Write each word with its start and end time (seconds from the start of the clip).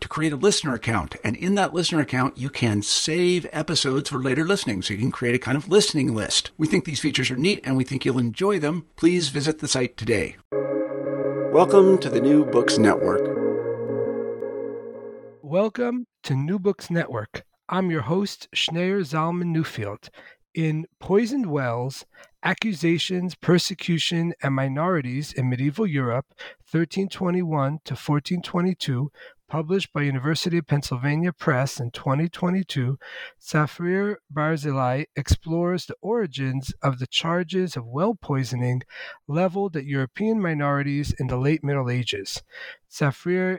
to 0.00 0.08
create 0.08 0.32
a 0.32 0.36
listener 0.36 0.74
account. 0.74 1.16
And 1.24 1.36
in 1.36 1.54
that 1.56 1.74
listener 1.74 2.00
account, 2.00 2.38
you 2.38 2.50
can 2.50 2.82
save 2.82 3.46
episodes 3.52 4.10
for 4.10 4.18
later 4.18 4.44
listening. 4.44 4.82
So 4.82 4.94
you 4.94 5.00
can 5.00 5.10
create 5.10 5.34
a 5.34 5.38
kind 5.38 5.56
of 5.56 5.68
listening 5.68 6.14
list. 6.14 6.50
We 6.56 6.66
think 6.66 6.84
these 6.84 7.00
features 7.00 7.30
are 7.30 7.36
neat 7.36 7.60
and 7.64 7.76
we 7.76 7.84
think 7.84 8.04
you'll 8.04 8.18
enjoy 8.18 8.58
them. 8.58 8.86
Please 8.96 9.28
visit 9.28 9.58
the 9.58 9.68
site 9.68 9.96
today. 9.96 10.36
Welcome 11.52 11.98
to 11.98 12.10
the 12.10 12.20
New 12.20 12.44
Books 12.44 12.78
Network. 12.78 13.22
Welcome 15.42 16.06
to 16.24 16.34
New 16.34 16.58
Books 16.58 16.90
Network. 16.90 17.44
I'm 17.68 17.90
your 17.90 18.02
host, 18.02 18.48
Schneur 18.54 19.00
Zalman 19.00 19.56
Newfield. 19.56 20.08
In 20.54 20.86
Poisoned 21.00 21.46
Wells 21.46 22.04
Accusations, 22.42 23.34
Persecution, 23.34 24.32
and 24.42 24.54
Minorities 24.54 25.32
in 25.32 25.48
Medieval 25.48 25.86
Europe, 25.86 26.26
1321 26.70 27.78
to 27.84 27.94
1422, 27.94 29.10
published 29.48 29.92
by 29.92 30.02
University 30.02 30.58
of 30.58 30.66
Pennsylvania 30.66 31.32
Press 31.32 31.80
in 31.80 31.90
2022, 31.90 32.98
Tzafrir 33.40 34.16
Barzilay 34.32 35.06
explores 35.16 35.86
the 35.86 35.96
origins 36.00 36.72
of 36.82 36.98
the 36.98 37.06
charges 37.06 37.76
of 37.76 37.86
well 37.86 38.14
poisoning 38.14 38.82
leveled 39.26 39.76
at 39.76 39.84
European 39.84 40.40
minorities 40.40 41.12
in 41.18 41.26
the 41.28 41.38
late 41.38 41.64
Middle 41.64 41.90
Ages. 41.90 42.42
Safir 42.90 43.58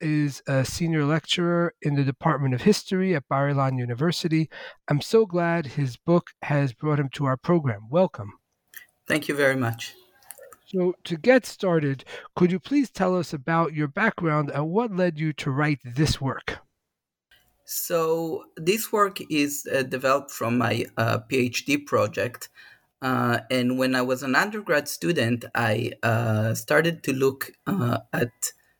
is 0.00 0.42
a 0.46 0.64
senior 0.64 1.04
lecturer 1.04 1.74
in 1.80 1.94
the 1.94 2.04
Department 2.04 2.54
of 2.54 2.62
History 2.62 3.14
at 3.14 3.28
Bar 3.28 3.48
Ilan 3.48 3.78
University. 3.78 4.50
I'm 4.88 5.00
so 5.00 5.24
glad 5.26 5.66
his 5.66 5.96
book 5.96 6.30
has 6.42 6.72
brought 6.72 6.98
him 6.98 7.08
to 7.14 7.24
our 7.24 7.36
program. 7.36 7.88
Welcome. 7.88 8.32
Thank 9.06 9.28
you 9.28 9.34
very 9.34 9.56
much. 9.56 9.94
So, 10.74 10.94
to 11.04 11.16
get 11.18 11.44
started, 11.44 12.04
could 12.34 12.50
you 12.50 12.58
please 12.58 12.90
tell 12.90 13.16
us 13.16 13.32
about 13.32 13.74
your 13.74 13.88
background 13.88 14.50
and 14.50 14.70
what 14.70 14.90
led 14.96 15.18
you 15.18 15.32
to 15.34 15.50
write 15.50 15.80
this 15.84 16.20
work? 16.20 16.60
So, 17.64 18.44
this 18.56 18.92
work 18.92 19.18
is 19.30 19.66
uh, 19.72 19.82
developed 19.82 20.30
from 20.30 20.58
my 20.58 20.86
uh, 20.96 21.18
PhD 21.30 21.84
project. 21.86 22.48
Uh, 23.00 23.40
and 23.50 23.78
when 23.78 23.94
I 23.94 24.02
was 24.02 24.22
an 24.22 24.34
undergrad 24.34 24.88
student, 24.88 25.44
I 25.54 25.92
uh, 26.02 26.54
started 26.54 27.02
to 27.04 27.12
look 27.12 27.52
uh, 27.66 27.98
at 28.12 28.30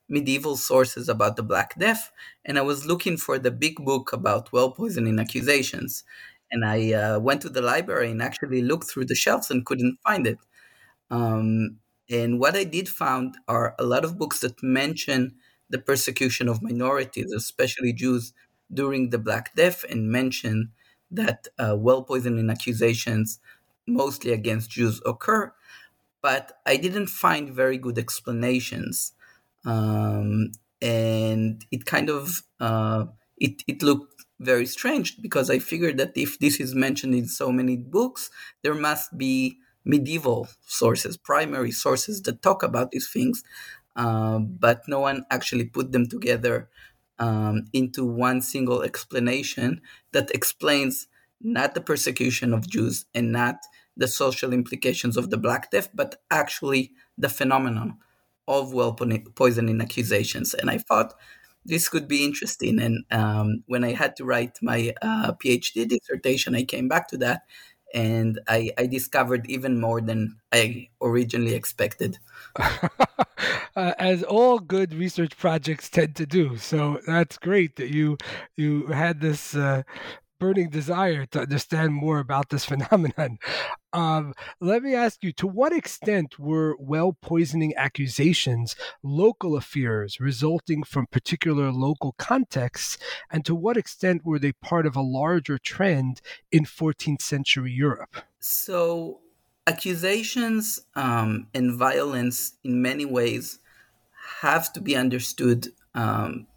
medieval 0.09 0.57
sources 0.57 1.09
about 1.09 1.37
the 1.37 1.43
Black 1.43 1.79
Death, 1.79 2.11
and 2.45 2.59
I 2.59 2.63
was 2.63 2.87
looking 2.87 3.17
for 3.17 3.39
the 3.39 3.51
big 3.51 3.77
book 3.85 4.13
about 4.13 4.53
well 4.53 4.71
poisoning 4.73 5.19
accusations. 5.19 6.05
And 6.51 6.65
I 6.65 6.93
uh, 6.93 7.19
went 7.19 7.41
to 7.43 7.49
the 7.49 7.63
library 7.63 8.11
and 8.11 8.23
actually 8.23 8.63
looked 8.63 8.91
through 8.91 9.07
the 9.07 9.15
shelves 9.15 9.51
and 9.51 9.65
couldn't 9.65 9.99
find 10.07 10.27
it. 10.27 10.39
Um, 11.12 11.78
and 12.11 12.41
what 12.41 12.56
I 12.56 12.65
did 12.65 12.89
found 12.89 13.37
are 13.49 13.77
a 13.78 13.84
lot 13.84 14.05
of 14.05 14.19
books 14.19 14.41
that 14.41 14.62
mention 14.62 15.37
the 15.71 15.78
persecution 15.78 16.49
of 16.49 16.62
minorities, 16.62 17.33
especially 17.33 17.95
Jews, 17.95 18.34
during 18.73 19.11
the 19.11 19.19
Black 19.19 19.55
Death, 19.55 19.84
and 19.91 20.11
mention 20.11 20.73
that 21.11 21.49
uh, 21.59 21.77
well 21.78 22.03
poisoning 22.05 22.50
accusations, 22.50 23.41
mostly 23.87 24.33
against 24.33 24.71
Jews, 24.73 25.03
occur. 25.06 25.53
But 26.23 26.61
I 26.67 26.77
didn't 26.77 27.09
find 27.09 27.50
very 27.50 27.79
good 27.79 27.99
explanations, 27.99 29.12
um, 29.65 30.53
and 30.83 31.65
it 31.73 31.87
kind 31.87 32.11
of 32.11 32.43
uh, 32.61 33.06
it 33.39 33.62
it 33.69 33.83
looked 33.83 34.25
very 34.41 34.67
strange 34.67 35.21
because 35.23 35.50
I 35.50 35.61
figured 35.61 35.99
that 35.99 36.17
if 36.17 36.39
this 36.41 36.61
is 36.61 36.75
mentioned 36.75 37.15
in 37.15 37.29
so 37.29 37.53
many 37.53 37.77
books, 37.77 38.31
there 38.62 38.75
must 38.75 39.19
be 39.19 39.59
medieval 39.84 40.48
sources, 40.66 41.16
primary 41.16 41.70
sources 41.72 42.22
that 42.22 42.43
talk 42.43 42.62
about 42.62 42.91
these 42.91 43.10
things, 43.10 43.43
uh, 43.97 44.38
but 44.38 44.82
no 44.88 45.00
one 45.00 45.25
actually 45.31 45.65
put 45.65 45.93
them 45.93 46.06
together 46.06 46.69
um, 47.19 47.66
into 47.72 48.04
one 48.04 48.41
single 48.41 48.82
explanation 48.82 49.81
that 50.12 50.31
explains 50.31 51.09
not 51.41 51.75
the 51.75 51.81
persecution 51.81 52.53
of 52.53 52.69
Jews 52.69 53.04
and 53.15 53.32
not 53.32 53.56
the 53.97 54.09
social 54.09 54.53
implications 54.53 55.16
of 55.16 55.31
the 55.31 55.37
Black 55.37 55.70
Death, 55.70 55.88
but 55.94 56.16
actually 56.31 56.93
the 57.19 57.28
phenomenon 57.28 57.99
of 58.49 58.72
well 58.72 58.97
poisoning 59.34 59.81
accusations. 59.81 60.54
And 60.54 60.70
I 60.70 60.78
thought 60.78 61.14
this 61.64 61.88
could 61.88 62.09
be 62.09 62.25
interesting. 62.25 62.81
And 62.81 63.04
um, 63.10 63.62
when 63.66 63.84
I 63.84 63.93
had 63.93 64.16
to 64.16 64.25
write 64.25 64.59
my 64.62 64.94
uh, 65.03 65.32
PhD 65.32 65.87
dissertation, 65.88 66.54
I 66.54 66.64
came 66.64 66.88
back 66.88 67.09
to 67.09 67.16
that 67.19 67.43
and 67.95 68.41
I, 68.49 68.71
I 68.79 68.87
discovered 68.87 69.47
even 69.49 69.81
more 69.81 70.01
than 70.01 70.37
I 70.53 70.89
originally 71.01 71.55
expected. 71.55 72.19
uh, 73.77 73.93
as 73.99 74.23
all 74.23 74.59
good 74.59 74.95
research 74.95 75.37
projects 75.37 75.89
tend 75.89 76.17
to 76.17 76.27
do. 76.27 76.57
So 76.57 77.01
that's 77.07 77.39
great 77.39 77.77
that 77.77 77.91
you 77.91 78.19
you 78.57 78.87
had 78.87 79.21
this 79.21 79.55
uh, 79.55 79.83
burning 80.43 80.69
desire 80.71 81.25
to 81.25 81.39
understand 81.39 81.95
more 81.95 82.19
about 82.19 82.49
this 82.49 82.65
phenomenon. 82.73 83.39
Um, 83.93 84.35
let 84.61 84.83
me 84.83 84.93
ask 84.93 85.23
you 85.23 85.33
to 85.35 85.47
what 85.47 85.73
extent 85.73 86.37
were 86.37 86.75
well 86.81 87.17
poisoning 87.23 87.75
accusations 87.77 88.75
local 89.05 89.55
affairs 89.57 90.19
resulting 90.19 90.83
from 90.83 91.07
particular 91.07 91.71
local 91.71 92.17
contexts, 92.19 92.99
and 93.31 93.45
to 93.45 93.55
what 93.55 93.77
extent 93.77 94.23
were 94.25 94.41
they 94.41 94.51
part 94.51 94.85
of 94.85 94.97
a 94.97 95.01
larger 95.01 95.59
trend 95.59 96.21
in 96.51 96.65
14th 96.65 97.23
century 97.23 97.71
Europe? 97.71 98.17
So, 98.41 99.21
accusations 99.69 100.81
um, 100.97 101.47
and 101.55 101.79
violence 101.79 102.55
in 102.65 102.83
many 102.83 103.05
ways 103.05 103.61
have 104.41 104.73
to 104.73 104.81
be 104.81 104.97
understood 104.97 105.69
um, 105.95 106.49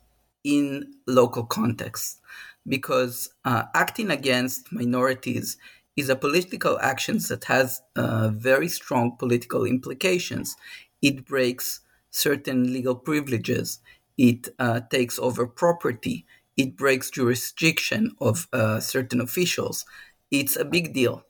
in 0.43 0.95
local 1.05 1.43
contexts 1.43 2.19
because 2.67 3.29
uh, 3.43 3.63
acting 3.73 4.09
against 4.11 4.71
minorities 4.71 5.57
is 5.95 6.09
a 6.09 6.15
political 6.15 6.77
action 6.79 7.17
that 7.29 7.45
has 7.45 7.81
uh, 7.95 8.29
very 8.29 8.67
strong 8.67 9.15
political 9.17 9.65
implications. 9.65 10.55
It 11.01 11.25
breaks 11.25 11.81
certain 12.11 12.73
legal 12.73 12.95
privileges. 12.95 13.79
It 14.17 14.49
uh, 14.59 14.81
takes 14.89 15.19
over 15.19 15.47
property. 15.47 16.25
It 16.57 16.75
breaks 16.75 17.09
jurisdiction 17.09 18.15
of 18.19 18.47
uh, 18.51 18.79
certain 18.79 19.21
officials. 19.21 19.85
It's 20.31 20.55
a 20.55 20.65
big 20.65 20.93
deal. 20.93 21.23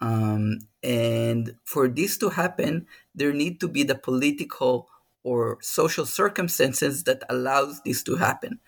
Um, 0.00 0.58
and 0.82 1.56
for 1.64 1.88
this 1.88 2.18
to 2.18 2.30
happen, 2.30 2.86
there 3.14 3.32
need 3.32 3.60
to 3.60 3.68
be 3.68 3.84
the 3.84 3.94
political 3.94 4.88
or 5.22 5.58
social 5.62 6.04
circumstances 6.04 7.04
that 7.04 7.22
allows 7.30 7.80
this 7.82 8.02
to 8.02 8.16
happen 8.16 8.60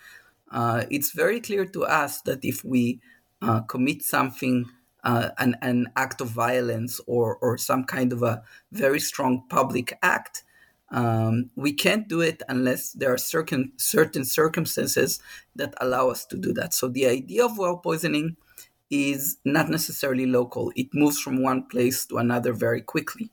it's 0.91 1.12
very 1.12 1.41
clear 1.41 1.67
to 1.67 1.85
us 1.85 2.23
that 2.23 2.44
if 2.44 2.64
we 2.64 3.00
uh, 3.43 3.61
commit 3.61 4.03
something 4.03 4.64
uh, 5.05 5.31
an, 5.38 5.55
an 5.62 5.87
act 5.97 6.20
of 6.20 6.29
violence 6.29 7.00
or, 7.06 7.37
or 7.37 7.58
some 7.58 7.85
kind 7.85 8.12
of 8.12 8.23
a 8.23 8.43
very 8.73 8.99
strong 8.99 9.44
public 9.49 9.97
act, 10.03 10.43
um, 10.91 11.50
we 11.56 11.73
can't 11.73 12.08
do 12.08 12.20
it 12.20 12.43
unless 12.49 12.93
there 12.93 13.12
are 13.12 13.19
certain 13.19 13.73
certain 13.76 14.25
circumstances 14.25 15.20
that 15.56 15.75
allow 15.81 16.08
us 16.08 16.25
to 16.26 16.37
do 16.37 16.53
that. 16.55 16.73
So 16.75 16.88
the 16.88 17.06
idea 17.06 17.44
of 17.44 17.58
well 17.58 17.76
poisoning 17.76 18.37
is 18.91 19.38
not 19.44 19.69
necessarily 19.69 20.26
local. 20.26 20.73
It 20.76 20.88
moves 20.94 21.20
from 21.20 21.43
one 21.43 21.64
place 21.64 22.06
to 22.06 22.19
another 22.19 22.53
very 22.53 22.82
quickly, 22.82 23.31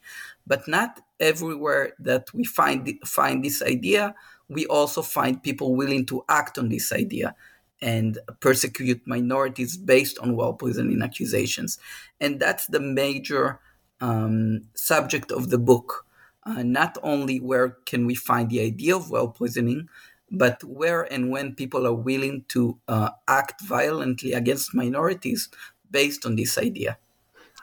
but 0.48 0.68
not 0.68 1.00
everywhere 1.20 1.94
that 2.00 2.34
we 2.34 2.44
find 2.44 3.00
find 3.06 3.46
this 3.46 3.62
idea. 3.62 4.16
We 4.50 4.66
also 4.68 5.02
find 5.02 5.42
people 5.42 5.76
willing 5.76 6.06
to 6.08 6.24
act 6.30 6.58
on 6.58 6.70
this 6.70 6.92
idea 6.92 7.36
and 7.82 8.20
persecute 8.40 9.02
minorities 9.06 9.78
based 9.78 10.18
on 10.20 10.36
well 10.36 10.54
poisoning 10.54 11.02
accusations, 11.02 11.78
and 12.22 12.40
that's 12.40 12.68
the 12.68 12.80
major 12.80 13.60
um, 14.00 14.62
subject 14.74 15.32
of 15.32 15.50
the 15.50 15.58
book. 15.58 16.06
Uh, 16.46 16.64
not 16.64 16.98
only 17.04 17.40
where 17.40 17.78
can 17.86 18.06
we 18.06 18.16
find 18.16 18.50
the 18.50 18.62
idea 18.62 18.96
of 18.96 19.10
well 19.10 19.30
poisoning, 19.30 19.88
but 20.32 20.64
where 20.64 21.04
and 21.12 21.30
when 21.30 21.56
people 21.56 21.86
are 21.86 21.94
willing 21.94 22.44
to 22.50 22.80
uh, 22.88 23.12
act 23.28 23.62
violently 23.62 24.34
against 24.34 24.74
minorities 24.74 25.50
based 25.90 26.26
on 26.26 26.36
this 26.36 26.58
idea. 26.58 26.98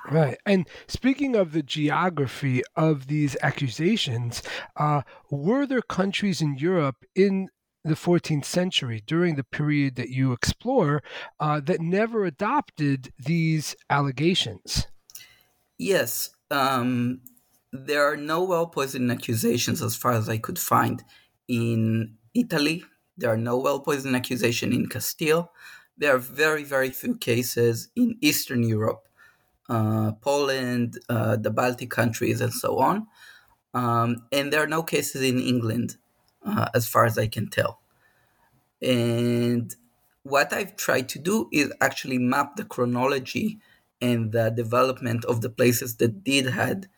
Right. 0.09 0.39
And 0.47 0.69
speaking 0.87 1.37
of 1.37 1.53
the 1.53 1.63
geography 1.63 2.63
of 2.77 3.07
these 3.09 3.37
accusations, 3.43 4.43
uh, 4.77 5.03
were 5.31 5.67
there 5.67 5.83
countries 5.83 6.41
in 6.41 6.57
Europe 6.57 7.05
in 7.15 7.49
the 7.85 7.95
14th 7.95 8.45
century, 8.45 9.03
during 9.07 9.37
the 9.37 9.45
period 9.45 9.97
that 9.97 10.11
you 10.11 10.33
explore, 10.33 11.03
uh, 11.39 11.61
that 11.61 11.81
never 11.81 12.25
adopted 12.25 13.13
these 13.19 13.75
allegations? 13.89 14.87
Yes. 15.79 16.31
Um, 16.51 17.23
there 17.73 18.11
are 18.11 18.17
no 18.17 18.43
well 18.45 18.67
poisoning 18.67 19.11
accusations, 19.11 19.83
as 19.83 19.97
far 19.97 20.13
as 20.13 20.29
I 20.29 20.39
could 20.39 20.59
find, 20.59 21.03
in 21.49 22.17
Italy. 22.35 22.85
There 23.17 23.31
are 23.31 23.37
no 23.37 23.59
well 23.59 23.81
poisoning 23.81 24.17
accusations 24.17 24.75
in 24.75 24.89
Castile. 24.89 25.53
There 25.97 26.15
are 26.15 26.19
very, 26.19 26.65
very 26.65 26.91
few 26.91 27.17
cases 27.17 27.89
in 27.95 28.17
Eastern 28.21 28.63
Europe, 28.63 29.07
Poland, 30.21 30.99
uh, 31.09 31.37
the 31.37 31.51
Baltic 31.51 31.91
countries, 31.91 32.41
and 32.41 32.53
so 32.53 32.79
on. 32.79 33.07
Um, 33.75 34.27
and 34.33 34.53
there 34.53 34.63
are 34.63 34.67
no 34.67 34.83
cases 34.83 35.23
in 35.23 35.39
England, 35.41 35.97
uh, 36.45 36.69
as 36.75 36.89
far 36.89 37.05
as 37.07 37.19
I 37.19 37.29
can 37.29 37.49
tell. 37.49 37.81
And 38.83 39.75
what 40.23 40.53
I've 40.53 40.77
tried 40.77 41.09
to 41.11 41.19
do 41.19 41.49
is 41.53 41.73
actually 41.81 42.19
map 42.19 42.57
the 42.57 42.65
chronology 42.65 43.59
and 44.01 44.33
the 44.33 44.51
development 44.51 45.25
of 45.27 45.41
the 45.41 45.51
places 45.51 45.97
that 45.97 46.25
did 46.25 46.47
had 46.47 46.89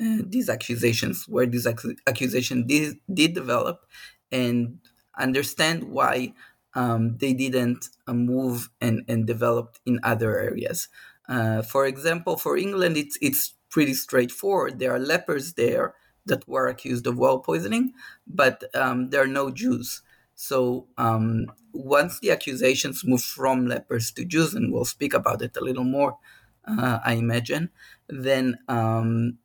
uh, 0.00 0.18
these 0.26 0.48
accusations, 0.48 1.26
where 1.28 1.46
these 1.46 1.66
ac- 1.66 1.96
accusations 2.06 2.66
did, 2.66 2.96
did 3.12 3.34
develop, 3.34 3.86
and 4.30 4.78
understand 5.18 5.84
why 5.84 6.34
um, 6.74 7.18
they 7.18 7.34
didn't 7.34 7.88
uh, 8.08 8.14
move 8.14 8.70
and, 8.80 9.04
and 9.08 9.26
developed 9.26 9.80
in 9.86 10.00
other 10.02 10.38
areas. 10.38 10.88
Uh, 11.28 11.62
for 11.62 11.86
example, 11.86 12.36
for 12.36 12.56
England, 12.56 12.96
it's 12.96 13.16
it's 13.20 13.54
pretty 13.70 13.94
straightforward. 13.94 14.78
There 14.78 14.92
are 14.94 14.98
lepers 14.98 15.54
there 15.54 15.94
that 16.26 16.46
were 16.48 16.68
accused 16.68 17.06
of 17.06 17.18
well 17.18 17.38
poisoning, 17.40 17.92
but 18.26 18.64
um, 18.74 19.10
there 19.10 19.22
are 19.22 19.26
no 19.26 19.50
Jews. 19.50 20.02
So 20.34 20.86
um, 20.98 21.46
once 21.72 22.18
the 22.20 22.30
accusations 22.30 23.04
move 23.04 23.22
from 23.22 23.66
lepers 23.66 24.10
to 24.12 24.24
Jews, 24.24 24.54
and 24.54 24.72
we'll 24.72 24.84
speak 24.84 25.14
about 25.14 25.42
it 25.42 25.56
a 25.56 25.64
little 25.64 25.84
more, 25.84 26.18
uh, 26.66 26.98
I 27.04 27.14
imagine, 27.14 27.70
then 28.08 28.58
um, 28.68 29.38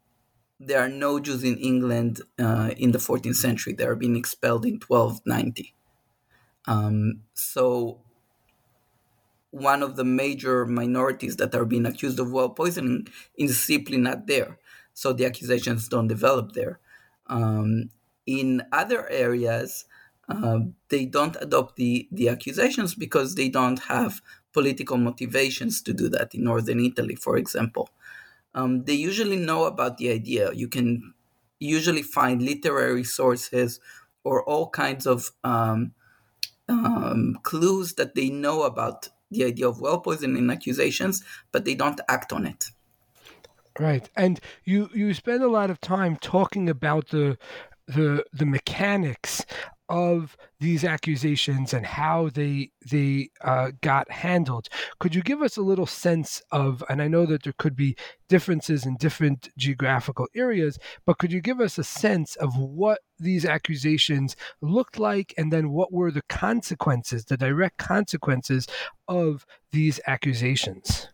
there 0.60 0.80
are 0.80 0.90
no 0.90 1.20
Jews 1.20 1.44
in 1.44 1.58
England 1.58 2.22
uh, 2.40 2.72
in 2.78 2.92
the 2.92 3.00
14th 3.00 3.36
century. 3.36 3.74
They 3.74 3.86
are 3.86 3.96
being 3.96 4.16
expelled 4.16 4.66
in 4.66 4.80
1290. 4.80 5.74
Um, 6.66 7.22
so 7.34 8.00
one 9.52 9.82
of 9.82 9.96
the 9.96 10.04
major 10.04 10.66
minorities 10.66 11.38
that 11.38 11.56
are 11.56 11.66
being 11.66 11.86
accused 11.86 12.20
of 12.20 12.32
well 12.32 12.50
poisoning 12.50 13.08
is 13.38 13.60
simply 13.60 13.98
not 13.98 14.28
there. 14.28 14.58
So 14.94 15.14
the 15.14 15.26
accusations 15.26 15.88
don't 15.88 16.08
develop 16.08 16.54
there. 16.54 16.80
Um, 17.28 17.90
in 18.26 18.64
other 18.72 19.08
areas, 19.10 19.86
uh, 20.28 20.60
they 20.90 21.06
don't 21.06 21.38
adopt 21.40 21.78
the, 21.78 22.08
the 22.12 22.30
accusations 22.30 22.96
because 22.96 23.36
they 23.36 23.48
don't 23.50 23.80
have 23.84 24.22
political 24.54 24.98
motivations 24.98 25.82
to 25.84 25.94
do 25.94 26.10
that. 26.10 26.36
In 26.36 26.44
northern 26.44 26.80
Italy, 26.80 27.16
for 27.16 27.38
example, 27.38 27.90
um, 28.54 28.84
they 28.86 28.94
usually 28.94 29.38
know 29.38 29.66
about 29.66 29.98
the 29.98 30.12
idea. 30.12 30.52
You 30.52 30.68
can 30.68 31.14
usually 31.60 32.02
find 32.02 32.42
literary 32.42 33.04
sources 33.04 33.80
or 34.24 34.44
all 34.44 34.70
kinds 34.70 35.06
of 35.06 35.32
um, 35.44 35.94
um, 36.68 37.40
clues 37.44 37.94
that 37.94 38.16
they 38.16 38.30
know 38.30 38.64
about 38.64 39.10
the 39.32 39.46
idea 39.46 39.68
of 39.68 39.82
well 39.82 40.00
poisoning 40.00 40.50
accusations, 40.50 41.24
but 41.52 41.66
they 41.66 41.76
don't 41.76 42.02
act 42.08 42.32
on 42.34 42.46
it. 42.46 42.72
Right, 43.80 44.10
and 44.16 44.40
you 44.64 44.90
you 44.94 45.14
spend 45.14 45.44
a 45.44 45.50
lot 45.50 45.70
of 45.70 45.80
time 45.80 46.18
talking 46.18 46.70
about 46.70 47.10
the 47.10 47.38
the 47.88 48.26
the 48.34 48.46
mechanics 48.46 49.46
of 49.90 50.38
these 50.60 50.84
accusations 50.84 51.74
and 51.74 51.86
how 51.86 52.30
they 52.30 52.72
they 52.90 53.30
uh, 53.42 53.72
got 53.82 54.10
handled. 54.12 54.70
Could 55.00 55.16
you 55.16 55.22
give 55.22 55.42
us 55.42 55.58
a 55.58 55.62
little 55.62 55.86
sense 55.86 56.42
of? 56.52 56.84
And 56.90 57.02
I 57.02 57.08
know 57.08 57.26
that 57.26 57.44
there 57.44 57.54
could 57.58 57.76
be 57.76 57.96
differences 58.28 58.86
in 58.86 58.98
different 58.98 59.50
geographical 59.58 60.28
areas, 60.36 60.78
but 61.06 61.18
could 61.18 61.32
you 61.32 61.42
give 61.42 61.62
us 61.62 61.78
a 61.78 61.84
sense 61.84 62.36
of 62.36 62.58
what 62.58 63.00
these 63.20 63.46
accusations 63.46 64.36
looked 64.62 65.00
like, 65.00 65.34
and 65.38 65.52
then 65.52 65.72
what 65.72 65.92
were 65.92 66.12
the 66.12 66.24
consequences, 66.30 67.26
the 67.26 67.38
direct 67.38 67.78
consequences 67.78 68.68
of 69.08 69.46
these 69.72 70.00
accusations? 70.08 71.08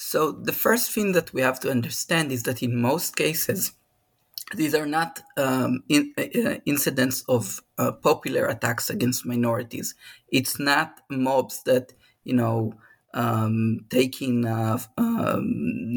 So 0.00 0.30
the 0.30 0.52
first 0.52 0.92
thing 0.92 1.12
that 1.12 1.32
we 1.32 1.40
have 1.40 1.58
to 1.60 1.70
understand 1.70 2.30
is 2.30 2.44
that 2.44 2.62
in 2.62 2.80
most 2.80 3.16
cases 3.16 3.72
these 4.54 4.74
are 4.74 4.86
not 4.86 5.20
um, 5.36 5.82
in, 5.88 6.12
uh, 6.18 6.56
incidents 6.64 7.22
of 7.28 7.60
uh, 7.76 7.92
popular 7.92 8.46
attacks 8.46 8.88
against 8.90 9.26
minorities. 9.26 9.94
It's 10.28 10.58
not 10.58 11.00
mobs 11.10 11.62
that 11.64 11.92
you 12.24 12.34
know 12.34 12.74
um, 13.14 13.80
taking 13.90 14.46
uh, 14.46 14.78
um, 14.96 15.42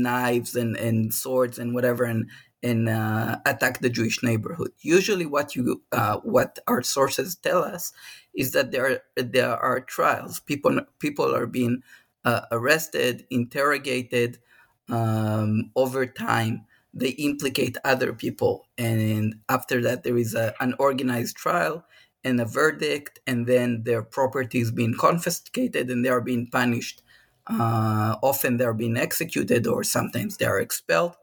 knives 0.02 0.56
and, 0.56 0.76
and 0.76 1.14
swords 1.14 1.60
and 1.60 1.74
whatever 1.74 2.04
and 2.04 2.30
and 2.64 2.90
uh, 2.90 3.40
attack 3.46 3.80
the 3.80 3.90
Jewish 3.90 4.22
neighborhood. 4.22 4.72
Usually, 4.82 5.26
what 5.26 5.56
you 5.56 5.82
uh, 5.92 6.18
what 6.18 6.60
our 6.68 6.84
sources 6.84 7.36
tell 7.36 7.64
us 7.64 7.94
is 8.36 8.52
that 8.52 8.72
there 8.72 9.02
are, 9.18 9.24
there 9.24 9.56
are 9.56 9.80
trials. 9.80 10.40
People 10.42 10.82
people 11.00 11.34
are 11.36 11.48
being 11.48 11.84
uh, 12.26 12.42
arrested, 12.52 13.26
interrogated 13.30 14.40
um, 14.90 15.72
over 15.76 16.06
time 16.06 16.66
they 16.94 17.10
implicate 17.10 17.78
other 17.86 18.14
people 18.14 18.68
and 18.78 19.36
after 19.48 19.82
that 19.82 20.04
there 20.04 20.18
is 20.18 20.36
a, 20.36 20.54
an 20.60 20.74
organized 20.78 21.36
trial 21.36 21.86
and 22.24 22.40
a 22.40 22.46
verdict 22.46 23.20
and 23.26 23.48
then 23.48 23.84
their 23.84 24.04
property 24.04 24.60
is 24.60 24.72
being 24.72 24.94
confiscated 24.94 25.90
and 25.90 26.04
they 26.04 26.10
are 26.10 26.22
being 26.22 26.48
punished 26.48 27.02
uh, 27.48 28.16
often 28.22 28.58
they're 28.58 28.74
being 28.74 28.98
executed 28.98 29.68
or 29.68 29.84
sometimes 29.84 30.38
they 30.38 30.46
are 30.46 30.60
expelled. 30.60 31.16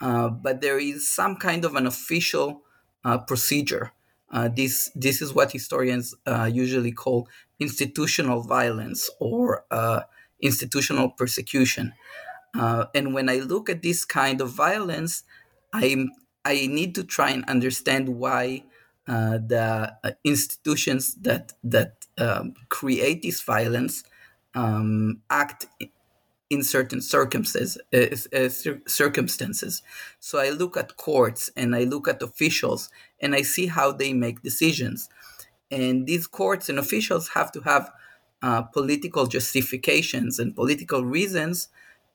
Uh, 0.00 0.28
but 0.28 0.60
there 0.60 0.78
is 0.78 1.08
some 1.08 1.36
kind 1.36 1.64
of 1.64 1.74
an 1.74 1.86
official 1.86 2.62
uh, 3.04 3.18
procedure. 3.18 3.92
Uh, 4.30 4.48
this 4.48 4.90
this 4.94 5.22
is 5.22 5.32
what 5.32 5.52
historians 5.52 6.14
uh, 6.26 6.48
usually 6.52 6.92
call 6.92 7.26
institutional 7.58 8.42
violence 8.42 9.10
or 9.20 9.64
uh, 9.70 10.02
institutional 10.40 11.10
persecution 11.10 11.92
uh, 12.54 12.86
and 12.94 13.14
when 13.14 13.28
I 13.28 13.36
look 13.36 13.68
at 13.68 13.82
this 13.82 14.04
kind 14.04 14.40
of 14.40 14.50
violence, 14.50 15.24
I 15.72 16.06
I 16.44 16.66
need 16.66 16.94
to 16.94 17.04
try 17.04 17.30
and 17.30 17.44
understand 17.44 18.08
why 18.08 18.64
uh, 19.06 19.38
the 19.38 19.96
uh, 20.04 20.10
institutions 20.24 21.14
that 21.16 21.52
that 21.64 22.06
um, 22.18 22.54
create 22.68 23.22
this 23.22 23.42
violence 23.42 24.04
um, 24.54 25.20
act 25.30 25.66
in 26.50 26.62
certain 26.62 27.00
circumstances. 27.00 27.78
Uh, 27.92 28.36
uh 28.36 28.48
circumstances. 28.86 29.82
So 30.20 30.38
I 30.38 30.50
look 30.50 30.76
at 30.76 30.96
courts 30.96 31.50
and 31.56 31.76
I 31.76 31.84
look 31.84 32.08
at 32.08 32.22
officials 32.22 32.90
and 33.20 33.34
I 33.34 33.42
see 33.42 33.66
how 33.66 33.92
they 33.92 34.12
make 34.12 34.42
decisions. 34.42 35.08
And 35.70 36.06
these 36.06 36.26
courts 36.26 36.70
and 36.70 36.78
officials 36.78 37.30
have 37.30 37.52
to 37.52 37.60
have 37.60 37.90
uh, 38.42 38.62
political 38.62 39.26
justifications 39.26 40.38
and 40.38 40.54
political 40.54 41.04
reasons 41.04 41.68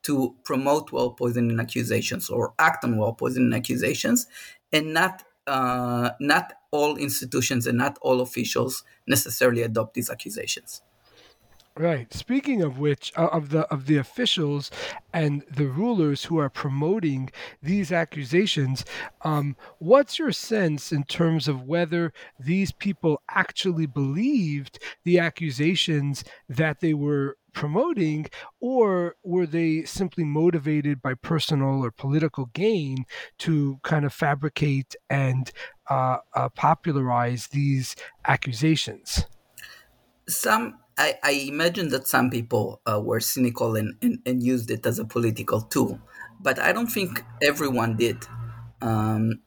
to 0.04 0.34
promote 0.44 0.92
well 0.92 1.10
poisoning 1.10 1.58
accusations 1.58 2.30
or 2.30 2.54
act 2.58 2.84
on 2.84 2.96
well 2.96 3.12
poisoning 3.12 3.52
accusations, 3.52 4.26
and 4.72 4.94
not 4.94 5.22
uh, 5.46 6.10
not 6.20 6.52
all 6.70 6.96
institutions 6.96 7.66
and 7.66 7.78
not 7.78 7.98
all 8.00 8.20
officials 8.20 8.82
necessarily 9.06 9.62
adopt 9.62 9.94
these 9.94 10.10
accusations. 10.10 10.82
Right. 11.76 12.12
Speaking 12.14 12.62
of 12.62 12.78
which, 12.78 13.12
uh, 13.16 13.26
of 13.32 13.48
the 13.48 13.62
of 13.62 13.86
the 13.86 13.96
officials 13.96 14.70
and 15.12 15.42
the 15.50 15.66
rulers 15.66 16.22
who 16.24 16.38
are 16.38 16.48
promoting 16.48 17.30
these 17.60 17.90
accusations, 17.90 18.84
um, 19.22 19.56
what's 19.78 20.16
your 20.16 20.30
sense 20.30 20.92
in 20.92 21.02
terms 21.02 21.48
of 21.48 21.62
whether 21.62 22.12
these 22.38 22.70
people 22.70 23.20
actually 23.28 23.86
believed 23.86 24.78
the 25.02 25.18
accusations 25.18 26.22
that 26.48 26.78
they 26.78 26.94
were 26.94 27.36
promoting, 27.54 28.26
or 28.60 29.16
were 29.22 29.46
they 29.46 29.84
simply 29.84 30.24
motivated 30.24 31.00
by 31.00 31.14
personal 31.14 31.82
or 31.84 31.90
political 31.90 32.46
gain 32.52 33.06
to 33.38 33.78
kind 33.82 34.04
of 34.04 34.12
fabricate 34.12 34.94
and 35.08 35.50
uh, 35.88 36.18
uh, 36.34 36.48
popularize 36.50 37.48
these 37.48 37.96
accusations? 38.26 39.26
Some 40.28 40.78
I, 40.96 41.14
I 41.22 41.30
imagine 41.32 41.88
that 41.88 42.06
some 42.06 42.30
people 42.30 42.80
uh, 42.86 43.00
were 43.00 43.20
cynical 43.20 43.74
and, 43.76 43.94
and, 44.00 44.18
and, 44.24 44.42
used 44.42 44.70
it 44.70 44.86
as 44.86 44.98
a 44.98 45.04
political 45.04 45.60
tool, 45.60 45.98
but 46.40 46.58
I 46.60 46.72
don't 46.72 46.86
think 46.86 47.24
everyone 47.42 47.96
did. 47.96 48.18
Um, 48.80 49.40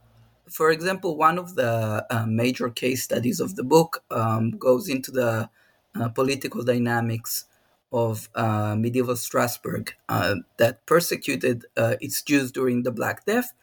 for 0.50 0.72
example, 0.72 1.18
one 1.18 1.38
of 1.38 1.56
the 1.56 2.06
uh, 2.10 2.26
major 2.26 2.70
case 2.70 3.04
studies 3.04 3.40
of 3.40 3.56
the 3.56 3.64
book 3.64 4.04
um, 4.12 4.52
goes 4.52 4.90
into 4.90 5.12
the 5.12 5.50
uh, 5.96 6.10
political 6.10 6.64
dynamics 6.64 7.46
of 7.92 8.30
uh, 8.36 8.76
medieval 8.78 9.16
Strasbourg 9.16 9.94
uh, 10.10 10.36
that 10.58 10.86
persecuted 10.86 11.66
uh, 11.78 11.96
its 12.02 12.22
Jews 12.22 12.52
during 12.52 12.84
the 12.84 12.92
Black 12.92 13.26
Death. 13.26 13.54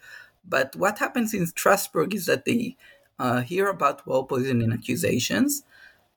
But 0.47 0.77
what 0.77 0.99
happens 0.99 1.35
in 1.35 1.47
Strasbourg 1.47 2.15
is 2.15 2.27
that 2.27 2.45
they 2.45 2.77
hear 3.47 3.69
about 3.69 4.07
well 4.07 4.25
poisoning 4.25 4.73
accusations 4.73 5.65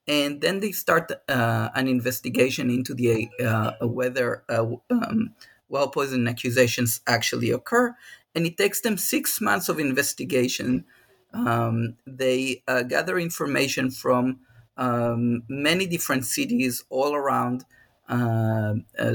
and 0.07 0.41
then 0.41 0.61
they 0.61 0.71
start 0.71 1.11
uh, 1.27 1.69
an 1.75 1.87
investigation 1.87 2.69
into 2.69 2.93
the 2.93 3.29
uh, 3.43 3.73
whether 3.85 4.43
uh, 4.49 4.65
um, 4.89 5.33
well 5.69 5.89
poisoning 5.89 6.27
accusations 6.27 7.01
actually 7.07 7.51
occur 7.51 7.95
and 8.33 8.45
it 8.45 8.57
takes 8.57 8.81
them 8.81 8.97
six 8.97 9.41
months 9.41 9.69
of 9.69 9.79
investigation 9.79 10.85
um, 11.33 11.95
they 12.05 12.63
uh, 12.67 12.83
gather 12.83 13.19
information 13.19 13.91
from 13.91 14.39
um, 14.77 15.43
many 15.49 15.85
different 15.85 16.25
cities 16.25 16.83
all 16.89 17.13
around 17.13 17.61
uh, 17.61 17.65
uh, 17.65 17.76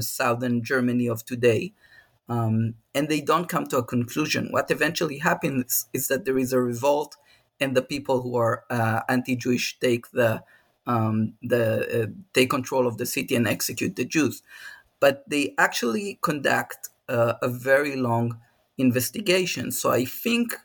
southern 0.00 0.62
germany 0.62 1.08
of 1.08 1.25
today 1.25 1.72
um, 2.28 2.75
and 2.94 3.08
they 3.08 3.20
don't 3.20 3.49
come 3.49 3.66
to 3.66 3.78
a 3.78 3.84
conclusion 3.84 4.49
what 4.50 4.70
eventually 4.70 5.18
happens 5.18 5.87
is 5.92 6.08
that 6.08 6.25
there 6.25 6.38
is 6.38 6.52
a 6.52 6.61
revolt 6.61 7.16
and 7.61 7.76
the 7.76 7.82
people 7.82 8.22
who 8.22 8.37
are 8.37 8.64
anti-jewish 9.08 9.78
take 9.78 10.11
the 10.11 10.42
um, 10.87 11.34
the 11.42 12.02
uh, 12.02 12.06
take 12.32 12.50
control 12.50 12.87
of 12.87 12.99
the 12.99 13.06
city 13.06 13.34
and 13.34 13.46
execute 13.46 13.96
the 13.96 14.04
Jews. 14.04 14.42
But 15.00 15.25
they 15.28 15.54
actually 15.58 16.18
conduct 16.22 16.88
uh, 17.08 17.34
a 17.42 17.49
very 17.49 17.96
long 17.96 18.38
investigation. 18.78 19.72
So 19.72 19.90
I 19.90 20.04
think 20.04 20.56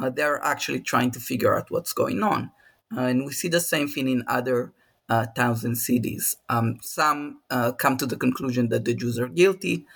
uh, 0.00 0.10
they're 0.10 0.42
actually 0.42 0.80
trying 0.80 1.10
to 1.12 1.20
figure 1.20 1.56
out 1.56 1.70
what's 1.70 1.92
going 1.92 2.22
on. 2.22 2.50
Uh, 2.96 3.02
and 3.02 3.24
we 3.24 3.32
see 3.32 3.48
the 3.48 3.60
same 3.60 3.88
thing 3.88 4.08
in 4.08 4.24
other 4.26 4.72
uh, 5.08 5.26
towns 5.26 5.64
and 5.64 5.76
cities. 5.76 6.36
Um, 6.48 6.78
some 6.82 7.40
uh, 7.50 7.72
come 7.72 7.96
to 7.98 8.06
the 8.06 8.16
conclusion 8.16 8.68
that 8.70 8.84
the 8.84 8.94
Jews 8.94 9.18
are 9.18 9.28
guilty, 9.28 9.86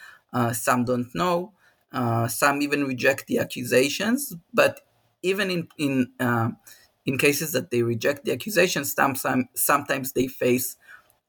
some 0.53 0.85
don't 0.85 1.15
know, 1.15 1.53
some 2.29 2.63
even 2.63 2.85
reject 2.85 3.27
the 3.27 3.39
accusations. 3.39 4.35
But 4.53 4.81
even 5.23 5.51
in, 5.51 5.69
in 5.79 6.13
in 7.07 7.17
cases 7.19 7.53
that 7.53 7.71
they 7.71 7.83
reject 7.83 8.25
the 8.25 8.33
accusations, 8.33 8.93
sometimes 8.93 9.47
sometimes 9.55 10.13
they 10.13 10.27
face 10.27 10.77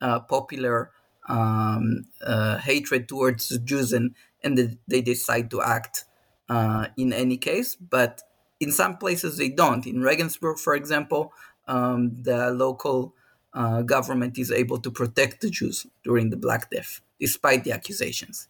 uh, 0.02 0.20
popular 0.22 0.92
um, 1.28 2.06
uh, 2.26 2.58
hatred 2.58 3.08
towards 3.08 3.58
Jews 3.60 3.94
and, 3.94 4.16
and 4.44 4.78
they 4.88 5.02
decide 5.02 5.52
to 5.52 5.62
act 5.62 6.06
uh, 6.48 6.88
in 6.98 7.14
any 7.14 7.38
case. 7.38 7.76
But 7.76 8.22
in 8.60 8.72
some 8.72 8.98
places 8.98 9.38
they 9.38 9.50
don't. 9.50 9.86
In 9.86 10.02
Regensburg, 10.02 10.58
for 10.58 10.76
example, 10.76 11.34
um, 11.68 12.24
the 12.24 12.52
local 12.52 13.14
uh, 13.54 13.82
government 13.82 14.38
is 14.38 14.52
able 14.52 14.80
to 14.80 14.92
protect 14.92 15.42
the 15.42 15.50
Jews 15.50 15.88
during 16.04 16.30
the 16.30 16.38
Black 16.38 16.70
Death, 16.70 17.02
despite 17.20 17.64
the 17.64 17.72
accusations. 17.72 18.48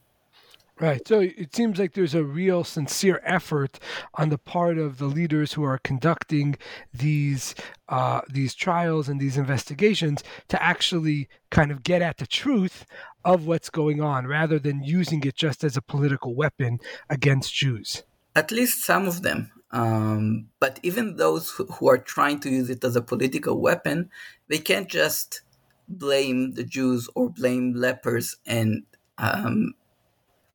Right. 0.80 1.06
So 1.06 1.20
it 1.20 1.54
seems 1.54 1.78
like 1.78 1.94
there's 1.94 2.16
a 2.16 2.24
real 2.24 2.64
sincere 2.64 3.22
effort 3.26 3.80
on 4.14 4.30
the 4.30 4.38
part 4.38 4.78
of 4.78 4.98
the 4.98 5.08
leaders 5.08 5.52
who 5.52 5.64
are 5.64 5.78
conducting 5.78 6.56
these 6.94 7.54
uh, 7.90 8.22
these 8.30 8.56
trials 8.56 9.10
and 9.10 9.20
these 9.20 9.36
investigations 9.36 10.24
to 10.48 10.64
actually 10.64 11.28
kind 11.50 11.72
of 11.72 11.84
get 11.84 12.02
at 12.02 12.18
the 12.18 12.26
truth 12.26 12.86
of 13.26 13.46
what's 13.46 13.70
going 13.70 14.00
on, 14.00 14.26
rather 14.26 14.58
than 14.58 14.82
using 14.82 15.22
it 15.26 15.36
just 15.36 15.66
as 15.66 15.76
a 15.76 15.82
political 15.82 16.34
weapon 16.34 16.80
against 17.10 17.54
Jews. 17.54 18.04
At 18.34 18.50
least 18.50 18.86
some 18.86 19.06
of 19.06 19.22
them. 19.22 19.52
Um, 19.72 20.48
but 20.60 20.80
even 20.82 21.18
those 21.18 21.52
who, 21.52 21.88
are 21.88 21.98
trying 21.98 22.40
to 22.42 22.50
use 22.50 22.70
it 22.70 22.84
as 22.84 22.96
a 22.96 23.02
political 23.02 23.60
weapon, 23.62 24.10
they 24.48 24.58
can't 24.58 24.90
just 24.90 25.42
blame 25.88 26.54
the 26.54 26.64
Jews 26.64 27.10
or 27.16 27.30
blame 27.30 27.74
lepers 27.74 28.38
and 28.46 28.84
um, 29.18 29.74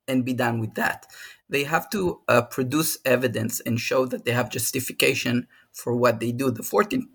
and 0.08 0.24
be 0.24 0.32
done 0.32 0.58
with 0.60 0.74
that. 0.74 1.06
They 1.48 1.64
have 1.64 1.88
to 1.90 2.20
uh, 2.28 2.42
produce 2.42 2.98
evidence 3.04 3.60
and 3.60 3.80
show 3.80 4.06
that 4.06 4.24
they 4.24 4.32
have 4.32 4.50
justification 4.50 5.46
for 5.72 5.94
what 5.94 6.20
they 6.20 6.32
do. 6.32 6.50
The 6.50 6.62
14th, 6.62 7.06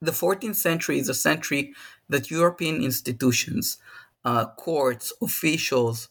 the 0.00 0.12
14th 0.12 0.56
century 0.56 0.98
is 0.98 1.08
a 1.08 1.14
century 1.14 1.74
that 2.08 2.30
European 2.30 2.82
institutions, 2.82 3.78
uh, 4.24 4.46
courts, 4.46 5.12
officials 5.22 6.08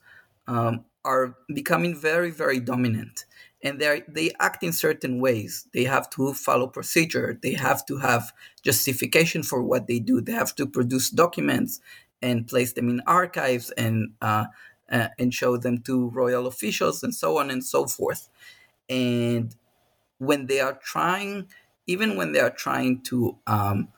um, 0.48 0.86
are 1.04 1.36
becoming 1.54 1.96
very, 1.96 2.32
very 2.32 2.60
dominant. 2.60 3.26
And 3.62 3.80
they 3.80 4.04
they 4.08 4.32
act 4.40 4.64
in 4.64 4.72
certain 4.72 5.20
ways. 5.20 5.68
They 5.74 5.84
have 5.84 6.10
to 6.12 6.34
follow 6.34 6.68
procedure. 6.68 7.38
They 7.42 7.54
have 7.54 7.86
to 7.88 7.98
have 7.98 8.32
justification 8.64 9.44
for 9.44 9.62
what 9.62 9.88
they 9.88 10.00
do. 10.00 10.22
They 10.22 10.32
have 10.32 10.56
to 10.56 10.66
produce 10.66 11.10
documents 11.10 11.82
and 12.22 12.48
place 12.48 12.74
them 12.74 12.90
in 12.90 13.02
archives 13.06 13.72
and 13.72 14.12
uh, 14.22 14.46
uh, 14.92 15.10
and 15.18 15.34
show 15.34 15.58
them 15.58 15.80
to 15.80 16.10
royal 16.10 16.48
officials 16.48 17.04
and 17.04 17.14
so 17.14 17.38
on 17.38 17.50
and 17.50 17.64
so 17.64 17.86
forth. 17.86 18.30
And 18.90 19.56
when 20.18 20.48
they 20.48 20.60
are 20.60 20.80
trying, 20.82 21.48
even 21.88 22.18
when 22.18 22.32
they 22.32 22.40
are 22.40 22.50
trying 22.50 23.02
to 23.04 23.38
um, 23.48 23.90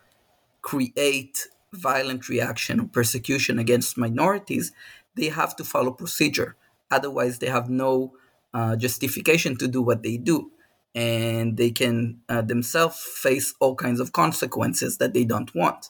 create 0.61 1.47
violent 1.73 2.29
reaction 2.29 2.79
or 2.79 2.87
persecution 2.87 3.59
against 3.59 3.97
minorities, 3.97 4.71
they 5.15 5.29
have 5.29 5.55
to 5.57 5.63
follow 5.63 5.91
procedure. 5.91 6.55
Otherwise, 6.89 7.39
they 7.39 7.47
have 7.47 7.69
no 7.69 8.13
uh, 8.53 8.75
justification 8.75 9.57
to 9.57 9.67
do 9.67 9.81
what 9.81 10.03
they 10.03 10.17
do. 10.17 10.51
And 10.93 11.55
they 11.55 11.71
can 11.71 12.19
uh, 12.27 12.41
themselves 12.41 13.01
face 13.01 13.53
all 13.59 13.75
kinds 13.75 13.99
of 13.99 14.11
consequences 14.11 14.97
that 14.97 15.13
they 15.13 15.23
don't 15.23 15.53
want. 15.55 15.89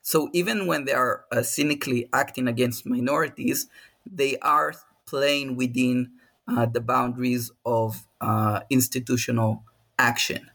So, 0.00 0.30
even 0.32 0.66
when 0.66 0.86
they 0.86 0.94
are 0.94 1.24
uh, 1.30 1.42
cynically 1.42 2.08
acting 2.14 2.48
against 2.48 2.86
minorities, 2.86 3.66
they 4.10 4.38
are 4.38 4.72
playing 5.06 5.56
within 5.56 6.12
uh, 6.46 6.64
the 6.64 6.80
boundaries 6.80 7.50
of 7.66 8.06
uh, 8.22 8.60
institutional 8.70 9.64
action. 9.98 10.50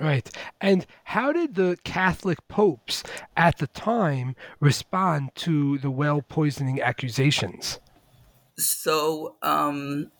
Right. 0.00 0.28
And 0.60 0.86
how 1.04 1.32
did 1.32 1.54
the 1.54 1.76
Catholic 1.84 2.46
popes 2.48 3.04
at 3.36 3.58
the 3.58 3.68
time 3.68 4.34
respond 4.58 5.30
to 5.36 5.78
the 5.78 5.90
well 5.90 6.20
poisoning 6.20 6.80
accusations? 6.80 7.78
So, 8.56 9.36
um, 9.42 10.10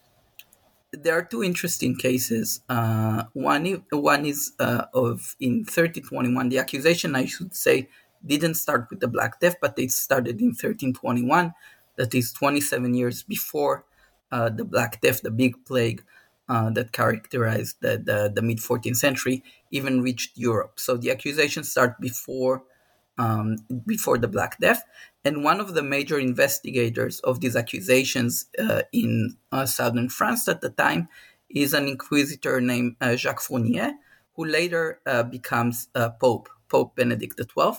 there 0.93 1.17
are 1.19 1.25
two 1.25 1.43
interesting 1.43 1.97
cases. 1.97 2.61
Uh, 2.69 3.25
one, 3.33 3.85
one 3.91 4.27
is 4.27 4.53
uh, 4.61 4.85
of 4.95 5.35
in 5.41 5.59
1321. 5.59 6.49
The 6.49 6.59
accusation, 6.59 7.17
I 7.17 7.27
should 7.27 7.55
say, 7.55 7.89
didn't 8.25 8.55
start 8.55 8.87
with 8.91 9.01
the 9.01 9.09
Black 9.09 9.41
Death, 9.41 9.57
but 9.61 9.79
it 9.79 9.91
started 9.91 10.41
in 10.41 10.49
1321 10.49 11.53
that 11.97 12.15
is 12.15 12.33
27 12.33 12.95
years 12.95 13.23
before 13.23 13.85
uh, 14.33 14.49
the 14.49 14.65
Black 14.65 15.01
Death, 15.01 15.23
the 15.23 15.31
big 15.31 15.65
plague 15.65 16.03
uh, 16.49 16.71
that 16.71 16.93
characterized 16.93 17.77
the, 17.81 17.99
the, 17.99 18.33
the 18.35 18.43
mid 18.43 18.59
14th 18.59 18.97
century, 18.97 19.43
even 19.71 20.03
reached 20.03 20.37
Europe. 20.37 20.79
So 20.81 20.97
the 20.97 21.11
accusations 21.11 21.71
start 21.71 22.01
before 22.01 22.65
um, 23.19 23.57
before 23.87 24.19
the 24.19 24.29
Black 24.29 24.59
Death, 24.59 24.83
and 25.25 25.45
one 25.45 25.61
of 25.61 25.75
the 25.75 25.83
major 25.83 26.19
investigators 26.19 27.21
of 27.21 27.41
these 27.41 27.57
accusations 27.57 28.47
uh, 28.59 28.83
in 28.93 29.37
uh, 29.53 29.67
southern 29.67 30.09
France 30.09 30.49
at 30.49 30.61
the 30.61 30.71
time 30.71 31.09
is 31.49 31.73
an 31.73 31.87
inquisitor 31.87 32.61
named 32.61 32.97
uh, 33.01 33.17
Jacques 33.17 33.41
Fournier, 33.41 33.93
who 34.35 34.45
later 34.45 35.01
uh, 35.07 35.23
becomes 35.23 35.89
Pope, 36.21 36.49
Pope 36.69 36.97
Benedict 36.97 37.41
XII, 37.41 37.79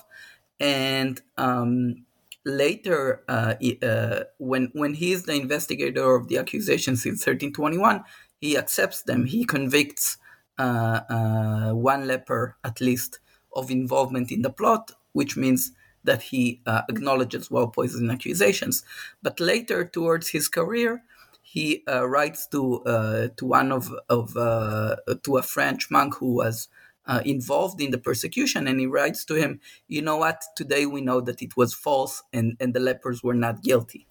and 0.60 1.22
um, 1.38 2.06
later, 2.46 3.24
uh, 3.28 3.56
uh, 3.84 4.24
when 4.38 4.70
when 4.74 4.94
he 4.94 5.12
is 5.12 5.24
the 5.24 5.34
investigator 5.34 6.16
of 6.16 6.28
the 6.28 6.38
accusations 6.38 7.06
in 7.06 7.14
1321, 7.14 8.04
he 8.40 8.58
accepts 8.58 9.02
them. 9.04 9.26
He 9.26 9.44
convicts 9.44 10.18
uh, 10.58 11.02
uh, 11.10 11.72
one 11.72 12.08
leper 12.08 12.58
at 12.64 12.80
least 12.80 13.20
of 13.54 13.72
involvement 13.72 14.32
in 14.32 14.42
the 14.42 14.50
plot, 14.50 14.92
which 15.16 15.38
means 15.38 15.72
that 16.04 16.22
he 16.22 16.62
uh, 16.68 16.82
acknowledges 16.90 17.50
well 17.50 17.68
poisoning 17.68 18.12
accusations. 18.12 18.84
But 19.24 19.40
later, 19.40 19.86
towards 19.86 20.28
his 20.30 20.50
career, 20.50 21.04
he 21.42 21.84
uh, 21.88 22.06
writes 22.06 22.48
to 22.48 22.84
uh, 22.84 23.28
to 23.38 23.46
one 23.46 23.72
of 23.72 23.90
of 24.10 24.36
uh, 24.36 24.98
to 25.24 25.38
a 25.38 25.42
French 25.42 25.90
monk 25.90 26.16
who 26.16 26.34
was 26.36 26.68
uh, 27.08 27.22
involved 27.26 27.80
in 27.82 27.92
the 27.92 27.98
persecution, 27.98 28.68
and 28.68 28.80
he 28.80 28.88
writes 28.88 29.24
to 29.26 29.36
him, 29.36 29.62
"You 29.88 30.02
know 30.02 30.18
what? 30.18 30.44
Today 30.56 30.86
we 30.86 31.02
know 31.02 31.22
that 31.22 31.42
it 31.42 31.56
was 31.56 31.74
false, 31.74 32.22
and 32.34 32.58
and 32.60 32.74
the 32.74 32.82
lepers 32.82 33.24
were 33.24 33.40
not 33.46 33.64
guilty. 33.64 34.06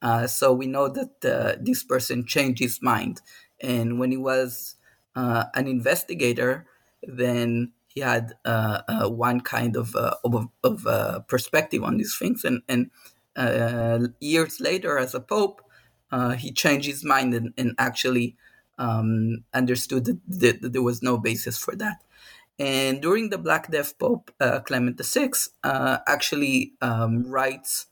Uh, 0.00 0.26
so 0.28 0.52
we 0.52 0.66
know 0.66 0.88
that 0.88 1.20
this 1.64 1.82
person 1.82 2.24
changed 2.24 2.60
his 2.60 2.80
mind, 2.80 3.20
and 3.60 3.98
when 3.98 4.12
he 4.12 4.18
was 4.18 4.76
an 5.16 5.66
investigator, 5.66 6.66
then." 7.02 7.72
Had 8.00 8.34
one 8.44 9.40
kind 9.40 9.76
of 9.76 9.94
of, 9.96 10.48
of 10.64 11.26
perspective 11.28 11.82
on 11.82 11.96
these 11.96 12.16
things, 12.16 12.44
and 12.44 12.62
and 12.68 12.90
years 14.20 14.60
later, 14.60 14.98
as 14.98 15.14
a 15.14 15.20
pope, 15.20 15.62
uh, 16.10 16.30
he 16.30 16.52
changed 16.52 16.86
his 16.86 17.04
mind 17.04 17.34
and, 17.34 17.52
and 17.56 17.74
actually 17.78 18.36
um, 18.78 19.44
understood 19.52 20.04
that, 20.06 20.18
that, 20.28 20.72
there 20.72 20.82
was 20.82 21.02
no 21.02 21.18
basis 21.18 21.58
for 21.58 21.74
that. 21.76 22.02
And 22.58 23.00
during 23.00 23.30
the 23.30 23.38
Black 23.38 23.70
Death, 23.70 23.98
Pope 23.98 24.32
uh, 24.40 24.60
Clement 24.60 25.00
VI 25.00 25.30
uh, 25.62 25.98
actually 26.06 26.72
um, 26.80 27.24
writes 27.30 27.86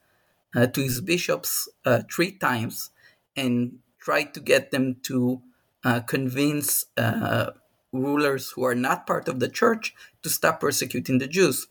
uh, 0.55 0.67
to 0.67 0.81
his 0.81 1.01
bishops 1.01 1.69
uh, 1.85 2.03
three 2.11 2.33
times 2.33 2.91
and 3.37 3.79
tried 4.01 4.35
to 4.35 4.41
get 4.41 4.71
them 4.71 4.97
to 5.03 5.43
uh, 5.85 6.01
convince 6.01 6.87
rulers 8.03 8.50
who 8.50 8.65
are 8.65 8.75
not 8.75 9.07
part 9.07 9.29
of 9.29 9.41
the 9.41 9.49
church 9.49 9.95
to 10.23 10.29
stop 10.29 10.61
persecuting 10.61 11.19
the 11.19 11.29
Jews. 11.29 11.67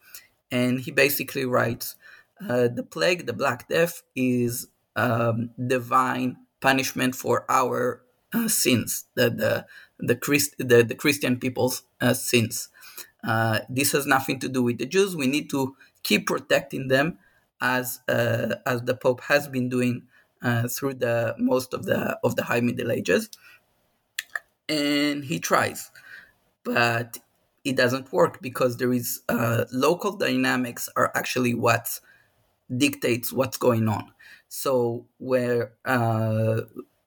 And 0.51 0.79
he 0.79 0.91
basically 0.91 1.46
writes, 1.46 1.96
the 2.39 2.86
plague, 2.89 3.25
the 3.25 3.34
Black 3.34 3.67
Death, 3.70 4.03
is 4.15 4.67
um, 4.96 5.51
divine 5.67 6.38
punishment 6.62 7.15
for 7.15 7.46
our 7.50 8.01
uh, 8.34 8.48
sins, 8.48 9.05
the 9.15 9.29
the 9.29 9.65
the, 10.00 10.15
Christ, 10.15 10.55
the, 10.58 10.84
the 10.84 10.96
Christian 10.96 11.38
people's 11.38 11.84
uh, 12.01 12.13
sins. 12.13 12.70
Uh, 13.24 13.60
this 13.70 13.94
has 13.94 14.05
nothing 14.05 14.39
to 14.39 14.50
do 14.50 14.62
with 14.62 14.77
the 14.77 14.86
Jews. 14.86 15.15
We 15.15 15.27
need 15.27 15.50
to 15.51 15.75
keep 16.03 16.27
protecting 16.27 16.89
them, 16.89 17.17
as 17.62 18.00
uh, 18.08 18.55
as 18.65 18.82
the 18.82 18.96
Pope 18.96 19.22
has 19.22 19.48
been 19.48 19.70
doing 19.70 20.03
uh, 20.41 20.67
through 20.67 20.96
the 20.96 21.36
most 21.38 21.74
of 21.74 21.86
the 21.86 22.20
of 22.24 22.36
the 22.36 22.44
High 22.44 22.62
Middle 22.62 22.91
Ages, 22.91 23.29
and 24.67 25.24
he 25.24 25.39
tries, 25.39 25.91
but 26.65 27.19
it 27.63 27.77
doesn't 27.77 28.12
work 28.12 28.41
because 28.41 28.77
there 28.77 28.93
is 28.93 29.22
uh, 29.29 29.65
local 29.72 30.17
dynamics 30.17 30.89
are 30.98 31.12
actually 31.15 31.53
what 31.53 32.00
dictates 32.75 33.31
what's 33.31 33.57
going 33.57 33.88
on. 33.88 34.12
So 34.50 35.05
where 35.17 35.74
uh, 35.86 36.62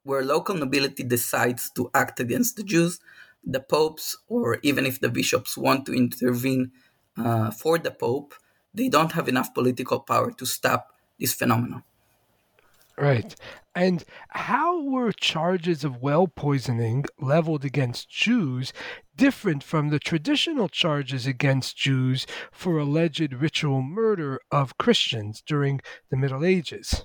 where 0.04 0.24
local 0.24 0.54
nobility 0.54 1.02
decides 1.02 1.70
to 1.72 1.90
act 1.94 2.20
against 2.20 2.56
the 2.56 2.62
Jews, 2.62 3.00
the 3.44 3.60
popes 3.60 4.16
or 4.28 4.58
even 4.62 4.86
if 4.86 5.00
the 5.00 5.08
bishops 5.08 5.56
want 5.56 5.86
to 5.86 5.92
intervene 5.92 6.72
uh, 7.18 7.50
for 7.50 7.78
the 7.78 7.90
pope, 7.90 8.34
they 8.72 8.88
don't 8.88 9.12
have 9.12 9.28
enough 9.28 9.52
political 9.54 10.00
power 10.00 10.30
to 10.32 10.46
stop 10.46 10.94
this 11.20 11.34
phenomenon. 11.34 11.82
Right. 13.00 13.34
And 13.74 14.04
how 14.30 14.82
were 14.82 15.12
charges 15.12 15.84
of 15.84 16.02
well 16.02 16.26
poisoning 16.26 17.04
leveled 17.20 17.64
against 17.64 18.10
Jews 18.10 18.72
different 19.14 19.62
from 19.62 19.90
the 19.90 20.00
traditional 20.00 20.68
charges 20.68 21.26
against 21.26 21.76
Jews 21.76 22.26
for 22.50 22.78
alleged 22.78 23.32
ritual 23.32 23.82
murder 23.82 24.40
of 24.50 24.78
Christians 24.78 25.42
during 25.46 25.80
the 26.10 26.16
Middle 26.16 26.44
Ages? 26.44 27.04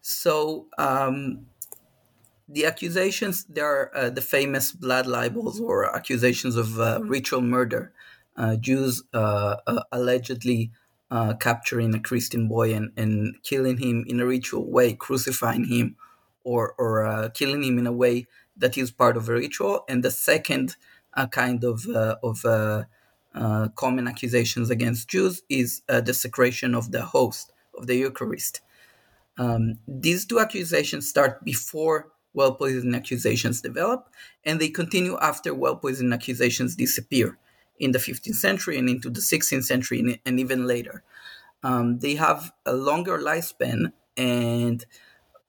So 0.00 0.66
um, 0.76 1.46
the 2.48 2.66
accusations, 2.66 3.44
there 3.44 3.66
are 3.66 3.96
uh, 3.96 4.10
the 4.10 4.20
famous 4.20 4.72
blood 4.72 5.06
libels 5.06 5.60
or 5.60 5.94
accusations 5.94 6.56
of 6.56 6.80
uh, 6.80 7.00
ritual 7.04 7.42
murder. 7.42 7.92
Uh, 8.36 8.56
Jews 8.56 9.04
uh, 9.14 9.56
uh, 9.66 9.82
allegedly 9.92 10.72
uh, 11.10 11.34
capturing 11.34 11.94
a 11.94 12.00
Christian 12.00 12.48
boy 12.48 12.72
and, 12.74 12.92
and 12.96 13.36
killing 13.42 13.78
him 13.78 14.04
in 14.06 14.20
a 14.20 14.26
ritual 14.26 14.70
way, 14.70 14.94
crucifying 14.94 15.64
him, 15.64 15.96
or, 16.44 16.74
or 16.78 17.04
uh, 17.04 17.28
killing 17.30 17.62
him 17.62 17.78
in 17.78 17.86
a 17.86 17.92
way 17.92 18.26
that 18.56 18.78
is 18.78 18.90
part 18.90 19.16
of 19.16 19.28
a 19.28 19.32
ritual. 19.32 19.84
And 19.88 20.02
the 20.02 20.10
second 20.10 20.76
uh, 21.14 21.26
kind 21.26 21.64
of, 21.64 21.86
uh, 21.88 22.16
of 22.22 22.86
common 23.74 24.08
accusations 24.08 24.70
against 24.70 25.08
Jews 25.08 25.42
is 25.48 25.82
desecration 26.04 26.74
of 26.74 26.92
the 26.92 27.02
host, 27.02 27.52
of 27.76 27.86
the 27.86 27.96
Eucharist. 27.96 28.60
Um, 29.38 29.78
these 29.88 30.26
two 30.26 30.38
accusations 30.38 31.08
start 31.08 31.44
before 31.44 32.12
well 32.34 32.54
poisoning 32.54 32.94
accusations 32.94 33.60
develop, 33.60 34.08
and 34.44 34.60
they 34.60 34.68
continue 34.68 35.18
after 35.18 35.54
well 35.54 35.76
poisoning 35.76 36.12
accusations 36.12 36.76
disappear 36.76 37.38
in 37.80 37.92
the 37.92 37.98
15th 37.98 38.36
century 38.36 38.78
and 38.78 38.88
into 38.88 39.10
the 39.10 39.20
16th 39.20 39.64
century 39.64 40.20
and 40.24 40.38
even 40.38 40.66
later. 40.66 41.02
Um, 41.62 41.98
they 41.98 42.14
have 42.14 42.52
a 42.64 42.72
longer 42.72 43.18
lifespan, 43.18 43.92
and 44.16 44.84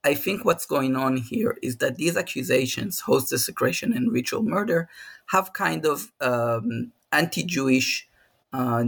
I 0.04 0.13
think 0.13 0.44
what's 0.44 0.65
going 0.65 0.96
on 0.96 1.17
here 1.17 1.58
is 1.62 1.78
that 1.78 1.98
these 1.98 2.17
accusations, 2.17 3.02
host 3.02 3.30
desecration 3.30 3.94
and 3.94 4.12
ritual 4.12 4.44
murder, 4.44 4.89
have 5.28 5.54
kind 5.54 5.86
of 5.86 6.12
um, 6.20 6.91
anti 7.12 7.44
Jewish 7.44 8.10
uh, 8.52 8.84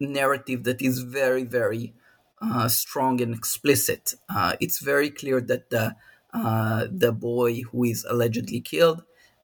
narrative 0.00 0.64
that 0.64 0.82
is 0.82 1.00
very, 1.00 1.44
very 1.44 1.94
uh, 2.42 2.68
strong 2.68 3.20
and 3.20 3.34
explicit. 3.34 4.14
Uh, 4.28 4.56
it's 4.60 4.80
very 4.80 5.10
clear 5.10 5.40
that 5.40 5.70
the 5.70 5.96
uh, 6.32 6.86
the 6.90 7.12
boy 7.12 7.62
who 7.62 7.84
is 7.84 8.06
allegedly 8.08 8.60
killed 8.60 9.02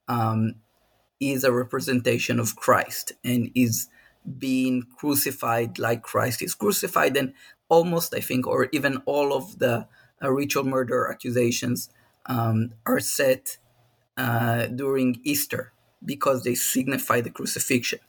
um, 0.09 0.55
is 1.21 1.45
a 1.45 1.53
representation 1.53 2.39
of 2.39 2.57
Christ 2.57 3.13
and 3.25 3.51
is 3.55 3.89
being 4.39 4.87
crucified 4.97 5.79
like 5.79 6.03
Christ 6.03 6.43
is 6.43 6.55
crucified, 6.55 7.17
and 7.17 7.33
almost 7.69 8.15
I 8.15 8.21
think, 8.21 8.47
or 8.47 8.69
even 8.73 8.99
all 9.07 9.33
of 9.33 9.59
the 9.59 9.87
uh, 10.23 10.31
ritual 10.31 10.65
murder 10.65 11.09
accusations 11.11 11.89
um, 12.27 12.73
are 12.85 13.01
set 13.01 13.59
uh, 14.17 14.67
during 14.67 15.21
Easter 15.25 15.73
because 16.05 16.43
they 16.43 16.55
signify 16.55 17.21
the 17.21 17.31
crucifixion. 17.31 18.01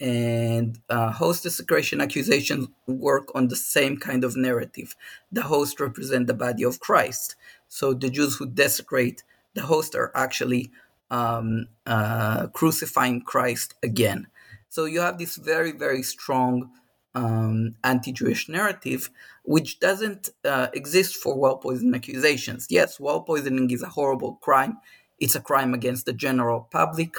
And 0.00 0.80
uh, 0.90 1.12
host 1.12 1.44
desecration 1.44 2.00
accusations 2.00 2.68
work 2.86 3.30
on 3.34 3.48
the 3.48 3.56
same 3.56 3.96
kind 3.96 4.24
of 4.24 4.36
narrative. 4.36 4.96
The 5.30 5.42
host 5.42 5.80
represent 5.80 6.26
the 6.26 6.34
body 6.34 6.64
of 6.64 6.80
Christ, 6.80 7.36
so 7.68 7.94
the 7.94 8.10
Jews 8.10 8.36
who 8.36 8.46
desecrate 8.46 9.22
the 9.54 9.62
host 9.62 9.94
are 9.94 10.10
actually 10.14 10.72
um, 11.14 11.66
uh, 11.86 12.48
crucifying 12.58 13.22
Christ 13.22 13.74
again. 13.82 14.20
So 14.68 14.80
you 14.86 15.00
have 15.00 15.18
this 15.18 15.36
very 15.36 15.72
very 15.84 16.02
strong 16.02 16.70
um, 17.14 17.76
anti-Jewish 17.84 18.48
narrative, 18.48 19.10
which 19.44 19.78
doesn't 19.78 20.30
uh, 20.44 20.68
exist 20.80 21.12
for 21.22 21.32
well 21.38 21.58
poisoning 21.58 21.94
accusations. 21.94 22.66
Yes, 22.70 22.98
well 22.98 23.20
poisoning 23.22 23.70
is 23.70 23.82
a 23.82 23.94
horrible 23.98 24.34
crime. 24.46 24.74
It's 25.18 25.36
a 25.36 25.40
crime 25.50 25.72
against 25.74 26.06
the 26.06 26.12
general 26.26 26.60
public. 26.78 27.12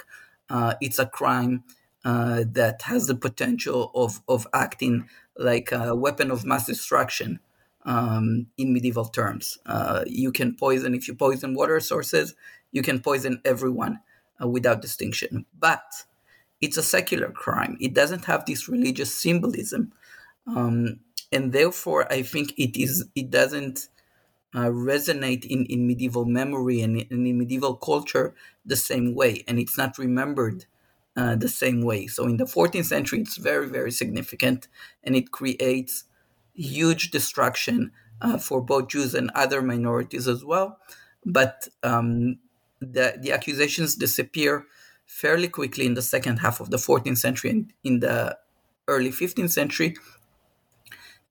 Uh, 0.50 0.74
it's 0.82 1.00
a 1.00 1.06
crime 1.20 1.64
uh, 2.04 2.44
that 2.60 2.82
has 2.84 3.08
the 3.08 3.16
potential 3.16 3.92
of, 3.96 4.22
of 4.28 4.46
acting 4.54 5.08
like 5.38 5.72
a 5.72 5.96
weapon 5.96 6.30
of 6.32 6.46
mass 6.46 6.66
destruction 6.68 7.40
um, 7.86 8.48
in 8.58 8.74
medieval 8.74 9.06
terms. 9.06 9.58
Uh, 9.66 10.04
you 10.06 10.32
can 10.32 10.56
poison, 10.56 10.94
if 10.94 11.08
you 11.08 11.16
poison 11.16 11.54
water 11.54 11.80
sources, 11.80 12.36
you 12.76 12.82
can 12.82 13.00
poison 13.00 13.42
everyone 13.46 14.02
uh, 14.42 14.48
without 14.48 14.82
distinction. 14.82 15.46
But 15.58 16.04
it's 16.60 16.76
a 16.76 16.84
secular 16.84 17.32
crime. 17.32 17.78
It 17.80 17.94
doesn't 17.94 18.26
have 18.26 18.46
this 18.46 18.68
religious 18.68 19.14
symbolism. 19.16 19.94
Um, 20.46 21.00
and 21.32 21.54
therefore, 21.54 22.12
I 22.12 22.22
think 22.22 22.54
it 22.58 22.78
is. 22.78 23.06
It 23.16 23.32
doesn't 23.32 23.88
uh, 24.54 24.70
resonate 24.92 25.46
in, 25.46 25.66
in 25.68 25.88
medieval 25.88 26.26
memory 26.26 26.82
and 26.82 26.98
in, 26.98 27.38
medieval 27.38 27.76
culture 27.76 28.36
the 28.66 28.76
same 28.76 29.16
way, 29.16 29.44
and 29.48 29.58
it's 29.58 29.78
not 29.78 29.98
remembered 29.98 30.66
uh, 31.16 31.36
the 31.36 31.50
same 31.50 31.82
way. 31.82 32.08
So 32.08 32.26
in 32.26 32.38
the 32.38 32.46
14th 32.46 32.86
century, 32.86 33.22
it's 33.22 33.38
very, 33.38 33.68
very 33.68 33.92
significant, 33.92 34.68
and 35.04 35.16
it 35.16 35.32
creates 35.32 36.04
huge 36.54 37.10
destruction 37.10 37.92
uh, 38.22 38.38
for 38.38 38.62
both 38.62 38.90
Jews 38.90 39.16
and 39.16 39.32
other 39.34 39.62
minorities 39.62 40.28
as 40.28 40.44
well. 40.44 40.80
But 41.26 41.68
um, 41.84 42.38
the, 42.80 43.18
the 43.22 43.32
accusations 43.32 43.96
disappear 43.96 44.66
fairly 45.06 45.48
quickly 45.48 45.86
in 45.86 45.94
the 45.94 46.02
second 46.02 46.38
half 46.38 46.60
of 46.60 46.72
the 46.72 46.78
14th 46.78 47.18
century 47.18 47.50
and 47.50 47.74
in 47.84 48.00
the 48.00 48.38
early 48.88 49.12
15th 49.12 49.52
century 49.52 49.96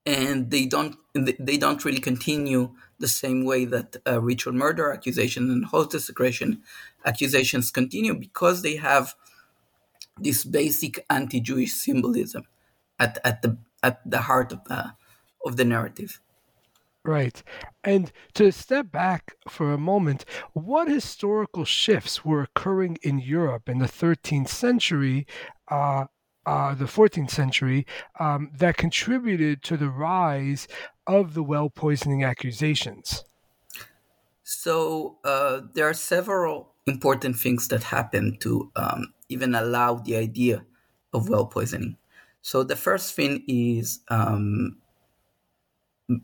and 0.07 0.51
they 0.51 0.67
don't 0.67 0.97
they 1.15 1.57
don't 1.57 1.85
really 1.85 2.01
continue 2.01 2.75
the 2.99 3.09
same 3.09 3.45
way 3.45 3.65
that 3.65 3.97
uh, 4.07 4.21
ritual 4.21 4.53
murder 4.53 4.93
accusations 4.93 5.51
and 5.51 5.65
host 5.67 5.91
desecration 5.91 6.63
accusations 7.05 7.71
continue 7.71 8.15
because 8.15 8.63
they 8.63 8.77
have 8.77 9.15
this 10.19 10.45
basic 10.45 11.05
anti-Jewish 11.11 11.73
symbolism 11.73 12.45
at, 12.99 13.19
at 13.25 13.43
the 13.43 13.57
at 13.83 14.01
the 14.09 14.23
heart 14.23 14.53
of 14.53 14.65
the 14.65 14.95
of 15.45 15.57
the 15.57 15.65
narrative. 15.65 16.21
Right. 17.05 17.43
And 17.83 18.11
to 18.33 18.51
step 18.51 18.91
back 18.91 19.37
for 19.47 19.73
a 19.73 19.79
moment, 19.79 20.25
what 20.55 20.89
historical 20.89 21.67
shifts 21.67 22.25
were 22.25 22.41
occurring 22.43 22.97
in 23.03 23.19
Europe 23.19 23.69
in 23.69 23.79
the 23.79 23.87
13th 23.87 24.49
century, 24.49 25.27
uh, 25.71 26.07
uh, 26.47 26.75
the 26.75 26.87
14th 26.87 27.31
century, 27.31 27.87
um, 28.19 28.51
that 28.57 28.79
contributed 28.79 29.63
to 29.65 29.77
the 29.77 29.91
rise 29.91 30.67
of 31.07 31.35
the 31.35 31.43
well 31.43 31.69
poisoning 31.69 32.25
accusations? 32.25 33.25
So 34.43 35.19
uh, 35.25 35.61
there 35.75 35.89
are 35.89 35.95
several 35.95 36.73
important 36.87 37.37
things 37.37 37.69
that 37.69 37.83
happened 37.83 38.41
to 38.41 38.71
um, 38.77 39.13
even 39.29 39.55
allow 39.55 39.97
the 39.97 40.17
idea 40.17 40.65
of 41.13 41.29
well 41.29 41.47
poisoning. 41.47 41.99
So 42.41 42.63
the 42.63 42.77
first 42.77 43.15
thing 43.15 43.43
is 43.47 44.01
um, 44.09 44.79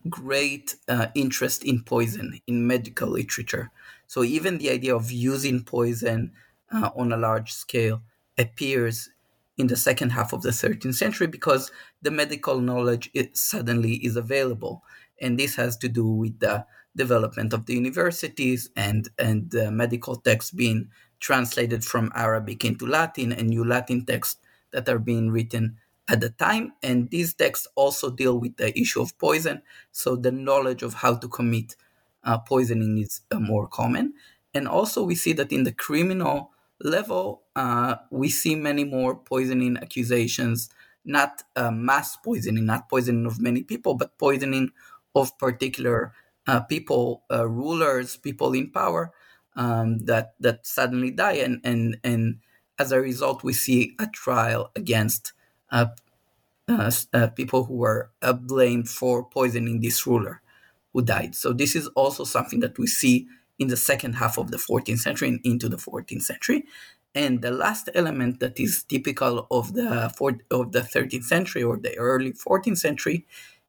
great 0.08 0.76
uh, 0.88 1.06
interest 1.14 1.64
in 1.64 1.82
poison 1.82 2.40
in 2.46 2.66
medical 2.66 3.08
literature. 3.08 3.70
So 4.06 4.24
even 4.24 4.58
the 4.58 4.70
idea 4.70 4.94
of 4.94 5.10
using 5.10 5.62
poison 5.62 6.32
uh, 6.72 6.90
on 6.96 7.12
a 7.12 7.16
large 7.16 7.52
scale 7.52 8.02
appears 8.38 9.10
in 9.56 9.66
the 9.66 9.76
second 9.76 10.10
half 10.10 10.32
of 10.32 10.42
the 10.42 10.50
13th 10.50 10.94
century 10.94 11.26
because 11.26 11.70
the 12.02 12.10
medical 12.10 12.60
knowledge 12.60 13.10
suddenly 13.34 13.94
is 13.96 14.16
available, 14.16 14.82
and 15.20 15.38
this 15.38 15.56
has 15.56 15.76
to 15.78 15.88
do 15.88 16.06
with 16.06 16.38
the 16.40 16.64
development 16.96 17.52
of 17.52 17.66
the 17.66 17.74
universities 17.74 18.70
and 18.74 19.08
and 19.18 19.54
uh, 19.54 19.70
medical 19.70 20.16
texts 20.16 20.50
being 20.50 20.88
translated 21.20 21.84
from 21.84 22.10
Arabic 22.14 22.64
into 22.64 22.86
Latin 22.86 23.32
and 23.32 23.50
new 23.50 23.64
Latin 23.64 24.04
texts 24.04 24.40
that 24.72 24.88
are 24.88 24.98
being 24.98 25.30
written 25.30 25.76
at 26.10 26.20
the 26.20 26.30
time. 26.30 26.72
And 26.82 27.08
these 27.10 27.34
texts 27.34 27.68
also 27.76 28.10
deal 28.10 28.38
with 28.38 28.56
the 28.56 28.78
issue 28.78 29.00
of 29.00 29.16
poison. 29.18 29.62
So 29.92 30.16
the 30.16 30.32
knowledge 30.32 30.82
of 30.82 30.94
how 30.94 31.14
to 31.16 31.28
commit 31.28 31.76
uh, 32.24 32.38
poisoning 32.38 32.98
is 32.98 33.22
uh, 33.30 33.38
more 33.38 33.66
common. 33.66 34.14
And 34.54 34.66
also, 34.68 35.04
we 35.04 35.14
see 35.14 35.32
that 35.34 35.52
in 35.52 35.64
the 35.64 35.72
criminal 35.72 36.50
level, 36.80 37.42
uh, 37.54 37.96
we 38.10 38.28
see 38.28 38.54
many 38.56 38.84
more 38.84 39.14
poisoning 39.14 39.76
accusations, 39.76 40.68
not 41.04 41.42
uh, 41.56 41.70
mass 41.70 42.16
poisoning, 42.16 42.66
not 42.66 42.88
poisoning 42.88 43.26
of 43.26 43.40
many 43.40 43.62
people, 43.62 43.94
but 43.94 44.18
poisoning 44.18 44.70
of 45.14 45.36
particular 45.38 46.12
uh, 46.46 46.60
people, 46.60 47.22
uh, 47.30 47.46
rulers, 47.48 48.16
people 48.16 48.52
in 48.54 48.70
power 48.70 49.12
um, 49.56 49.98
that 50.00 50.34
that 50.40 50.66
suddenly 50.66 51.10
die, 51.10 51.34
and 51.34 51.60
and 51.64 51.98
and 52.04 52.38
as 52.78 52.92
a 52.92 53.00
result, 53.00 53.44
we 53.44 53.52
see 53.52 53.94
a 53.98 54.06
trial 54.06 54.70
against 54.74 55.32
people 57.36 57.64
who 57.64 57.74
were 57.74 58.10
uh, 58.22 58.32
blamed 58.32 58.88
for 58.88 59.24
poisoning 59.24 59.80
this 59.80 60.06
ruler 60.06 60.40
who 60.92 61.02
died. 61.02 61.34
So 61.34 61.52
this 61.52 61.76
is 61.76 61.88
also 61.88 62.24
something 62.24 62.60
that 62.60 62.78
we 62.78 62.86
see 62.86 63.26
in 63.58 63.68
the 63.68 63.76
second 63.76 64.14
half 64.14 64.38
of 64.38 64.50
the 64.50 64.56
14th 64.56 64.98
century 64.98 65.28
and 65.28 65.40
into 65.44 65.68
the 65.68 65.76
14th 65.76 66.22
century. 66.22 66.64
And 67.14 67.42
the 67.42 67.50
last 67.50 67.90
element 67.94 68.40
that 68.40 68.58
is 68.58 68.84
typical 68.84 69.46
of 69.50 69.74
the 69.74 70.12
fourth, 70.16 70.36
of 70.50 70.72
the 70.72 70.80
13th 70.80 71.24
century 71.24 71.62
or 71.62 71.76
the 71.76 71.96
early 71.98 72.32
14th 72.32 72.78
century 72.78 73.26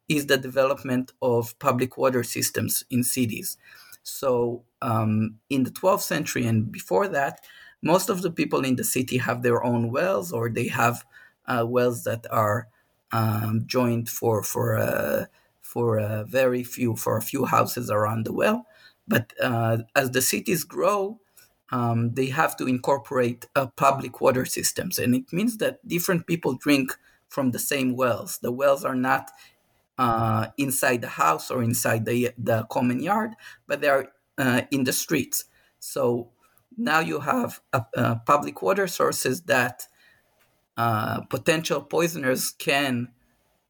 is 0.08 0.28
the 0.28 0.38
development 0.38 1.14
of 1.22 1.58
public 1.60 1.98
water 1.98 2.24
systems 2.24 2.84
in 2.90 3.04
cities. 3.04 3.58
So 4.04 4.64
um, 4.82 5.36
in 5.50 5.64
the 5.64 5.72
12th 5.72 6.02
century 6.02 6.46
and 6.46 6.72
before 6.72 7.08
that, 7.10 7.42
most 7.82 8.10
of 8.10 8.22
the 8.22 8.32
people 8.32 8.64
in 8.64 8.76
the 8.76 8.84
city 8.84 9.18
have 9.18 9.42
their 9.42 9.64
own 9.64 9.92
wells 9.92 10.32
or 10.32 10.50
they 10.50 10.68
have 10.68 10.98
uh, 10.98 11.21
wells 11.48 12.04
that 12.04 12.26
are 12.32 12.68
um, 13.12 13.64
joined 13.66 14.10
for 14.10 14.44
for 14.44 14.78
uh, 14.78 15.26
for 15.62 15.98
a 15.98 16.26
very 16.26 16.64
few 16.64 16.96
for 16.96 17.18
a 17.18 17.22
few 17.22 17.46
houses 17.46 17.90
around 17.90 18.26
the 18.26 18.34
well. 18.34 18.66
But 19.08 19.34
uh, 19.42 19.80
as 19.96 20.12
the 20.12 20.22
cities 20.22 20.64
grow, 20.64 21.20
um, 21.72 22.14
they 22.14 22.28
have 22.28 22.56
to 22.58 22.68
incorporate 22.68 23.48
uh, 23.56 23.68
public 23.76 24.22
water 24.22 24.46
systems, 24.46 25.00
and 25.00 25.16
it 25.16 25.34
means 25.34 25.58
that 25.58 25.86
different 25.88 26.28
people 26.28 26.54
drink 26.54 26.98
from 27.28 27.52
the 27.52 27.60
same 27.60 27.96
wells. 27.96 28.40
The 28.42 28.52
wells 28.52 28.84
are 28.86 28.96
not 28.96 29.32
uh, 29.98 30.48
inside 30.58 31.02
the 31.02 31.10
house 31.10 31.52
or 31.52 31.64
inside 31.64 32.06
the 32.06 32.32
the 32.38 32.64
common 32.70 33.02
yard, 33.02 33.32
but 33.68 33.82
they 33.82 33.90
are 33.90 34.08
uh, 34.38 34.62
in 34.72 34.86
the 34.86 34.94
streets. 34.94 35.46
So 35.80 36.30
now 36.78 37.00
you 37.00 37.20
have 37.20 37.60
public 38.26 38.62
water 38.62 38.88
sources 38.88 39.42
that 39.44 39.88
uh, 40.82 41.22
potential 41.30 41.80
poisoners 41.80 42.50
can, 42.58 43.10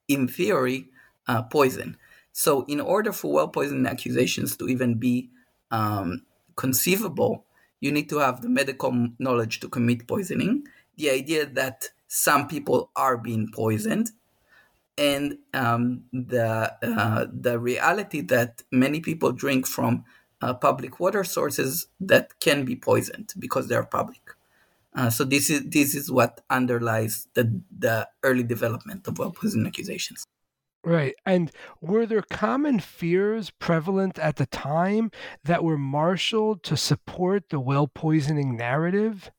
in 0.08 0.30
theory, 0.30 0.88
uh, 1.28 1.42
poison. 1.42 1.98
So, 2.32 2.64
in 2.70 2.80
order 2.80 3.12
for 3.12 3.34
well 3.34 3.50
poisoning 3.50 3.86
accusations 3.86 4.56
to 4.58 4.70
even 4.70 4.96
be 4.96 5.30
um, 5.72 6.22
conceivable, 6.56 7.44
you 7.82 7.92
need 7.92 8.08
to 8.12 8.20
have 8.20 8.42
the 8.42 8.48
medical 8.48 9.10
knowledge 9.20 9.60
to 9.60 9.68
commit 9.68 10.08
poisoning, 10.08 10.64
the 10.96 11.10
idea 11.10 11.46
that 11.46 11.90
some 12.08 12.48
people 12.48 12.92
are 12.96 13.18
being 13.18 13.52
poisoned, 13.54 14.12
and 14.98 15.38
um, 15.54 16.04
the 16.14 16.74
uh, 16.82 17.26
the 17.48 17.60
reality 17.60 18.22
that 18.22 18.64
many 18.72 19.02
people 19.02 19.34
drink 19.34 19.68
from 19.68 20.06
uh, 20.42 20.54
public 20.54 20.98
water 21.02 21.26
sources 21.26 21.88
that 22.00 22.40
can 22.40 22.64
be 22.64 22.78
poisoned 22.78 23.34
because 23.38 23.68
they 23.68 23.76
are 23.76 23.86
public. 24.00 24.22
Uh, 24.94 25.10
so 25.10 25.24
this 25.24 25.50
is 25.50 25.62
this 25.70 25.96
is 25.96 26.12
what 26.12 26.42
underlies 26.50 27.28
the 27.34 27.62
the 27.78 28.08
early 28.24 28.44
development 28.44 29.08
of 29.08 29.18
well 29.18 29.32
poisoning 29.32 29.68
accusations. 29.68 30.26
Right. 30.84 31.14
And 31.26 31.52
were 31.80 32.06
there 32.08 32.24
common 32.24 32.80
fears 32.80 33.52
prevalent 33.52 34.18
at 34.18 34.38
the 34.38 34.48
time 34.48 35.12
that 35.44 35.64
were 35.64 35.78
marshaled 35.78 36.64
to 36.64 36.76
support 36.76 37.50
the 37.50 37.60
well 37.60 37.88
poisoning 37.88 38.58
narrative? 38.58 39.30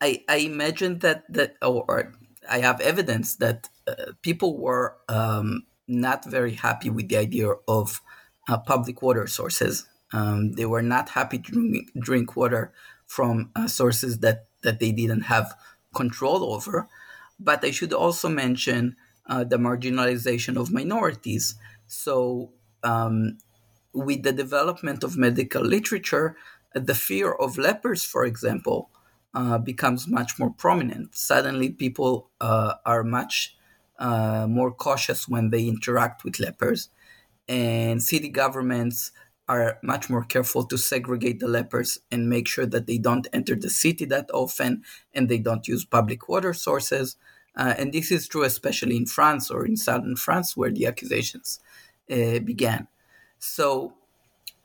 I, 0.00 0.24
I 0.28 0.36
imagine 0.36 1.00
that, 1.00 1.24
that 1.30 1.56
or, 1.62 1.84
or 1.88 2.12
I 2.48 2.58
have 2.58 2.80
evidence 2.80 3.36
that 3.36 3.68
uh, 3.86 4.12
people 4.22 4.58
were 4.58 4.96
um, 5.08 5.64
not 5.86 6.24
very 6.24 6.52
happy 6.52 6.90
with 6.90 7.08
the 7.08 7.16
idea 7.18 7.52
of 7.68 8.00
uh, 8.48 8.58
public 8.58 9.02
water 9.02 9.26
sources. 9.26 9.86
Um, 10.12 10.52
they 10.52 10.66
were 10.66 10.82
not 10.82 11.10
happy 11.10 11.38
to 11.38 11.52
drink, 11.52 11.90
drink 11.98 12.36
water 12.36 12.72
from 13.06 13.50
uh, 13.54 13.68
sources 13.68 14.20
that, 14.20 14.46
that 14.62 14.80
they 14.80 14.92
didn't 14.92 15.22
have 15.22 15.54
control 15.94 16.52
over. 16.52 16.88
But 17.38 17.64
I 17.64 17.70
should 17.70 17.92
also 17.92 18.28
mention 18.28 18.96
uh, 19.26 19.44
the 19.44 19.56
marginalization 19.56 20.56
of 20.56 20.72
minorities. 20.72 21.56
So, 21.86 22.52
um, 22.82 23.38
with 23.92 24.22
the 24.24 24.32
development 24.32 25.04
of 25.04 25.16
medical 25.16 25.62
literature, 25.62 26.36
the 26.74 26.94
fear 26.94 27.32
of 27.32 27.56
lepers, 27.56 28.04
for 28.04 28.24
example, 28.24 28.90
uh, 29.34 29.58
becomes 29.58 30.08
much 30.08 30.38
more 30.38 30.50
prominent. 30.50 31.14
Suddenly, 31.14 31.70
people 31.70 32.30
uh, 32.40 32.74
are 32.84 33.04
much 33.04 33.56
uh, 33.98 34.46
more 34.48 34.72
cautious 34.72 35.28
when 35.28 35.50
they 35.50 35.66
interact 35.66 36.24
with 36.24 36.40
lepers, 36.40 36.88
and 37.48 38.02
city 38.02 38.28
governments 38.28 39.12
are 39.48 39.78
much 39.82 40.08
more 40.08 40.24
careful 40.24 40.64
to 40.64 40.78
segregate 40.78 41.38
the 41.40 41.48
lepers 41.48 41.98
and 42.10 42.28
make 42.28 42.48
sure 42.48 42.66
that 42.66 42.86
they 42.86 42.98
don't 42.98 43.28
enter 43.32 43.54
the 43.54 43.70
city 43.70 44.04
that 44.06 44.30
often 44.32 44.82
and 45.12 45.28
they 45.28 45.38
don't 45.38 45.68
use 45.68 45.84
public 45.84 46.28
water 46.28 46.54
sources. 46.54 47.16
Uh, 47.56 47.74
and 47.78 47.92
this 47.92 48.10
is 48.10 48.26
true 48.26 48.42
especially 48.42 48.96
in 48.96 49.06
France 49.06 49.50
or 49.50 49.66
in 49.66 49.76
southern 49.76 50.16
France 50.16 50.56
where 50.56 50.70
the 50.70 50.86
accusations 50.86 51.60
uh, 52.10 52.38
began. 52.40 52.88
So, 53.38 53.94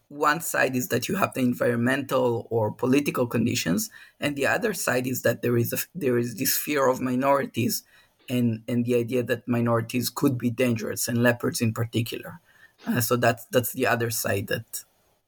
one 0.08 0.42
side 0.42 0.76
is 0.76 0.88
that 0.88 1.08
you 1.08 1.18
have 1.18 1.36
the 1.36 1.42
environmental 1.42 2.48
or 2.50 2.72
political 2.72 3.28
conditions, 3.28 3.92
and 4.20 4.36
the 4.36 4.48
other 4.48 4.74
side 4.74 5.06
is 5.06 5.22
that 5.22 5.44
there 5.44 5.56
is 5.56 5.72
a, 5.72 5.78
there 5.94 6.18
is 6.18 6.36
this 6.36 6.58
fear 6.58 6.88
of 6.88 7.00
minorities, 7.00 7.84
and 8.28 8.64
and 8.68 8.86
the 8.86 8.96
idea 8.96 9.22
that 9.22 9.48
minorities 9.48 10.10
could 10.10 10.38
be 10.38 10.50
dangerous, 10.50 11.08
and 11.08 11.22
leopards 11.22 11.62
in 11.62 11.74
particular. 11.74 12.40
Uh, 12.88 13.02
so 13.02 13.16
that's 13.16 13.46
that's 13.52 13.74
the 13.74 13.88
other 13.88 14.10
side 14.10 14.48
that 14.48 14.84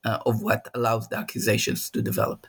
uh, 0.06 0.20
of 0.26 0.42
what 0.42 0.70
allows 0.74 1.08
the 1.10 1.18
accusations 1.18 1.90
to 1.90 2.02
develop. 2.02 2.48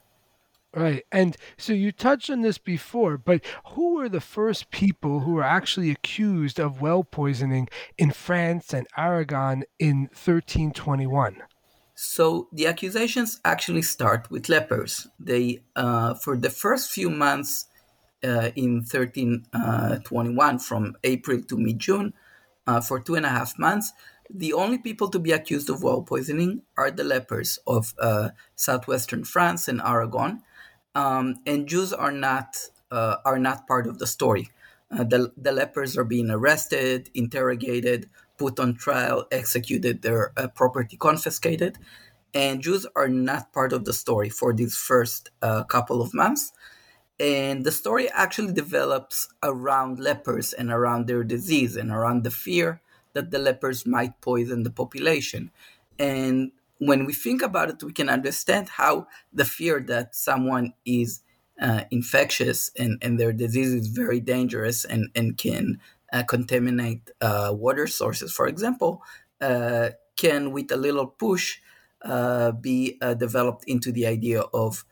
Right. 0.75 1.05
And 1.13 1.37
so 1.59 1.75
you 1.75 1.93
touched 1.93 2.31
on 2.31 2.41
this 2.41 2.57
before, 2.57 3.19
but 3.19 3.43
who 3.75 3.95
were 3.97 4.09
the 4.09 4.23
first 4.23 4.71
people 4.71 5.21
who 5.21 5.35
were 5.35 5.43
actually 5.43 5.91
accused 5.91 6.59
of 6.59 6.81
well 6.81 7.05
poisoning 7.05 7.69
in 7.99 8.11
France 8.11 8.73
and 8.73 8.87
Aragon 8.97 9.65
in 9.79 10.09
1321? 10.13 11.43
So 11.95 12.49
the 12.53 12.67
accusations 12.67 13.39
actually 13.45 13.83
start 13.83 14.31
with 14.31 14.49
lepers. 14.49 15.09
They, 15.21 15.63
uh, 15.77 16.15
for 16.15 16.39
the 16.39 16.49
first 16.49 16.91
few 16.91 17.11
months 17.11 17.67
uh, 18.25 18.51
in 18.57 18.77
1321, 18.77 20.55
uh, 20.55 20.59
from 20.59 20.97
April 21.05 21.43
to 21.43 21.59
mid 21.59 21.79
June, 21.79 22.15
uh, 22.67 22.81
for 22.81 22.99
two 22.99 23.15
and 23.15 23.27
a 23.27 23.29
half 23.29 23.59
months, 23.59 23.93
the 24.35 24.53
only 24.53 24.79
people 24.79 25.09
to 25.09 25.19
be 25.19 25.33
accused 25.33 25.69
of 25.69 25.83
well 25.83 26.03
poisoning 26.03 26.63
are 26.77 26.91
the 26.91 27.05
lepers 27.05 27.59
of 27.67 27.95
uh, 27.99 28.31
southwestern 28.55 29.25
France 29.25 29.69
and 29.69 29.81
Aragon, 29.81 30.43
um, 30.95 31.37
and 31.47 31.69
Jews 31.69 31.93
are 31.93 32.13
not 32.13 32.57
uh, 32.91 33.17
are 33.25 33.39
not 33.39 33.67
part 33.67 33.87
of 33.87 33.99
the 33.99 34.07
story. 34.07 34.49
Uh, 34.91 35.05
the, 35.05 35.33
the 35.37 35.53
lepers 35.53 35.97
are 35.97 36.05
being 36.05 36.31
arrested, 36.31 37.09
interrogated, 37.15 38.11
put 38.37 38.61
on 38.61 38.75
trial, 38.75 39.27
executed, 39.33 40.03
their 40.03 40.33
uh, 40.37 40.49
property 40.49 40.97
confiscated. 40.99 41.79
And 42.35 42.63
Jews 42.63 42.87
are 42.95 43.09
not 43.09 43.53
part 43.53 43.73
of 43.73 43.87
the 43.87 43.95
story 43.95 44.29
for 44.29 44.53
these 44.53 44.77
first 44.77 45.31
uh, 45.41 45.65
couple 45.65 46.03
of 46.03 46.13
months. 46.13 46.53
And 47.19 47.65
the 47.65 47.73
story 47.73 48.11
actually 48.11 48.53
develops 48.53 49.29
around 49.43 49.99
lepers 49.99 50.53
and 50.53 50.71
around 50.71 51.07
their 51.07 51.25
disease 51.25 51.77
and 51.77 51.91
around 51.91 52.25
the 52.25 52.31
fear 52.31 52.83
that 53.15 53.31
the 53.31 53.39
lepers 53.39 53.87
might 53.87 54.21
poison 54.21 54.63
the 54.63 54.71
population. 54.71 55.51
And 55.99 56.53
when 56.79 57.05
we 57.05 57.13
think 57.13 57.43
about 57.43 57.71
it, 57.71 57.83
we 57.83 57.93
can 57.93 58.09
understand 58.09 58.69
how 58.71 59.07
the 59.33 59.45
fear 59.45 59.81
that 59.81 60.15
someone 60.15 60.75
is 60.85 61.21
uh, 61.61 61.85
infectious 61.91 62.71
and, 62.77 62.99
and 63.03 63.21
their 63.21 63.33
disease 63.33 63.73
is 63.73 63.87
very 63.89 64.21
dangerous 64.21 64.85
and, 64.85 65.11
and 65.15 65.37
can 65.37 65.81
uh, 66.13 66.23
contaminate 66.25 67.11
uh, 67.21 67.51
water 67.55 67.87
sources, 67.87 68.33
for 68.33 68.47
example, 68.47 69.03
uh, 69.41 69.91
can, 70.17 70.53
with 70.53 70.71
a 70.73 70.77
little 70.77 71.07
push, 71.07 71.59
uh, 72.03 72.53
be 72.53 72.99
uh, 73.01 73.15
developed 73.15 73.65
into 73.67 73.93
the 73.93 74.07
idea 74.07 74.41
of 74.41 74.85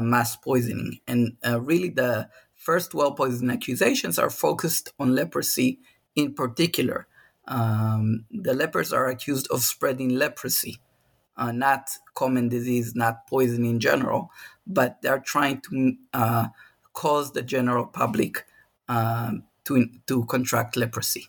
mass 0.00 0.36
poisoning. 0.36 1.00
And 1.08 1.36
really, 1.66 1.88
the 1.88 2.28
first 2.54 2.94
well 2.94 3.12
poisoning 3.12 3.50
accusations 3.56 4.20
are 4.20 4.30
focused 4.30 4.92
on 5.00 5.16
leprosy 5.16 5.80
in 6.14 6.34
particular. 6.34 7.08
Um, 7.46 8.26
the 8.30 8.54
lepers 8.54 8.92
are 8.92 9.08
accused 9.08 9.48
of 9.50 9.62
spreading 9.62 10.10
leprosy, 10.10 10.78
uh, 11.36 11.52
not 11.52 11.90
common 12.14 12.48
disease, 12.48 12.94
not 12.94 13.26
poison 13.26 13.64
in 13.64 13.80
general, 13.80 14.30
but 14.66 15.00
they're 15.02 15.20
trying 15.20 15.60
to 15.62 15.94
uh, 16.12 16.48
cause 16.92 17.32
the 17.32 17.42
general 17.42 17.86
public 17.86 18.46
um, 18.88 19.44
to 19.64 19.88
to 20.06 20.24
contract 20.26 20.76
leprosy. 20.76 21.28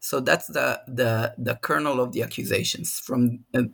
So 0.00 0.20
that's 0.20 0.46
the 0.46 0.80
the 0.88 1.34
the 1.36 1.56
kernel 1.56 2.00
of 2.00 2.12
the 2.12 2.22
accusations. 2.22 2.98
From 2.98 3.44
uh, 3.54 3.64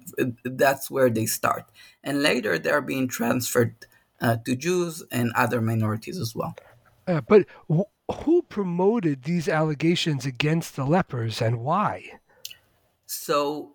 that's 0.44 0.90
where 0.90 1.10
they 1.10 1.26
start, 1.26 1.70
and 2.02 2.22
later 2.22 2.58
they're 2.58 2.82
being 2.82 3.06
transferred 3.06 3.86
uh, 4.20 4.36
to 4.44 4.56
Jews 4.56 5.04
and 5.12 5.30
other 5.36 5.60
minorities 5.60 6.18
as 6.18 6.34
well. 6.34 6.56
Uh, 7.06 7.20
but 7.20 7.46
who 8.10 8.42
promoted 8.42 9.24
these 9.24 9.48
allegations 9.48 10.24
against 10.24 10.76
the 10.76 10.84
lepers 10.84 11.42
and 11.42 11.60
why? 11.60 12.20
So 13.06 13.72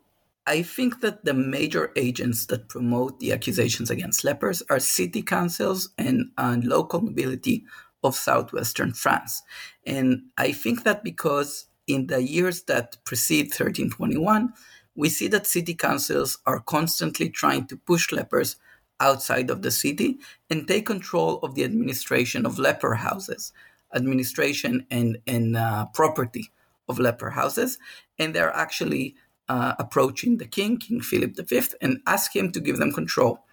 I 0.47 0.61
think 0.61 1.01
that 1.01 1.25
the 1.25 1.33
major 1.33 1.91
agents 1.95 2.45
that 2.47 2.69
promote 2.69 3.19
the 3.19 3.31
accusations 3.31 3.89
against 3.89 4.23
lepers 4.23 4.63
are 4.69 4.79
city 4.79 5.21
councils 5.21 5.89
and 5.97 6.31
uh, 6.37 6.57
local 6.63 7.01
nobility 7.01 7.65
of 8.03 8.15
southwestern 8.15 8.93
France. 8.93 9.43
And 9.85 10.23
I 10.37 10.51
think 10.51 10.83
that 10.83 11.03
because 11.03 11.65
in 11.85 12.07
the 12.07 12.23
years 12.23 12.63
that 12.63 12.97
precede 13.05 13.47
1321, 13.47 14.53
we 14.95 15.09
see 15.09 15.27
that 15.27 15.45
city 15.47 15.73
councils 15.73 16.37
are 16.45 16.59
constantly 16.59 17.29
trying 17.29 17.67
to 17.67 17.77
push 17.77 18.11
lepers 18.11 18.55
outside 18.99 19.49
of 19.49 19.61
the 19.61 19.71
city 19.71 20.19
and 20.49 20.67
take 20.67 20.85
control 20.85 21.39
of 21.39 21.55
the 21.55 21.63
administration 21.63 22.45
of 22.45 22.59
leper 22.59 22.95
houses 22.95 23.51
administration 23.93 24.85
and, 24.89 25.17
and 25.27 25.57
uh, 25.57 25.85
property 25.93 26.51
of 26.87 26.99
leper 26.99 27.31
houses. 27.31 27.77
And 28.19 28.33
they're 28.33 28.55
actually 28.55 29.15
uh, 29.49 29.73
approaching 29.79 30.37
the 30.37 30.47
king, 30.47 30.77
King 30.77 31.01
Philip 31.01 31.35
V, 31.37 31.61
and 31.81 31.99
ask 32.07 32.35
him 32.35 32.51
to 32.51 32.59
give 32.59 32.77
them 32.77 32.91
control 32.91 33.43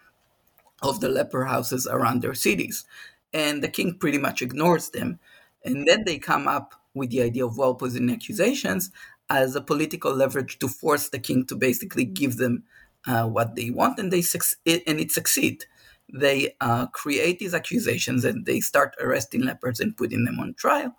of 0.82 1.00
the 1.00 1.08
leper 1.08 1.44
houses 1.44 1.86
around 1.86 2.22
their 2.22 2.34
cities. 2.34 2.84
And 3.32 3.62
the 3.62 3.68
king 3.68 3.98
pretty 3.98 4.18
much 4.18 4.42
ignores 4.42 4.90
them. 4.90 5.18
And 5.64 5.86
then 5.86 6.04
they 6.04 6.18
come 6.18 6.46
up 6.48 6.74
with 6.94 7.10
the 7.10 7.22
idea 7.22 7.46
of 7.46 7.58
well 7.58 7.74
poisoning 7.74 8.14
accusations 8.14 8.90
as 9.30 9.54
a 9.54 9.60
political 9.60 10.14
leverage 10.14 10.58
to 10.58 10.68
force 10.68 11.08
the 11.08 11.18
king 11.18 11.44
to 11.46 11.56
basically 11.56 12.04
give 12.04 12.36
them 12.36 12.64
uh, 13.06 13.26
what 13.26 13.54
they 13.54 13.70
want, 13.70 13.98
and 13.98 14.12
they 14.12 14.22
succeed, 14.22 14.82
and 14.86 15.00
it 15.00 15.12
succeed 15.12 15.64
they 16.12 16.54
uh, 16.60 16.86
create 16.86 17.38
these 17.38 17.54
accusations 17.54 18.24
and 18.24 18.46
they 18.46 18.60
start 18.60 18.96
arresting 19.00 19.42
lepers 19.42 19.80
and 19.80 19.96
putting 19.96 20.24
them 20.24 20.38
on 20.40 20.54
trial. 20.54 20.96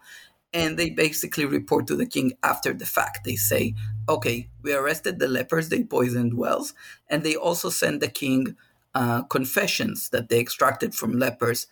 And 0.52 0.78
they 0.78 0.90
basically 0.90 1.46
report 1.46 1.88
to 1.88 1.96
the 1.96 2.08
king 2.08 2.34
after 2.44 2.74
the 2.74 2.86
fact. 2.86 3.24
They 3.24 3.36
say, 3.36 3.76
okay, 4.08 4.50
we 4.64 4.74
arrested 4.74 5.20
the 5.20 5.28
lepers, 5.28 5.70
they 5.70 5.84
poisoned 5.84 6.36
wells. 6.36 6.74
And 7.08 7.24
they 7.24 7.36
also 7.36 7.70
send 7.70 8.02
the 8.02 8.08
king 8.08 8.56
uh, 8.96 9.24
confessions 9.24 10.10
that 10.10 10.30
they 10.30 10.40
extracted 10.40 10.96
from 10.96 11.20
lepers, 11.20 11.68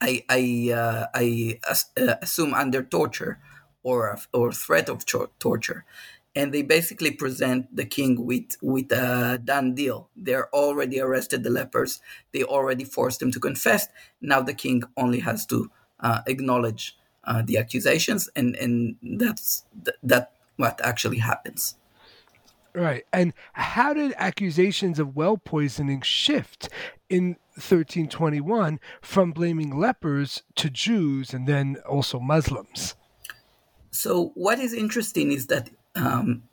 I, 0.00 0.24
I, 0.28 0.72
uh, 0.72 1.06
I 1.14 1.58
uh, 1.68 2.14
assume 2.22 2.54
under 2.54 2.82
torture 2.82 3.40
or, 3.82 4.18
or 4.32 4.52
threat 4.52 4.88
of 4.88 5.04
torture 5.38 5.84
and 6.36 6.52
they 6.52 6.62
basically 6.62 7.10
present 7.10 7.74
the 7.74 7.86
king 7.86 8.26
with 8.26 8.56
with 8.62 8.92
a 8.92 9.40
done 9.42 9.74
deal. 9.74 10.10
They're 10.14 10.54
already 10.54 11.00
arrested 11.00 11.42
the 11.42 11.50
lepers. 11.50 12.00
They 12.32 12.44
already 12.44 12.84
forced 12.84 13.20
them 13.20 13.32
to 13.32 13.40
confess. 13.40 13.88
Now 14.20 14.42
the 14.42 14.54
king 14.54 14.84
only 14.96 15.20
has 15.20 15.46
to 15.46 15.70
uh, 15.98 16.20
acknowledge 16.26 16.96
uh, 17.24 17.42
the 17.44 17.56
accusations, 17.56 18.28
and 18.36 18.54
and 18.56 18.96
that's 19.18 19.64
th- 19.84 19.96
that 20.02 20.32
what 20.56 20.78
actually 20.84 21.18
happens. 21.18 21.74
Right. 22.74 23.06
And 23.10 23.32
how 23.54 23.94
did 23.94 24.12
accusations 24.18 24.98
of 24.98 25.16
well 25.16 25.38
poisoning 25.38 26.02
shift 26.02 26.68
in 27.08 27.38
1321 27.54 28.78
from 29.00 29.32
blaming 29.32 29.74
lepers 29.80 30.42
to 30.56 30.68
Jews 30.68 31.32
and 31.32 31.48
then 31.48 31.78
also 31.88 32.20
Muslims? 32.20 32.94
So, 33.90 34.32
what 34.34 34.58
is 34.58 34.74
interesting 34.74 35.32
is 35.32 35.46
that 35.46 35.70
um, 35.96 36.44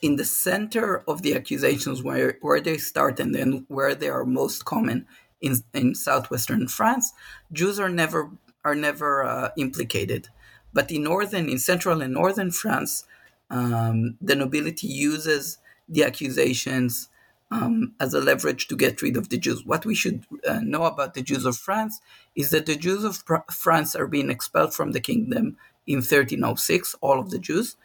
in 0.00 0.16
the 0.16 0.24
center 0.24 1.04
of 1.08 1.22
the 1.22 1.34
accusations 1.34 2.02
where, 2.02 2.38
where 2.40 2.60
they 2.60 2.76
start 2.76 3.20
and 3.20 3.34
then 3.34 3.64
where 3.68 3.94
they 3.94 4.08
are 4.08 4.24
most 4.24 4.64
common 4.64 5.06
in, 5.40 5.56
in 5.72 5.94
southwestern 5.94 6.68
France, 6.68 7.12
Jews 7.52 7.78
are 7.80 7.88
never 7.88 8.30
are 8.64 8.74
never 8.76 9.24
uh, 9.24 9.50
implicated. 9.56 10.28
But 10.72 10.92
in 10.92 11.02
northern, 11.02 11.48
in 11.48 11.58
central 11.58 12.00
and 12.00 12.14
northern 12.14 12.52
France, 12.52 13.04
um, 13.50 14.16
the 14.20 14.36
nobility 14.36 14.86
uses 14.86 15.58
the 15.88 16.04
accusations 16.04 17.08
um, 17.50 17.92
as 18.00 18.14
a 18.14 18.20
leverage 18.20 18.68
to 18.68 18.76
get 18.76 19.02
rid 19.02 19.16
of 19.16 19.28
the 19.28 19.36
Jews. 19.36 19.64
What 19.66 19.84
we 19.84 19.94
should 19.94 20.24
uh, 20.46 20.60
know 20.62 20.84
about 20.84 21.14
the 21.14 21.22
Jews 21.22 21.44
of 21.44 21.56
France 21.56 22.00
is 22.34 22.50
that 22.50 22.66
the 22.66 22.76
Jews 22.76 23.04
of 23.04 23.22
France 23.50 23.94
are 23.94 24.06
being 24.06 24.30
expelled 24.30 24.72
from 24.74 24.92
the 24.92 25.00
kingdom 25.00 25.56
in 25.86 25.96
1306, 25.96 26.94
all 27.00 27.18
of 27.18 27.30
the 27.30 27.38
Jews, 27.38 27.76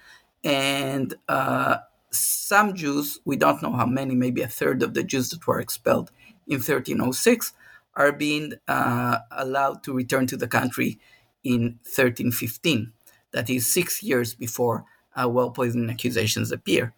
and 0.43 1.13
uh, 1.27 1.77
some 2.11 2.75
Jews, 2.75 3.19
we 3.25 3.35
don't 3.35 3.61
know 3.61 3.73
how 3.73 3.85
many, 3.85 4.15
maybe 4.15 4.41
a 4.41 4.47
third 4.47 4.83
of 4.83 4.93
the 4.93 5.03
Jews 5.03 5.29
that 5.29 5.45
were 5.45 5.59
expelled 5.59 6.11
in 6.47 6.57
1306, 6.57 7.53
are 7.95 8.11
being 8.11 8.53
uh, 8.67 9.19
allowed 9.31 9.83
to 9.83 9.93
return 9.93 10.27
to 10.27 10.37
the 10.37 10.47
country 10.47 10.99
in 11.43 11.79
1315. 11.83 12.93
That 13.31 13.49
is 13.49 13.71
six 13.71 14.01
years 14.01 14.33
before 14.35 14.85
uh, 15.15 15.27
well 15.27 15.49
poisoning 15.51 15.89
accusations 15.89 16.51
appear. 16.51 16.93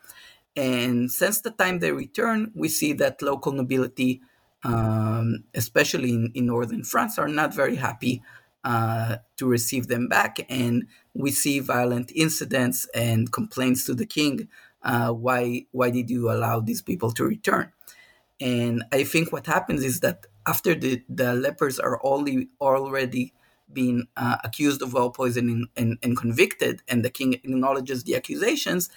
And 0.56 1.12
since 1.12 1.42
the 1.42 1.52
time 1.52 1.80
they 1.80 1.92
return, 1.92 2.52
we 2.54 2.68
see 2.68 2.94
that 2.94 3.22
local 3.22 3.54
nobility, 3.54 4.22
um, 4.64 5.44
especially 5.54 6.10
in, 6.10 6.32
in 6.36 6.46
northern 6.48 6.84
France, 6.84 7.18
are 7.18 7.28
not 7.28 7.54
very 7.54 7.78
happy 7.78 8.22
uh, 8.64 9.18
to 9.38 9.48
receive 9.48 9.88
them 9.88 10.08
back. 10.08 10.40
And 10.50 10.88
we 11.14 11.32
see 11.32 11.60
violent 11.60 12.12
incidents 12.16 12.88
and 12.94 13.32
complaints 13.32 13.86
to 13.86 13.94
the 13.94 14.06
king. 14.06 14.48
Uh, 14.82 15.12
why 15.12 15.66
why 15.72 15.90
did 15.90 16.10
you 16.10 16.32
allow 16.32 16.60
these 16.60 16.82
people 16.82 17.12
to 17.12 17.26
return? 17.26 17.72
And 18.40 18.84
I 18.92 19.04
think 19.04 19.32
what 19.32 19.48
happens 19.48 19.84
is 19.84 20.00
that 20.00 20.26
after 20.48 20.74
the, 20.74 21.04
the 21.10 21.34
lepers 21.34 21.80
are 21.80 22.00
only 22.04 22.50
already 22.62 23.34
being 23.72 24.08
uh, 24.18 24.38
accused 24.44 24.82
of 24.82 24.94
well 24.94 25.12
poisoning 25.12 25.68
and, 25.76 25.98
and, 26.02 26.18
convicted, 26.18 26.82
and 26.88 27.04
the 27.04 27.10
king 27.10 27.34
acknowledges 27.34 28.04
the 28.04 28.16
accusations, 28.16 28.90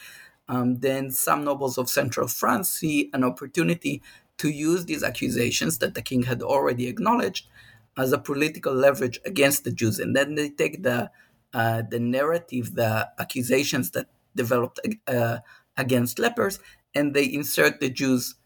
um, 0.49 0.77
then 0.77 1.11
some 1.11 1.45
nobles 1.45 1.77
of 1.77 1.91
central 1.91 2.29
France 2.29 2.71
see 2.71 3.11
an 3.13 3.25
opportunity 3.25 4.01
to 4.39 4.49
use 4.49 4.87
these 4.87 5.03
accusations 5.03 5.79
that 5.79 5.95
the 5.95 6.03
king 6.03 6.23
had 6.23 6.43
already 6.43 6.89
acknowledged 6.89 7.49
as 7.97 8.13
a 8.13 8.19
political 8.19 8.73
leverage 8.73 9.21
against 9.25 9.65
the 9.65 9.73
Jews, 9.73 9.99
and 9.99 10.17
then 10.17 10.35
they 10.35 10.51
take 10.51 10.83
the 10.83 11.11
uh, 11.55 11.83
the 11.91 12.01
narrative, 12.01 12.75
the 12.75 13.11
accusations 13.19 13.91
that 13.91 14.07
developed 14.35 14.81
uh, 15.07 15.39
against 15.77 16.19
lepers, 16.19 16.59
and 16.95 17.15
they 17.15 17.25
insert 17.25 17.81
the 17.81 17.91
Jews 17.91 18.37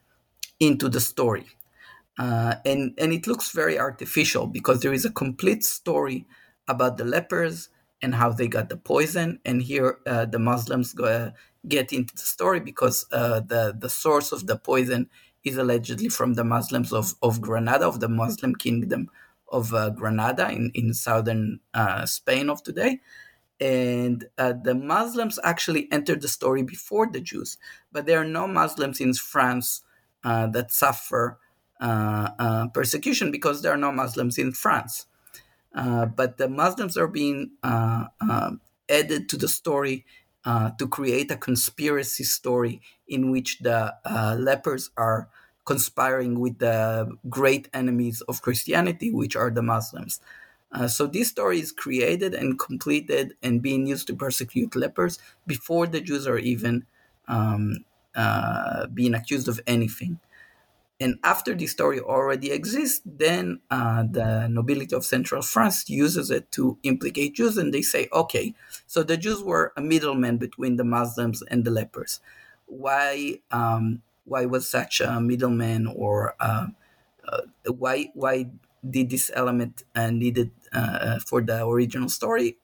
into 0.58 0.88
the 0.88 1.00
story. 1.00 1.46
Uh, 2.18 2.56
and, 2.64 2.94
and 2.98 3.12
it 3.12 3.26
looks 3.26 3.52
very 3.52 3.78
artificial 3.78 4.46
because 4.46 4.80
there 4.80 4.92
is 4.92 5.04
a 5.04 5.10
complete 5.10 5.62
story 5.62 6.26
about 6.66 6.96
the 6.96 7.04
lepers 7.04 7.68
and 8.02 8.14
how 8.14 8.32
they 8.32 8.48
got 8.48 8.68
the 8.68 8.76
poison. 8.76 9.38
And 9.44 9.62
here 9.62 9.98
uh, 10.06 10.24
the 10.24 10.38
Muslims 10.38 10.92
go, 10.92 11.04
uh, 11.04 11.30
get 11.68 11.92
into 11.92 12.14
the 12.14 12.22
story 12.22 12.60
because 12.60 13.06
uh, 13.12 13.40
the, 13.40 13.74
the 13.78 13.90
source 13.90 14.32
of 14.32 14.46
the 14.46 14.56
poison 14.56 15.08
is 15.44 15.58
allegedly 15.58 16.08
from 16.08 16.34
the 16.34 16.44
Muslims 16.44 16.92
of, 16.92 17.14
of 17.22 17.40
Granada, 17.40 17.86
of 17.86 18.00
the 18.00 18.08
Muslim 18.08 18.54
kingdom 18.54 19.10
of 19.48 19.72
uh, 19.72 19.90
Granada 19.90 20.50
in, 20.50 20.70
in 20.74 20.94
southern 20.94 21.60
uh, 21.74 22.06
Spain 22.06 22.50
of 22.50 22.62
today. 22.62 23.00
and 23.58 24.26
uh, 24.36 24.52
the 24.52 24.74
Muslims 24.74 25.38
actually 25.42 25.90
entered 25.90 26.20
the 26.20 26.28
story 26.28 26.62
before 26.62 27.06
the 27.10 27.20
Jews, 27.20 27.56
but 27.90 28.04
there 28.04 28.20
are 28.20 28.24
no 28.24 28.46
Muslims 28.46 29.00
in 29.00 29.14
France 29.14 29.82
uh, 30.24 30.46
that 30.48 30.72
suffer 30.72 31.38
uh, 31.78 32.30
uh 32.38 32.68
persecution 32.68 33.30
because 33.30 33.60
there 33.60 33.72
are 33.72 33.76
no 33.76 33.92
Muslims 33.92 34.38
in 34.38 34.52
France. 34.52 35.06
Uh, 35.74 36.06
but 36.06 36.38
the 36.38 36.48
Muslims 36.48 36.96
are 36.96 37.08
being 37.08 37.50
uh, 37.62 38.06
added 38.88 39.28
to 39.28 39.36
the 39.36 39.48
story 39.48 40.04
to 40.78 40.86
create 40.88 41.30
a 41.30 41.36
conspiracy 41.36 42.24
story 42.24 42.80
in 43.06 43.30
which 43.30 43.58
the 43.58 43.94
lepers 44.38 44.90
are 44.96 45.28
conspiring 45.66 46.40
with 46.40 46.58
the 46.58 47.10
great 47.28 47.68
enemies 47.74 48.22
of 48.22 48.40
Christianity, 48.40 49.10
which 49.10 49.36
are 49.36 49.50
the 49.50 49.62
Muslims. 49.62 50.20
Uh, 50.72 50.88
so 50.88 51.06
this 51.06 51.28
story 51.28 51.60
is 51.60 51.72
created 51.72 52.34
and 52.34 52.58
completed 52.58 53.34
and 53.42 53.62
being 53.62 53.86
used 53.86 54.06
to 54.06 54.16
persecute 54.16 54.74
lepers 54.74 55.18
before 55.46 55.86
the 55.86 56.00
Jews 56.00 56.26
are 56.26 56.38
even 56.38 56.86
um, 57.28 57.84
uh, 58.14 58.86
being 58.86 59.14
accused 59.14 59.48
of 59.48 59.60
anything. 59.66 60.18
And 60.98 61.18
after 61.22 61.54
this 61.54 61.72
story 61.72 62.00
already 62.00 62.50
exists, 62.50 63.02
then 63.04 63.60
uh, 63.70 64.04
the 64.10 64.48
nobility 64.48 64.94
of 64.94 65.04
Central 65.04 65.42
France 65.42 65.90
uses 65.90 66.30
it 66.30 66.50
to 66.52 66.78
implicate 66.84 67.34
Jews, 67.34 67.58
and 67.58 67.72
they 67.74 67.82
say, 67.82 68.08
okay, 68.12 68.54
so 68.86 69.02
the 69.02 69.18
Jews 69.18 69.42
were 69.42 69.74
a 69.76 69.82
middleman 69.82 70.38
between 70.38 70.76
the 70.76 70.84
Muslims 70.84 71.42
and 71.42 71.64
the 71.64 71.70
lepers. 71.70 72.20
Why? 72.64 73.40
Um, 73.50 74.02
why 74.26 74.46
was 74.46 74.68
such 74.68 75.00
a 75.00 75.20
middleman, 75.20 75.86
or 75.88 76.34
uh, 76.40 76.68
uh, 77.26 77.42
why? 77.72 78.10
Why 78.14 78.50
did 78.88 79.10
this 79.10 79.30
element 79.34 79.84
uh, 79.94 80.10
needed 80.10 80.52
uh, 80.72 81.18
for 81.20 81.42
the 81.42 81.66
original 81.66 82.08
story, 82.08 82.58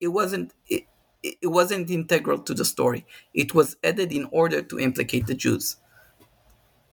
it 0.00 0.08
wasn't 0.08 0.52
it, 0.68 0.84
it 1.22 1.48
wasn't 1.48 1.90
integral 1.90 2.38
to 2.38 2.54
the 2.54 2.64
story. 2.64 3.04
It 3.34 3.54
was 3.54 3.76
added 3.82 4.12
in 4.12 4.28
order 4.30 4.62
to 4.62 4.78
implicate 4.78 5.26
the 5.26 5.34
Jews. 5.34 5.76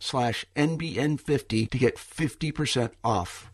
slash 0.00 0.44
NBN50 0.56 1.70
to 1.70 1.78
get 1.78 1.96
50% 1.96 2.90
off. 3.04 3.52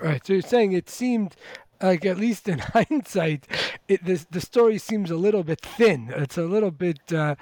Right. 0.00 0.24
So 0.26 0.32
you're 0.32 0.42
saying 0.42 0.72
it 0.72 0.88
seemed 0.88 1.36
like 1.80 2.04
at 2.04 2.18
least 2.18 2.48
in 2.48 2.58
hindsight, 2.74 3.46
it, 3.86 4.04
this, 4.04 4.26
the 4.30 4.40
story 4.40 4.78
seems 4.78 5.10
a 5.10 5.16
little 5.16 5.44
bit 5.44 5.60
thin. 5.60 6.12
It's 6.16 6.38
a 6.38 6.42
little 6.42 6.70
bit 6.70 7.12
uh, 7.12 7.36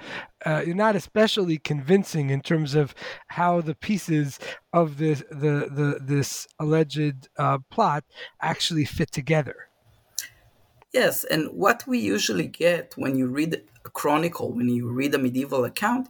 uh, 0.45 0.63
not 0.67 0.95
especially 0.95 1.57
convincing 1.57 2.29
in 2.29 2.41
terms 2.41 2.75
of 2.75 2.93
how 3.27 3.61
the 3.61 3.75
pieces 3.75 4.39
of 4.73 4.97
this 4.97 5.23
the, 5.31 5.67
the 5.71 5.99
this 6.01 6.47
alleged 6.59 7.29
uh, 7.37 7.59
plot 7.71 8.03
actually 8.41 8.85
fit 8.85 9.11
together. 9.11 9.69
Yes, 10.93 11.23
and 11.25 11.49
what 11.51 11.85
we 11.85 11.99
usually 11.99 12.47
get 12.47 12.93
when 12.95 13.17
you 13.17 13.27
read 13.27 13.61
a 13.85 13.89
chronicle, 13.89 14.53
when 14.53 14.69
you 14.69 14.89
read 14.89 15.13
a 15.13 15.17
medieval 15.17 15.65
account, 15.65 16.07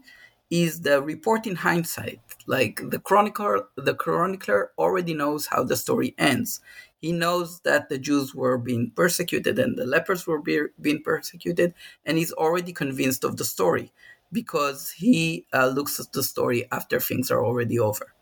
is 0.50 0.82
the 0.82 1.02
report 1.02 1.46
in 1.48 1.56
hindsight. 1.56 2.22
Like 2.46 2.82
the 2.90 3.00
chronicler, 3.00 3.68
the 3.76 3.94
chronicler 3.94 4.72
already 4.78 5.14
knows 5.14 5.48
how 5.48 5.64
the 5.64 5.76
story 5.76 6.16
ends. 6.18 6.62
He 7.02 7.12
knows 7.12 7.60
that 7.62 7.90
the 7.90 7.98
Jews 7.98 8.34
were 8.34 8.58
being 8.58 8.92
persecuted 8.96 9.60
and 9.60 9.78
the 9.78 9.86
lepers 9.86 10.26
were 10.26 10.42
be, 10.42 10.62
being 10.82 11.04
persecuted, 11.04 11.74
and 12.06 12.18
he's 12.18 12.34
already 12.34 12.74
convinced 12.74 13.24
of 13.24 13.38
the 13.38 13.46
story 13.46 13.92
because 14.32 14.92
he 14.92 15.46
uh, 15.54 15.68
looks 15.68 16.00
at 16.00 16.12
the 16.14 16.24
story 16.24 16.68
after 16.72 17.00
things 17.00 17.30
are 17.30 17.46
already 17.46 17.78
over. 17.80 18.14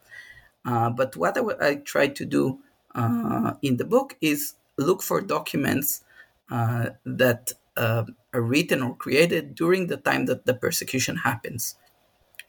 Uh, 0.65 0.89
but 0.89 1.15
what 1.15 1.37
I, 1.37 1.41
w- 1.41 1.57
I 1.61 1.75
tried 1.75 2.15
to 2.17 2.25
do 2.25 2.59
uh, 2.95 3.53
in 3.61 3.77
the 3.77 3.85
book 3.85 4.15
is 4.21 4.55
look 4.77 5.01
for 5.03 5.21
documents 5.21 6.03
uh, 6.49 6.89
that 7.05 7.53
uh, 7.77 8.03
are 8.33 8.41
written 8.41 8.81
or 8.81 8.95
created 8.95 9.55
during 9.55 9.87
the 9.87 9.97
time 9.97 10.25
that 10.25 10.45
the 10.45 10.53
persecution 10.53 11.17
happens 11.17 11.75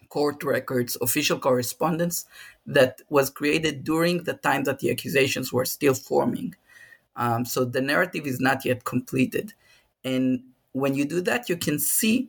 court 0.09 0.43
records, 0.45 0.97
official 1.01 1.39
correspondence 1.39 2.27
that 2.67 3.03
was 3.09 3.31
created 3.31 3.85
during 3.85 4.25
the 4.25 4.35
time 4.35 4.65
that 4.65 4.81
the 4.81 4.91
accusations 4.91 5.53
were 5.53 5.65
still 5.65 5.95
forming. 5.95 6.55
Um, 7.17 7.45
so 7.45 7.65
the 7.65 7.81
narrative 7.81 8.27
is 8.27 8.41
not 8.41 8.65
yet 8.65 8.85
completed. 8.85 9.55
And 10.05 10.43
when 10.73 10.95
you 10.95 11.05
do 11.05 11.21
that, 11.23 11.49
you 11.49 11.57
can 11.57 11.79
see 11.79 12.29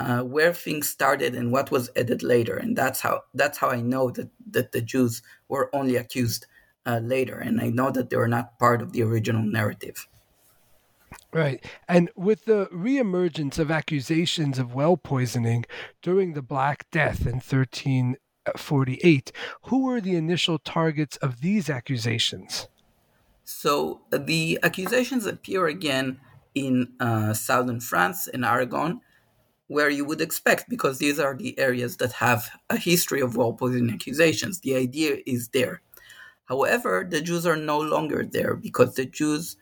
uh, 0.00 0.22
where 0.22 0.52
things 0.52 0.88
started 0.88 1.34
and 1.34 1.52
what 1.52 1.70
was 1.70 1.90
added 1.96 2.22
later. 2.22 2.56
And 2.56 2.76
that's 2.76 3.00
how 3.00 3.22
that's 3.32 3.58
how 3.58 3.68
I 3.68 3.80
know 3.80 4.10
that, 4.10 4.28
that 4.50 4.72
the 4.72 4.82
Jews 4.82 5.22
were 5.48 5.70
only 5.72 5.96
accused 5.96 6.46
uh, 6.84 7.00
later. 7.02 7.38
And 7.38 7.60
I 7.60 7.70
know 7.70 7.90
that 7.90 8.10
they 8.10 8.16
were 8.16 8.28
not 8.28 8.58
part 8.58 8.82
of 8.82 8.92
the 8.92 9.02
original 9.02 9.42
narrative. 9.44 10.08
Right. 11.34 11.62
And 11.88 12.10
with 12.14 12.44
the 12.44 12.66
reemergence 12.72 13.58
of 13.58 13.68
accusations 13.68 14.60
of 14.60 14.72
well 14.72 14.96
poisoning 14.96 15.64
during 16.00 16.34
the 16.34 16.42
Black 16.42 16.86
Death 16.92 17.26
in 17.26 17.40
1348, 17.40 19.32
who 19.62 19.84
were 19.84 20.00
the 20.00 20.14
initial 20.14 20.60
targets 20.60 21.16
of 21.16 21.40
these 21.40 21.68
accusations? 21.68 22.68
So 23.42 24.02
uh, 24.12 24.18
the 24.18 24.60
accusations 24.62 25.26
appear 25.26 25.66
again 25.66 26.20
in 26.54 26.92
uh, 27.00 27.32
southern 27.34 27.80
France, 27.80 28.28
in 28.28 28.44
Aragon, 28.44 29.00
where 29.66 29.90
you 29.90 30.04
would 30.04 30.20
expect, 30.20 30.68
because 30.68 30.98
these 30.98 31.18
are 31.18 31.34
the 31.36 31.58
areas 31.58 31.96
that 31.96 32.12
have 32.12 32.48
a 32.70 32.76
history 32.76 33.20
of 33.20 33.36
well 33.36 33.54
poisoning 33.54 33.92
accusations. 33.92 34.60
The 34.60 34.76
idea 34.76 35.16
is 35.26 35.48
there. 35.48 35.82
However, 36.44 37.04
the 37.10 37.20
Jews 37.20 37.44
are 37.44 37.56
no 37.56 37.80
longer 37.80 38.24
there 38.24 38.54
because 38.54 38.94
the 38.94 39.04
Jews 39.04 39.56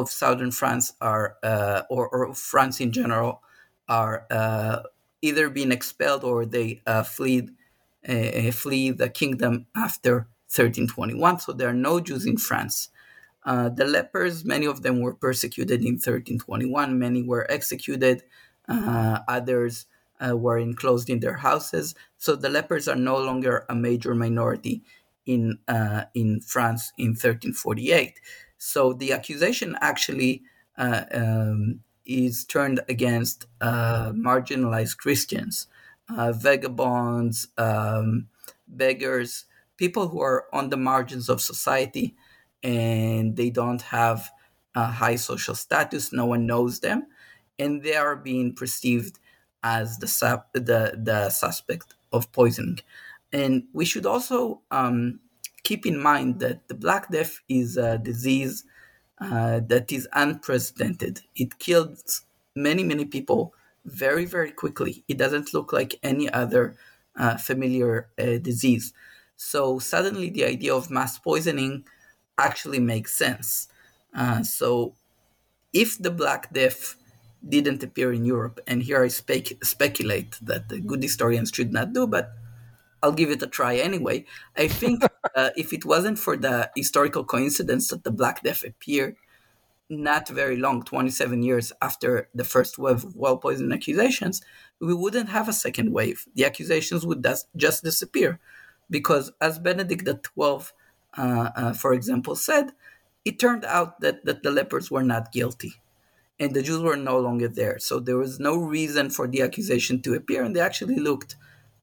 of 0.00 0.10
southern 0.10 0.50
France 0.50 0.92
are, 1.00 1.36
uh, 1.42 1.82
or, 1.90 2.08
or, 2.08 2.34
France 2.34 2.80
in 2.80 2.92
general, 2.92 3.42
are 3.88 4.26
uh, 4.30 4.80
either 5.22 5.48
being 5.48 5.72
expelled 5.72 6.24
or 6.24 6.44
they 6.46 6.82
uh, 6.86 7.02
flee, 7.02 7.48
uh, 8.08 8.50
flee 8.50 8.90
the 8.90 9.08
kingdom 9.08 9.66
after 9.76 10.28
1321. 10.48 11.40
So 11.40 11.52
there 11.52 11.68
are 11.68 11.74
no 11.74 12.00
Jews 12.00 12.26
in 12.26 12.36
France. 12.36 12.88
Uh, 13.44 13.68
the 13.68 13.84
lepers, 13.84 14.44
many 14.44 14.66
of 14.66 14.82
them 14.82 15.00
were 15.00 15.14
persecuted 15.14 15.80
in 15.80 15.94
1321. 15.94 16.98
Many 16.98 17.22
were 17.22 17.50
executed. 17.50 18.22
Uh, 18.68 19.18
others 19.28 19.86
were 20.20 20.58
enclosed 20.58 21.10
in 21.10 21.20
their 21.20 21.36
houses. 21.36 21.94
So 22.16 22.34
the 22.34 22.48
lepers 22.48 22.88
are 22.88 22.96
no 22.96 23.18
longer 23.18 23.66
a 23.68 23.74
major 23.74 24.14
minority 24.14 24.82
in 25.26 25.58
in 26.14 26.40
France 26.40 26.92
in 26.96 27.10
1348. 27.10 28.20
So 28.58 28.92
the 28.92 29.12
accusation 29.12 29.76
actually 29.80 30.42
uh, 30.76 31.04
um, 31.12 31.80
is 32.06 32.44
turned 32.44 32.80
against 32.88 33.46
uh, 33.60 34.12
marginalized 34.12 34.98
Christians, 34.98 35.66
uh, 36.14 36.32
vagabonds, 36.32 37.48
um, 37.58 38.28
beggars, 38.66 39.44
people 39.76 40.08
who 40.08 40.20
are 40.20 40.46
on 40.52 40.70
the 40.70 40.76
margins 40.76 41.28
of 41.28 41.40
society 41.40 42.14
and 42.62 43.36
they 43.36 43.50
don't 43.50 43.82
have 43.82 44.30
a 44.74 44.86
high 44.86 45.16
social 45.16 45.54
status. 45.54 46.12
No 46.12 46.26
one 46.26 46.46
knows 46.46 46.80
them, 46.80 47.06
and 47.58 47.82
they 47.82 47.94
are 47.94 48.16
being 48.16 48.54
perceived 48.54 49.18
as 49.62 49.98
the 49.98 50.42
the, 50.54 50.98
the 51.02 51.30
suspect 51.30 51.94
of 52.12 52.32
poisoning. 52.32 52.78
And 53.32 53.64
we 53.72 53.84
should 53.84 54.06
also 54.06 54.62
um, 54.70 55.20
keep 55.64 55.84
in 55.86 55.98
mind 55.98 56.40
that 56.40 56.68
the 56.68 56.74
Black 56.74 57.10
Death 57.10 57.40
is 57.48 57.76
a 57.76 57.98
disease 57.98 58.64
uh, 59.20 59.60
that 59.66 59.90
is 59.90 60.06
unprecedented. 60.12 61.20
It 61.34 61.58
kills 61.58 62.22
many, 62.54 62.84
many 62.84 63.04
people 63.04 63.54
very, 63.84 64.24
very 64.24 64.52
quickly. 64.52 65.04
It 65.08 65.18
doesn't 65.18 65.52
look 65.52 65.72
like 65.72 65.98
any 66.02 66.30
other 66.30 66.76
uh, 67.16 67.36
familiar 67.36 68.08
uh, 68.18 68.38
disease. 68.38 68.92
So 69.36 69.78
suddenly 69.78 70.30
the 70.30 70.44
idea 70.44 70.74
of 70.74 70.90
mass 70.90 71.18
poisoning 71.18 71.84
actually 72.38 72.80
makes 72.80 73.16
sense. 73.16 73.68
Uh, 74.14 74.42
so 74.42 74.94
if 75.72 75.98
the 75.98 76.10
Black 76.10 76.52
Death 76.52 76.96
didn't 77.46 77.82
appear 77.82 78.12
in 78.12 78.24
Europe, 78.24 78.60
and 78.66 78.82
here 78.82 79.02
I 79.02 79.08
spec- 79.08 79.64
speculate 79.64 80.38
that 80.40 80.68
the 80.68 80.80
good 80.80 81.02
historians 81.02 81.50
should 81.52 81.72
not 81.72 81.92
do, 81.92 82.06
but 82.06 82.32
I'll 83.04 83.12
give 83.12 83.30
it 83.30 83.42
a 83.42 83.46
try 83.46 83.76
anyway. 83.76 84.24
I 84.56 84.66
think 84.66 85.04
uh, 85.36 85.50
if 85.56 85.74
it 85.74 85.84
wasn't 85.84 86.18
for 86.18 86.38
the 86.38 86.70
historical 86.74 87.22
coincidence 87.22 87.88
that 87.88 88.02
the 88.02 88.10
Black 88.10 88.42
Death 88.42 88.64
appeared 88.64 89.16
not 89.90 90.26
very 90.28 90.56
long, 90.56 90.82
27 90.82 91.42
years 91.42 91.70
after 91.82 92.30
the 92.34 92.44
first 92.44 92.78
wave 92.78 93.04
of 93.04 93.14
well 93.14 93.36
poisoning 93.36 93.76
accusations, 93.76 94.40
we 94.80 94.94
wouldn't 94.94 95.28
have 95.28 95.50
a 95.50 95.52
second 95.52 95.92
wave. 95.92 96.26
The 96.34 96.46
accusations 96.46 97.04
would 97.04 97.26
just 97.54 97.84
disappear. 97.84 98.40
Because 98.88 99.32
as 99.38 99.58
Benedict 99.58 100.06
XII, 100.06 100.72
uh, 101.18 101.50
uh, 101.56 101.72
for 101.74 101.92
example, 101.92 102.36
said, 102.36 102.72
it 103.24 103.38
turned 103.38 103.64
out 103.66 104.00
that, 104.00 104.24
that 104.24 104.42
the 104.42 104.50
lepers 104.50 104.90
were 104.90 105.02
not 105.02 105.32
guilty 105.32 105.74
and 106.38 106.54
the 106.54 106.62
Jews 106.62 106.82
were 106.82 106.96
no 106.96 107.18
longer 107.18 107.48
there. 107.48 107.78
So 107.78 108.00
there 108.00 108.16
was 108.16 108.40
no 108.40 108.56
reason 108.56 109.10
for 109.10 109.28
the 109.28 109.42
accusation 109.42 110.02
to 110.02 110.14
appear, 110.14 110.42
and 110.42 110.54
they 110.54 110.60
actually 110.60 110.96
looked 110.96 111.36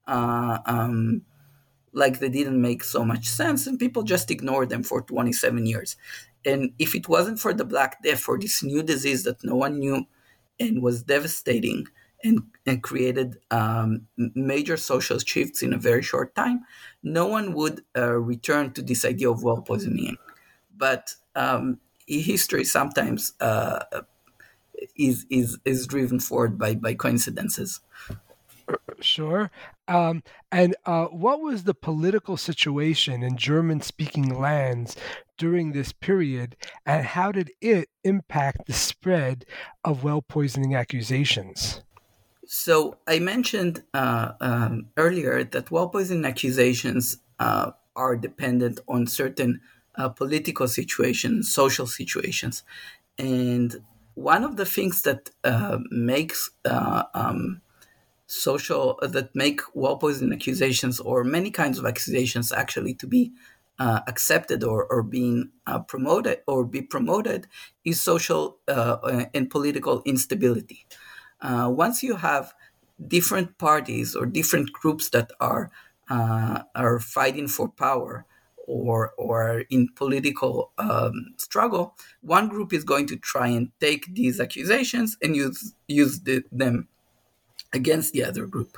uh, 0.07 0.59
um, 0.65 1.23
like 1.93 2.19
they 2.19 2.29
didn't 2.29 2.61
make 2.61 2.83
so 2.83 3.03
much 3.03 3.27
sense, 3.27 3.67
and 3.67 3.79
people 3.79 4.03
just 4.03 4.31
ignored 4.31 4.69
them 4.69 4.83
for 4.83 5.01
27 5.01 5.65
years. 5.65 5.95
And 6.45 6.71
if 6.79 6.95
it 6.95 7.07
wasn't 7.07 7.39
for 7.39 7.53
the 7.53 7.65
Black 7.65 8.01
Death, 8.01 8.19
for 8.19 8.39
this 8.39 8.63
new 8.63 8.81
disease 8.81 9.23
that 9.23 9.43
no 9.43 9.55
one 9.55 9.79
knew 9.79 10.05
and 10.59 10.81
was 10.81 11.03
devastating 11.03 11.87
and, 12.23 12.43
and 12.65 12.81
created 12.81 13.37
um, 13.51 14.07
major 14.17 14.77
social 14.77 15.19
shifts 15.19 15.61
in 15.61 15.73
a 15.73 15.77
very 15.77 16.01
short 16.01 16.33
time, 16.35 16.61
no 17.03 17.27
one 17.27 17.53
would 17.53 17.83
uh, 17.95 18.13
return 18.13 18.71
to 18.73 18.81
this 18.81 19.05
idea 19.05 19.29
of 19.29 19.43
well 19.43 19.61
poisoning. 19.61 20.17
But 20.75 21.15
um, 21.35 21.79
history 22.07 22.63
sometimes 22.63 23.33
uh, 23.39 23.83
is, 24.95 25.25
is, 25.29 25.59
is 25.65 25.85
driven 25.87 26.19
forward 26.19 26.57
by, 26.57 26.75
by 26.75 26.93
coincidences. 26.93 27.81
Sure. 28.99 29.51
Um, 29.91 30.23
and 30.53 30.73
uh, 30.85 31.07
what 31.07 31.41
was 31.41 31.65
the 31.65 31.73
political 31.73 32.37
situation 32.37 33.23
in 33.23 33.35
German 33.35 33.81
speaking 33.81 34.39
lands 34.39 34.95
during 35.37 35.73
this 35.73 35.91
period, 35.91 36.55
and 36.85 37.05
how 37.05 37.33
did 37.33 37.51
it 37.59 37.89
impact 38.05 38.67
the 38.67 38.73
spread 38.73 39.43
of 39.83 40.01
well 40.05 40.21
poisoning 40.21 40.75
accusations? 40.75 41.81
So, 42.45 42.99
I 43.05 43.19
mentioned 43.19 43.83
uh, 43.93 44.31
um, 44.39 44.87
earlier 44.95 45.43
that 45.43 45.71
well 45.71 45.89
poisoning 45.89 46.23
accusations 46.23 47.17
uh, 47.39 47.71
are 47.93 48.15
dependent 48.15 48.79
on 48.87 49.07
certain 49.07 49.59
uh, 49.95 50.07
political 50.07 50.69
situations, 50.69 51.53
social 51.53 51.85
situations. 51.85 52.63
And 53.17 53.75
one 54.13 54.45
of 54.45 54.55
the 54.55 54.65
things 54.65 55.01
that 55.01 55.31
uh, 55.43 55.79
makes 55.89 56.49
uh, 56.63 57.03
um, 57.13 57.61
social 58.31 58.97
uh, 59.01 59.07
that 59.07 59.35
make 59.35 59.61
well 59.73 59.97
poisoning 59.97 60.33
accusations 60.33 60.99
or 60.99 61.23
many 61.23 61.51
kinds 61.51 61.77
of 61.77 61.85
accusations 61.85 62.51
actually 62.51 62.93
to 62.93 63.05
be 63.05 63.31
uh, 63.77 64.01
accepted 64.07 64.63
or, 64.63 64.85
or 64.85 65.03
being 65.03 65.49
uh, 65.67 65.79
promoted 65.79 66.39
or 66.47 66.63
be 66.63 66.81
promoted 66.81 67.47
is 67.83 68.01
social 68.01 68.57
uh, 68.67 69.25
and 69.33 69.49
political 69.49 70.01
instability. 70.05 70.85
Uh, 71.41 71.69
once 71.69 72.03
you 72.03 72.15
have 72.15 72.53
different 73.07 73.57
parties 73.57 74.15
or 74.15 74.25
different 74.25 74.71
groups 74.71 75.09
that 75.09 75.31
are 75.39 75.71
uh, 76.09 76.61
are 76.75 76.99
fighting 76.99 77.47
for 77.47 77.67
power 77.69 78.25
or 78.67 79.11
or 79.17 79.63
in 79.69 79.89
political 79.95 80.71
um, 80.77 81.33
struggle, 81.37 81.95
one 82.21 82.47
group 82.47 82.71
is 82.71 82.83
going 82.83 83.07
to 83.07 83.17
try 83.17 83.47
and 83.47 83.71
take 83.79 84.13
these 84.13 84.39
accusations 84.39 85.17
and 85.21 85.35
use 85.35 85.73
use 85.87 86.21
the, 86.21 86.43
them 86.51 86.87
against 87.73 88.13
the 88.13 88.23
other 88.23 88.45
group. 88.45 88.77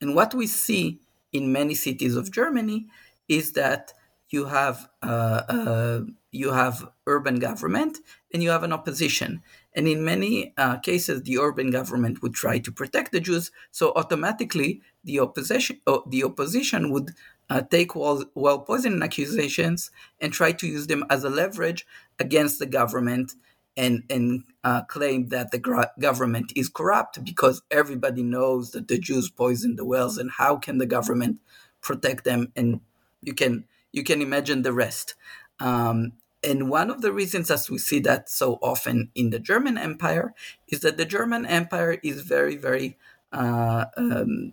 And 0.00 0.14
what 0.14 0.34
we 0.34 0.46
see 0.46 1.00
in 1.32 1.52
many 1.52 1.74
cities 1.74 2.16
of 2.16 2.30
Germany 2.30 2.86
is 3.28 3.52
that 3.52 3.92
you 4.30 4.46
have 4.46 4.88
uh, 5.02 5.42
uh, 5.48 6.00
you 6.32 6.50
have 6.52 6.88
urban 7.06 7.38
government 7.38 7.98
and 8.32 8.42
you 8.42 8.50
have 8.50 8.64
an 8.64 8.72
opposition. 8.72 9.42
And 9.76 9.86
in 9.88 10.04
many 10.04 10.52
uh, 10.56 10.78
cases, 10.78 11.22
the 11.22 11.38
urban 11.38 11.70
government 11.70 12.22
would 12.22 12.34
try 12.34 12.58
to 12.58 12.72
protect 12.72 13.12
the 13.12 13.20
Jews. 13.20 13.50
So 13.70 13.92
automatically, 13.94 14.82
the 15.04 15.20
opposition 15.20 15.80
uh, 15.86 15.98
the 16.06 16.24
opposition 16.24 16.90
would 16.90 17.12
uh, 17.50 17.62
take 17.62 17.94
well, 17.94 18.24
well 18.34 18.66
accusations 19.02 19.90
and 20.20 20.32
try 20.32 20.52
to 20.52 20.66
use 20.66 20.86
them 20.86 21.04
as 21.10 21.24
a 21.24 21.30
leverage 21.30 21.86
against 22.18 22.58
the 22.58 22.66
government 22.66 23.34
and 23.76 24.04
and 24.08 24.44
uh, 24.62 24.82
claim 24.84 25.28
that 25.28 25.50
the 25.50 25.88
government 25.98 26.52
is 26.54 26.68
corrupt 26.68 27.24
because 27.24 27.62
everybody 27.70 28.22
knows 28.22 28.70
that 28.72 28.88
the 28.88 28.98
Jews 28.98 29.28
poisoned 29.30 29.78
the 29.78 29.84
wells, 29.84 30.18
and 30.18 30.30
how 30.30 30.56
can 30.56 30.78
the 30.78 30.86
government 30.86 31.38
protect 31.80 32.24
them? 32.24 32.52
And 32.56 32.80
you 33.22 33.34
can 33.34 33.64
you 33.92 34.02
can 34.04 34.22
imagine 34.22 34.62
the 34.62 34.72
rest. 34.72 35.14
Um, 35.60 36.12
and 36.42 36.68
one 36.68 36.90
of 36.90 37.00
the 37.00 37.12
reasons, 37.12 37.50
as 37.50 37.70
we 37.70 37.78
see 37.78 38.00
that 38.00 38.28
so 38.28 38.58
often 38.60 39.10
in 39.14 39.30
the 39.30 39.38
German 39.38 39.78
Empire, 39.78 40.34
is 40.68 40.80
that 40.80 40.98
the 40.98 41.06
German 41.06 41.46
Empire 41.46 41.98
is 42.02 42.20
very 42.22 42.56
very 42.56 42.96
uh, 43.32 43.86
um, 43.96 44.52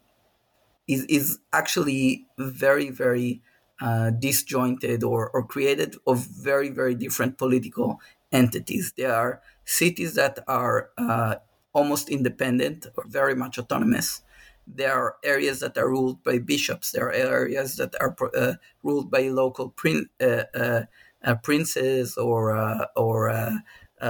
is 0.88 1.06
is 1.06 1.40
actually 1.54 2.26
very 2.38 2.90
very 2.90 3.42
uh, 3.82 4.12
disjointed 4.12 5.04
or, 5.04 5.30
or 5.30 5.44
created 5.44 5.96
of 6.06 6.26
very 6.28 6.70
very 6.70 6.96
different 6.96 7.38
political 7.38 8.00
entities. 8.32 8.94
There 8.98 9.14
are 9.14 9.42
cities 9.66 10.16
that 10.16 10.40
are 10.48 10.90
uh, 10.98 11.36
almost 11.74 12.10
independent 12.10 12.88
or 12.98 13.06
very 13.08 13.36
much 13.36 13.58
autonomous. 13.58 14.22
There 14.68 14.94
are 14.94 15.18
areas 15.24 15.60
that 15.60 15.78
are 15.78 15.90
ruled 15.90 16.24
by 16.24 16.40
bishops. 16.40 16.92
There 16.92 17.08
are 17.08 17.14
areas 17.14 17.76
that 17.78 17.96
are 18.00 18.16
uh, 18.36 18.54
ruled 18.84 19.12
by 19.12 19.30
local 19.30 19.70
prin- 19.70 20.10
uh, 20.22 20.44
uh, 20.56 20.84
uh 21.24 21.36
princes 21.36 22.18
or 22.18 22.56
uh, 22.56 22.86
or 22.96 23.34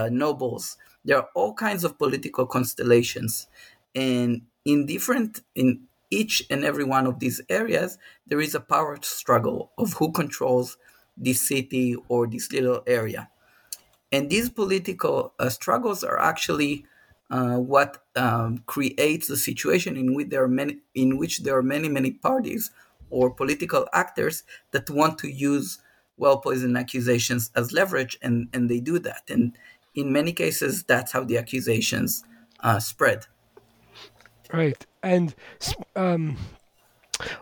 nobles. 0.10 0.78
There 1.04 1.18
are 1.18 1.30
all 1.34 1.54
kinds 1.54 1.84
of 1.84 1.98
political 1.98 2.46
constellations, 2.46 3.48
and 3.96 4.42
in 4.66 4.86
different 4.86 5.42
in 5.56 5.88
each 6.12 6.44
and 6.50 6.64
every 6.64 6.84
one 6.84 7.08
of 7.08 7.20
these 7.20 7.42
areas, 7.50 7.98
there 8.28 8.42
is 8.42 8.54
a 8.54 8.60
power 8.60 8.98
struggle 9.02 9.72
of 9.78 9.94
who 9.94 10.12
controls 10.12 10.78
this 11.18 11.42
city 11.42 11.96
or 12.10 12.28
this 12.28 12.52
little 12.52 12.84
area. 12.86 13.30
And 14.12 14.30
these 14.30 14.50
political 14.50 15.34
uh, 15.40 15.50
struggles 15.50 16.04
are 16.04 16.20
actually 16.20 16.86
uh, 17.30 17.56
what 17.56 18.04
um, 18.16 18.64
creates 18.66 19.28
the 19.28 19.38
situation 19.38 19.96
in 19.96 20.14
which 20.14 20.30
there 20.30 20.44
are 20.44 20.50
many, 20.50 20.80
in 20.94 21.18
which 21.18 21.44
there 21.44 21.58
are 21.58 21.64
many, 21.64 21.88
many 21.88 22.12
parties 22.12 22.72
or 23.10 23.30
political 23.30 23.88
actors 23.94 24.44
that 24.72 24.90
want 24.90 25.18
to 25.20 25.30
use 25.30 25.80
well 26.18 26.38
poisoned 26.38 26.78
accusations 26.78 27.52
as 27.56 27.72
leverage, 27.72 28.18
and, 28.22 28.48
and 28.54 28.70
they 28.70 28.80
do 28.80 29.00
that. 29.00 29.24
And 29.30 29.58
in 29.96 30.12
many 30.12 30.34
cases, 30.34 30.84
that's 30.84 31.12
how 31.12 31.24
the 31.24 31.38
accusations 31.38 32.24
uh, 32.60 32.80
spread. 32.80 33.26
Right. 34.54 34.86
And 35.02 35.34
um, 35.96 36.38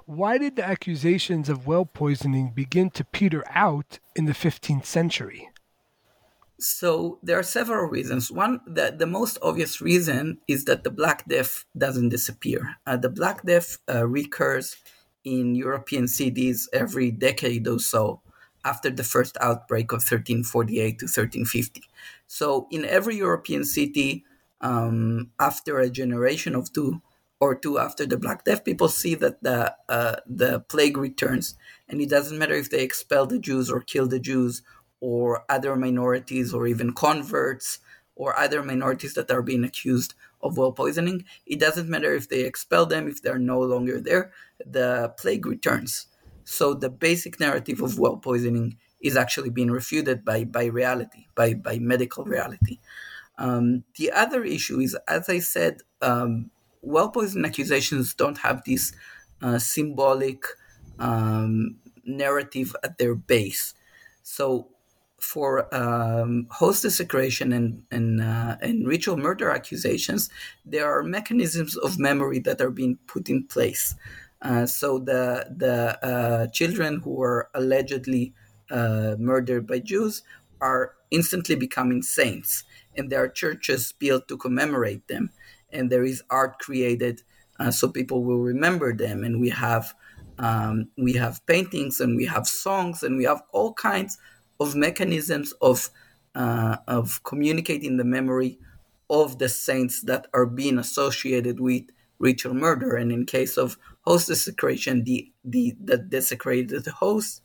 why 0.06 0.38
did 0.38 0.56
the 0.56 0.66
accusations 0.66 1.50
of 1.50 1.68
well 1.68 1.86
poisoning 1.86 2.52
begin 2.54 2.90
to 2.92 3.04
peter 3.04 3.44
out 3.50 4.00
in 4.16 4.26
the 4.26 4.34
15th 4.34 4.86
century? 4.86 5.50
So 6.60 7.20
there 7.24 7.40
are 7.40 7.44
several 7.44 7.86
reasons. 7.86 8.32
One, 8.32 8.60
the, 8.68 8.94
the 8.96 9.08
most 9.08 9.38
obvious 9.42 9.80
reason 9.80 10.40
is 10.48 10.66
that 10.66 10.84
the 10.84 10.92
Black 10.92 11.26
Death 11.28 11.66
doesn't 11.78 12.10
disappear. 12.10 12.76
Uh, 12.86 12.98
the 12.98 13.10
Black 13.10 13.44
Death 13.46 13.78
uh, 13.90 14.06
recurs 14.06 14.76
in 15.24 15.56
European 15.56 16.08
cities 16.08 16.68
every 16.74 17.12
decade 17.12 17.68
or 17.68 17.80
so 17.80 18.22
after 18.66 18.90
the 18.90 19.04
first 19.04 19.38
outbreak 19.40 19.92
of 19.92 20.04
1348 20.04 21.00
to 21.00 21.06
1350. 21.06 21.84
So 22.28 22.68
in 22.72 22.84
every 22.84 23.16
European 23.16 23.64
city, 23.64 24.26
um, 24.62 25.32
after 25.40 25.80
a 25.80 25.90
generation 25.90 26.56
of 26.56 26.74
two 26.74 27.02
or 27.40 27.56
two 27.56 27.80
after 27.80 28.06
the 28.06 28.18
Black 28.18 28.44
Death, 28.44 28.66
people 28.66 28.90
see 28.90 29.16
that 29.16 29.42
the 29.42 29.74
uh, 29.88 30.18
the 30.28 30.60
plague 30.60 30.98
returns, 30.98 31.56
and 31.88 32.02
it 32.02 32.10
doesn't 32.10 32.38
matter 32.38 32.54
if 32.54 32.70
they 32.70 32.84
expel 32.84 33.26
the 33.26 33.40
Jews 33.40 33.72
or 33.72 33.80
kill 33.80 34.08
the 34.08 34.20
Jews 34.20 34.62
or 35.02 35.44
other 35.50 35.76
minorities 35.76 36.54
or 36.54 36.68
even 36.68 36.94
converts 36.94 37.80
or 38.16 38.38
other 38.38 38.62
minorities 38.62 39.14
that 39.14 39.32
are 39.32 39.42
being 39.42 39.64
accused 39.64 40.14
of 40.42 40.58
well 40.58 40.72
poisoning. 40.72 41.26
It 41.46 41.60
doesn't 41.60 41.90
matter 41.90 42.14
if 42.14 42.30
they 42.30 42.42
expel 42.42 42.86
them, 42.86 43.08
if 43.08 43.22
they're 43.22 43.40
no 43.40 43.60
longer 43.62 44.00
there, 44.02 44.32
the 44.66 45.14
plague 45.18 45.46
returns. 45.46 46.08
So 46.44 46.74
the 46.74 46.90
basic 46.90 47.40
narrative 47.40 47.82
of 47.82 47.98
well 47.98 48.18
poisoning 48.18 48.78
is 49.02 49.16
actually 49.16 49.50
being 49.50 49.72
refuted 49.72 50.26
by, 50.26 50.44
by 50.44 50.66
reality, 50.66 51.28
by, 51.36 51.54
by 51.54 51.80
medical 51.80 52.26
reality. 52.26 52.80
Um, 53.38 53.86
the 53.98 54.12
other 54.12 54.44
issue 54.44 54.80
is, 54.82 54.98
as 55.08 55.30
I 55.30 55.40
said, 55.40 55.82
um, 56.02 56.52
well 56.82 57.10
poisoning 57.10 57.46
accusations 57.46 58.14
don't 58.14 58.40
have 58.40 58.64
this 58.66 58.92
uh, 59.42 59.60
symbolic 59.60 60.44
um, 60.98 61.78
narrative 62.06 62.76
at 62.84 62.98
their 62.98 63.16
base. 63.16 63.74
So 64.24 64.70
for 65.22 65.74
um, 65.74 66.48
host 66.50 66.84
desecration 66.84 67.52
and 67.54 67.84
and, 67.92 68.22
uh, 68.22 68.58
and 68.62 68.88
ritual 68.88 69.18
murder 69.18 69.50
accusations, 69.52 70.30
there 70.66 70.90
are 70.90 71.04
mechanisms 71.04 71.76
of 71.78 72.00
memory 72.00 72.40
that 72.40 72.62
are 72.62 72.72
being 72.72 72.98
put 73.08 73.30
in 73.30 73.46
place. 73.46 73.96
Uh, 74.42 74.66
so 74.66 75.00
the 75.00 75.46
the 75.56 75.98
uh, 76.06 76.48
children 76.48 77.02
who 77.02 77.12
were 77.12 77.50
allegedly 77.54 78.34
uh, 78.72 79.16
murdered 79.20 79.68
by 79.68 79.80
Jews 79.80 80.24
are 80.62 80.96
instantly 81.12 81.56
becoming 81.56 82.02
saints, 82.02 82.64
and 82.96 83.10
there 83.10 83.24
are 83.24 83.30
churches 83.30 83.92
built 83.92 84.28
to 84.28 84.38
commemorate 84.38 85.08
them, 85.08 85.32
and 85.72 85.90
there 85.90 86.04
is 86.04 86.24
art 86.30 86.60
created 86.60 87.24
uh, 87.60 87.72
so 87.72 87.90
people 87.90 88.24
will 88.24 88.40
remember 88.40 88.96
them, 88.96 89.24
and 89.24 89.40
we 89.40 89.50
have 89.50 89.94
um, 90.38 90.90
we 90.98 91.14
have 91.14 91.46
paintings 91.46 92.00
and 92.00 92.16
we 92.16 92.26
have 92.26 92.48
songs 92.48 93.04
and 93.04 93.18
we 93.18 93.26
have 93.26 93.42
all 93.52 93.74
kinds 93.74 94.18
of 94.60 94.76
mechanisms 94.76 95.54
of 95.62 95.90
uh, 96.36 96.78
of 96.88 97.24
communicating 97.24 97.98
the 97.98 98.04
memory 98.04 98.60
of 99.10 99.40
the 99.40 99.50
saints 99.50 100.02
that 100.02 100.28
are 100.34 100.46
being 100.46 100.78
associated 100.78 101.60
with 101.60 101.84
ritual 102.20 102.54
murder. 102.54 102.96
And 102.96 103.12
in 103.12 103.26
case 103.26 103.58
of 103.58 103.78
host 104.02 104.28
desecration, 104.28 105.04
the 105.04 105.32
the, 105.44 105.76
the 105.84 105.98
desecrated 105.98 106.86
hosts 106.86 107.42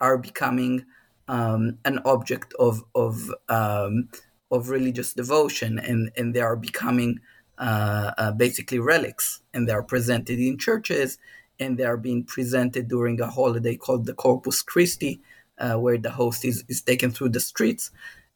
are 0.00 0.18
becoming 0.18 0.84
um, 1.28 1.78
an 1.84 2.00
object 2.04 2.54
of 2.58 2.84
of 2.94 3.30
um, 3.48 4.08
of 4.50 4.68
religious 4.68 5.14
devotion, 5.14 5.78
and 5.78 6.10
and 6.16 6.34
they 6.34 6.40
are 6.40 6.56
becoming 6.56 7.20
uh, 7.58 8.12
uh, 8.18 8.32
basically 8.32 8.78
relics, 8.78 9.40
and 9.54 9.68
they 9.68 9.72
are 9.72 9.82
presented 9.82 10.38
in 10.38 10.58
churches, 10.58 11.18
and 11.58 11.78
they 11.78 11.84
are 11.84 11.96
being 11.96 12.24
presented 12.24 12.88
during 12.88 13.20
a 13.20 13.26
holiday 13.26 13.76
called 13.76 14.06
the 14.06 14.14
Corpus 14.14 14.62
Christi, 14.62 15.20
uh, 15.60 15.74
where 15.74 15.98
the 15.98 16.10
host 16.10 16.44
is, 16.44 16.64
is 16.68 16.82
taken 16.82 17.10
through 17.10 17.28
the 17.30 17.40
streets. 17.40 17.90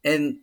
And 0.04 0.38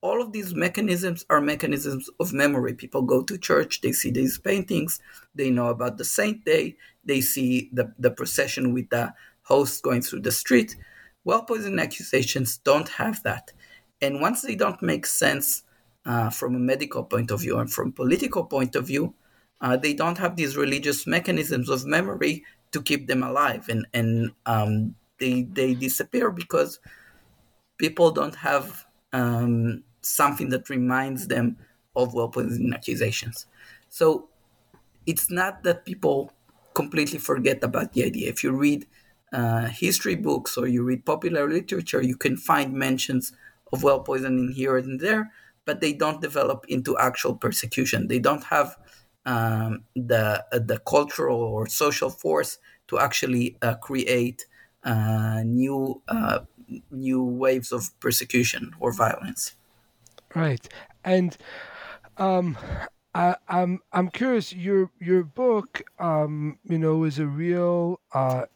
all 0.00 0.20
of 0.20 0.32
these 0.32 0.54
mechanisms 0.54 1.24
are 1.30 1.40
mechanisms 1.40 2.10
of 2.18 2.32
memory. 2.32 2.74
People 2.74 3.02
go 3.02 3.22
to 3.22 3.38
church, 3.38 3.80
they 3.80 3.92
see 3.92 4.10
these 4.10 4.36
paintings, 4.38 5.00
they 5.34 5.50
know 5.50 5.68
about 5.68 5.96
the 5.96 6.04
saint 6.04 6.44
day, 6.44 6.76
they 7.04 7.20
see 7.20 7.70
the, 7.72 7.92
the 7.98 8.10
procession 8.10 8.74
with 8.74 8.90
the 8.90 9.14
host 9.42 9.82
going 9.82 10.02
through 10.02 10.20
the 10.20 10.32
street. 10.32 10.76
Well 11.24 11.42
poisoning 11.44 11.78
accusations 11.78 12.58
don't 12.58 12.88
have 12.88 13.22
that. 13.22 13.52
And 14.00 14.20
once 14.20 14.42
they 14.42 14.56
don't 14.56 14.82
make 14.82 15.06
sense 15.06 15.62
uh, 16.04 16.30
from 16.30 16.56
a 16.56 16.58
medical 16.58 17.04
point 17.04 17.30
of 17.30 17.40
view 17.40 17.58
and 17.58 17.72
from 17.72 17.92
political 17.92 18.44
point 18.44 18.74
of 18.74 18.88
view, 18.88 19.14
uh, 19.60 19.76
they 19.76 19.94
don't 19.94 20.18
have 20.18 20.34
these 20.34 20.56
religious 20.56 21.06
mechanisms 21.06 21.68
of 21.68 21.86
memory 21.86 22.44
to 22.72 22.82
keep 22.82 23.06
them 23.06 23.22
alive. 23.22 23.68
And, 23.68 23.86
and 23.94 24.32
um, 24.46 24.96
they 25.22 25.34
they 25.58 25.74
disappear 25.74 26.30
because 26.30 26.80
people 27.78 28.10
don't 28.10 28.36
have 28.36 28.86
um, 29.12 29.82
something 30.00 30.48
that 30.50 30.68
reminds 30.68 31.28
them 31.28 31.56
of 31.94 32.14
well 32.14 32.28
poisoning 32.28 32.72
accusations. 32.72 33.46
So 33.88 34.28
it's 35.06 35.30
not 35.30 35.62
that 35.64 35.84
people 35.84 36.32
completely 36.74 37.18
forget 37.18 37.62
about 37.64 37.92
the 37.92 38.04
idea. 38.04 38.28
If 38.30 38.44
you 38.44 38.52
read 38.52 38.86
uh, 39.32 39.66
history 39.68 40.16
books 40.16 40.56
or 40.56 40.66
you 40.68 40.82
read 40.84 41.04
popular 41.06 41.48
literature, 41.50 42.02
you 42.02 42.16
can 42.16 42.36
find 42.36 42.72
mentions 42.74 43.32
of 43.72 43.82
well 43.82 44.00
poisoning 44.00 44.52
here 44.52 44.76
and 44.76 45.00
there, 45.00 45.32
but 45.64 45.80
they 45.80 45.92
don't 45.92 46.20
develop 46.20 46.66
into 46.68 46.98
actual 46.98 47.36
persecution. 47.36 48.08
They 48.08 48.18
don't 48.18 48.44
have 48.44 48.76
um, 49.26 49.84
the 49.94 50.44
uh, 50.52 50.58
the 50.58 50.78
cultural 50.80 51.40
or 51.40 51.66
social 51.68 52.10
force 52.10 52.58
to 52.88 52.98
actually 52.98 53.56
uh, 53.62 53.76
create 53.76 54.46
new 54.84 56.02
uh, 56.08 56.40
new 56.90 57.22
waves 57.22 57.72
of 57.72 57.98
persecution 58.00 58.72
or 58.80 58.92
violence. 58.92 59.56
Right, 60.34 60.66
and 61.04 61.36
um, 62.16 62.56
I, 63.14 63.36
I'm, 63.48 63.80
I'm 63.92 64.08
curious. 64.08 64.52
Your 64.52 64.90
your 65.00 65.24
book, 65.24 65.82
um, 65.98 66.58
you 66.64 66.78
know, 66.78 67.04
is 67.04 67.18
a 67.18 67.26
real 67.26 68.00
uh, 68.14 68.46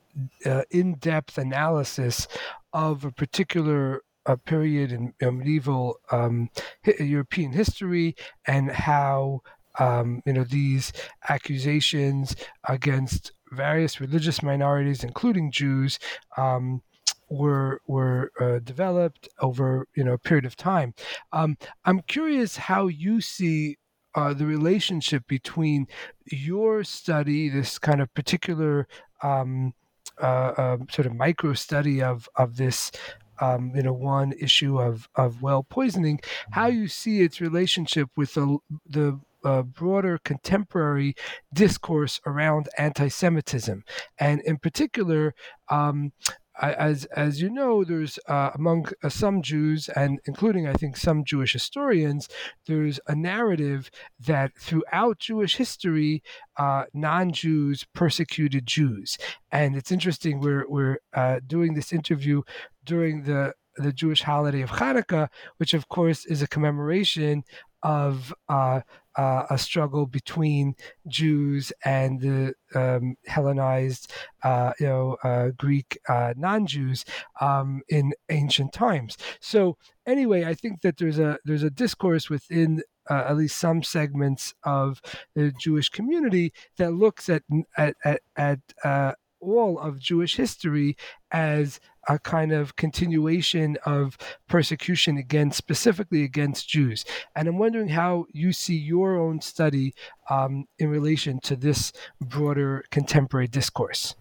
uh, 0.44 0.62
in-depth 0.70 1.36
analysis 1.38 2.26
of 2.72 3.04
a 3.04 3.10
particular 3.10 4.02
uh, 4.24 4.36
period 4.36 4.92
in, 4.92 5.12
in 5.20 5.38
medieval 5.38 6.00
um, 6.10 6.50
European 6.98 7.52
history 7.52 8.16
and 8.46 8.70
how 8.70 9.40
um, 9.78 10.22
you 10.24 10.32
know 10.32 10.44
these 10.44 10.92
accusations 11.28 12.34
against 12.64 13.32
various 13.52 14.00
religious 14.00 14.42
minorities, 14.42 15.04
including 15.04 15.50
Jews, 15.50 15.98
um, 16.36 16.82
were 17.28 17.80
were 17.86 18.30
uh, 18.40 18.58
developed 18.60 19.28
over 19.40 19.86
you 19.94 20.04
know 20.04 20.14
a 20.14 20.18
period 20.18 20.44
of 20.44 20.56
time. 20.56 20.94
Um, 21.32 21.56
I'm 21.84 22.00
curious 22.00 22.56
how 22.56 22.86
you 22.86 23.20
see 23.20 23.76
uh, 24.14 24.32
the 24.32 24.46
relationship 24.46 25.26
between 25.26 25.86
your 26.24 26.84
study, 26.84 27.48
this 27.48 27.78
kind 27.78 28.00
of 28.00 28.12
particular 28.14 28.88
um, 29.22 29.74
uh, 30.22 30.52
um, 30.56 30.86
sort 30.90 31.06
of 31.06 31.14
micro 31.14 31.54
study 31.54 32.02
of 32.02 32.28
of 32.36 32.56
this. 32.56 32.90
Um, 33.38 33.72
you 33.74 33.82
know, 33.82 33.92
one 33.92 34.32
issue 34.40 34.80
of, 34.80 35.10
of 35.14 35.42
well 35.42 35.62
poisoning, 35.62 36.20
how 36.52 36.68
you 36.68 36.88
see 36.88 37.20
its 37.20 37.38
relationship 37.38 38.08
with 38.16 38.32
the 38.32 38.56
the 38.88 39.20
uh, 39.46 39.62
broader 39.62 40.18
contemporary 40.24 41.14
discourse 41.52 42.20
around 42.26 42.68
anti-Semitism, 42.76 43.82
and 44.18 44.40
in 44.42 44.58
particular. 44.58 45.34
Um, 45.70 46.12
as 46.58 47.04
as 47.06 47.42
you 47.42 47.50
know, 47.50 47.84
there's 47.84 48.18
uh, 48.28 48.50
among 48.54 48.86
uh, 49.04 49.10
some 49.10 49.42
Jews, 49.42 49.90
and 49.90 50.20
including 50.24 50.66
I 50.66 50.72
think 50.72 50.96
some 50.96 51.22
Jewish 51.22 51.52
historians, 51.52 52.28
there's 52.66 52.98
a 53.06 53.14
narrative 53.14 53.90
that 54.26 54.52
throughout 54.58 55.18
Jewish 55.18 55.56
history, 55.56 56.22
uh, 56.56 56.84
non-Jews 56.94 57.84
persecuted 57.94 58.66
Jews, 58.66 59.18
and 59.52 59.76
it's 59.76 59.92
interesting. 59.92 60.40
We're 60.40 60.66
we're 60.66 60.98
uh, 61.12 61.40
doing 61.46 61.74
this 61.74 61.92
interview 61.92 62.40
during 62.84 63.24
the 63.24 63.52
the 63.76 63.92
Jewish 63.92 64.22
holiday 64.22 64.62
of 64.62 64.70
Hanukkah, 64.70 65.28
which 65.58 65.74
of 65.74 65.88
course 65.88 66.24
is 66.24 66.40
a 66.40 66.48
commemoration 66.48 67.44
of 67.86 68.34
uh, 68.48 68.80
uh, 69.14 69.44
a 69.48 69.56
struggle 69.56 70.06
between 70.06 70.74
Jews 71.06 71.72
and 71.84 72.20
the 72.20 72.54
um, 72.74 73.16
Hellenized, 73.26 74.12
uh, 74.42 74.72
you 74.80 74.86
know, 74.86 75.16
uh, 75.22 75.50
Greek 75.56 75.96
uh, 76.08 76.34
non-Jews 76.36 77.04
um, 77.40 77.82
in 77.88 78.12
ancient 78.28 78.72
times. 78.72 79.16
So 79.40 79.76
anyway, 80.04 80.44
I 80.44 80.54
think 80.54 80.82
that 80.82 80.96
there's 80.98 81.20
a 81.20 81.38
there's 81.44 81.62
a 81.62 81.70
discourse 81.70 82.28
within 82.28 82.82
uh, 83.08 83.24
at 83.28 83.36
least 83.36 83.56
some 83.56 83.84
segments 83.84 84.52
of 84.64 85.00
the 85.36 85.52
Jewish 85.52 85.88
community 85.88 86.52
that 86.78 86.92
looks 86.92 87.28
at 87.28 87.44
at 87.76 87.94
at, 88.04 88.20
at 88.36 88.58
uh, 88.82 89.12
all 89.46 89.78
of 89.78 89.98
Jewish 89.98 90.36
history 90.36 90.96
as 91.30 91.80
a 92.08 92.18
kind 92.18 92.52
of 92.52 92.76
continuation 92.76 93.76
of 93.84 94.16
persecution 94.48 95.16
against, 95.16 95.58
specifically 95.58 96.22
against 96.22 96.68
Jews. 96.68 97.04
And 97.34 97.48
I'm 97.48 97.58
wondering 97.58 97.88
how 97.88 98.26
you 98.32 98.52
see 98.52 98.76
your 98.76 99.16
own 99.16 99.40
study 99.40 99.94
um, 100.30 100.66
in 100.78 100.88
relation 100.88 101.40
to 101.40 101.56
this 101.56 101.92
broader 102.20 102.84
contemporary 102.90 103.48
discourse. 103.48 104.14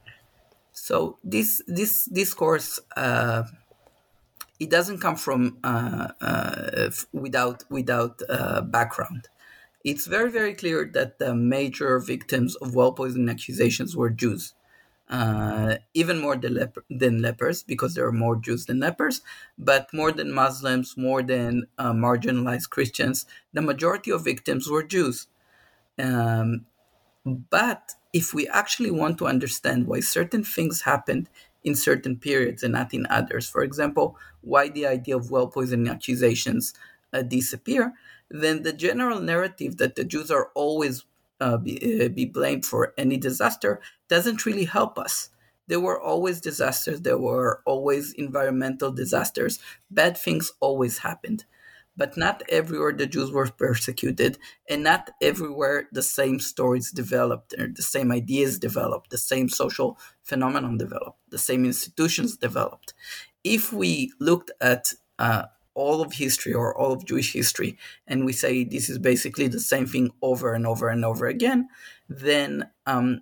So 0.71 1.17
this 1.23 1.61
this 1.67 2.05
discourse. 2.05 2.79
Uh, 2.95 3.43
it 4.57 4.69
doesn't 4.69 4.99
come 4.99 5.17
from 5.17 5.57
uh, 5.65 6.09
uh, 6.21 6.89
without 7.11 7.63
without 7.69 8.21
uh, 8.29 8.61
background. 8.61 9.27
It's 9.83 10.07
very 10.07 10.31
very 10.31 10.53
clear 10.53 10.89
that 10.93 11.19
the 11.19 11.35
major 11.35 11.99
victims 11.99 12.55
of 12.55 12.73
well 12.75 12.93
poisoning 12.93 13.29
accusations 13.29 13.95
were 13.95 14.09
Jews 14.09 14.53
uh, 15.09 15.75
even 15.93 16.19
more 16.19 16.35
than, 16.35 16.71
than 16.89 17.21
lepers 17.21 17.63
because 17.63 17.93
there 17.93 18.05
are 18.07 18.11
more 18.11 18.35
Jews 18.35 18.65
than 18.65 18.79
lepers, 18.79 19.21
but 19.57 19.93
more 19.93 20.11
than 20.11 20.31
Muslims, 20.31 20.97
more 20.97 21.21
than 21.21 21.67
uh, 21.77 21.93
marginalized 21.93 22.69
Christians. 22.69 23.25
The 23.53 23.61
majority 23.61 24.11
of 24.11 24.23
victims 24.23 24.69
were 24.69 24.83
Jews. 24.83 25.27
Um, 25.99 26.65
but 27.25 27.93
if 28.13 28.33
we 28.33 28.47
actually 28.47 28.91
want 28.91 29.17
to 29.19 29.27
understand 29.27 29.87
why 29.87 29.99
certain 29.99 30.43
things 30.43 30.81
happened 30.81 31.29
in 31.63 31.75
certain 31.75 32.17
periods 32.17 32.63
and 32.63 32.73
not 32.73 32.93
in 32.93 33.07
others, 33.09 33.49
for 33.49 33.63
example, 33.63 34.17
why 34.41 34.69
the 34.69 34.85
idea 34.85 35.17
of 35.17 35.31
well 35.31 35.47
poisoning 35.47 35.89
accusations 35.89 36.73
uh, 37.13 37.21
disappear, 37.21 37.93
then 38.29 38.63
the 38.63 38.73
general 38.73 39.19
narrative 39.19 39.77
that 39.77 39.95
the 39.95 40.03
Jews 40.03 40.29
are 40.31 40.51
always 40.55 41.03
uh, 41.39 41.57
be, 41.57 42.05
uh, 42.05 42.09
be 42.09 42.25
blamed 42.25 42.65
for 42.65 42.93
any 42.97 43.17
disaster 43.17 43.81
doesn't 44.09 44.45
really 44.45 44.65
help 44.65 44.97
us. 44.97 45.29
There 45.67 45.79
were 45.79 45.99
always 46.01 46.41
disasters, 46.41 47.01
there 47.01 47.17
were 47.17 47.61
always 47.65 48.13
environmental 48.13 48.91
disasters, 48.91 49.59
bad 49.89 50.17
things 50.17 50.51
always 50.59 50.99
happened. 50.99 51.45
but 51.97 52.17
not 52.17 52.43
everywhere 52.49 52.91
the 52.93 53.05
Jews 53.07 53.31
were 53.31 53.47
persecuted, 53.47 54.37
and 54.69 54.83
not 54.83 55.11
everywhere 55.21 55.87
the 55.91 56.03
same 56.03 56.39
stories 56.39 56.91
developed, 56.91 57.53
or 57.57 57.67
the 57.67 57.81
same 57.81 58.11
ideas 58.11 58.59
developed, 58.59 59.11
the 59.11 59.17
same 59.17 59.47
social 59.49 59.97
phenomenon 60.23 60.77
developed, 60.77 61.19
the 61.29 61.37
same 61.37 61.63
institutions 61.65 62.35
developed. 62.37 62.93
If 63.43 63.71
we 63.71 64.11
looked 64.19 64.51
at 64.59 64.93
uh, 65.19 65.43
all 65.75 66.01
of 66.01 66.13
history 66.13 66.53
or 66.53 66.75
all 66.75 66.91
of 66.91 67.05
Jewish 67.05 67.33
history, 67.33 67.77
and 68.07 68.25
we 68.25 68.33
say 68.33 68.63
this 68.63 68.89
is 68.89 68.97
basically 68.97 69.47
the 69.47 69.59
same 69.59 69.85
thing 69.85 70.11
over 70.21 70.53
and 70.53 70.65
over 70.65 70.89
and 70.89 71.05
over 71.05 71.27
again, 71.27 71.69
then 72.09 72.69
um, 72.87 73.21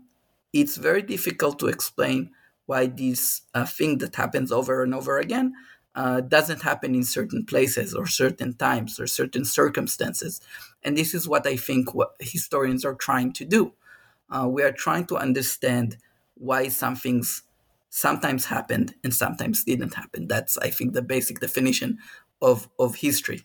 it's 0.54 0.78
very 0.78 1.02
difficult 1.02 1.60
to 1.60 1.68
explain 1.68 2.32
why 2.66 2.86
this 2.86 3.42
uh, 3.54 3.66
thing 3.66 3.98
that 3.98 4.16
happens 4.16 4.52
over 4.52 4.84
and 4.84 4.94
over 4.94 5.18
again 5.20 5.54
uh, 5.96 6.22
doesn't 6.22 6.62
happen 6.62 6.96
in 6.96 7.04
certain 7.04 7.46
places 7.46 7.94
or 7.94 8.08
certain 8.08 8.54
times 8.54 9.00
or 9.00 9.08
certain 9.08 9.46
circumstances. 9.46 10.42
And 10.84 10.98
this 10.98 11.14
is 11.14 11.28
what 11.28 11.46
I 11.46 11.58
think 11.58 11.94
what 11.94 12.16
historians 12.20 12.86
are 12.86 12.96
trying 12.96 13.34
to 13.34 13.46
do. 13.46 13.74
Uh, 14.30 14.48
we 14.48 14.64
are 14.64 14.72
trying 14.72 15.06
to 15.08 15.18
understand 15.18 15.98
why 16.36 16.68
some 16.70 16.96
things 16.96 17.44
sometimes 17.90 18.46
happened 18.46 18.96
and 19.04 19.14
sometimes 19.14 19.64
didn't 19.64 19.94
happen. 19.94 20.28
That's, 20.28 20.58
I 20.58 20.72
think, 20.72 20.94
the 20.94 21.04
basic 21.04 21.40
definition 21.40 22.00
of, 22.44 22.70
of 22.78 22.96
history. 22.96 23.42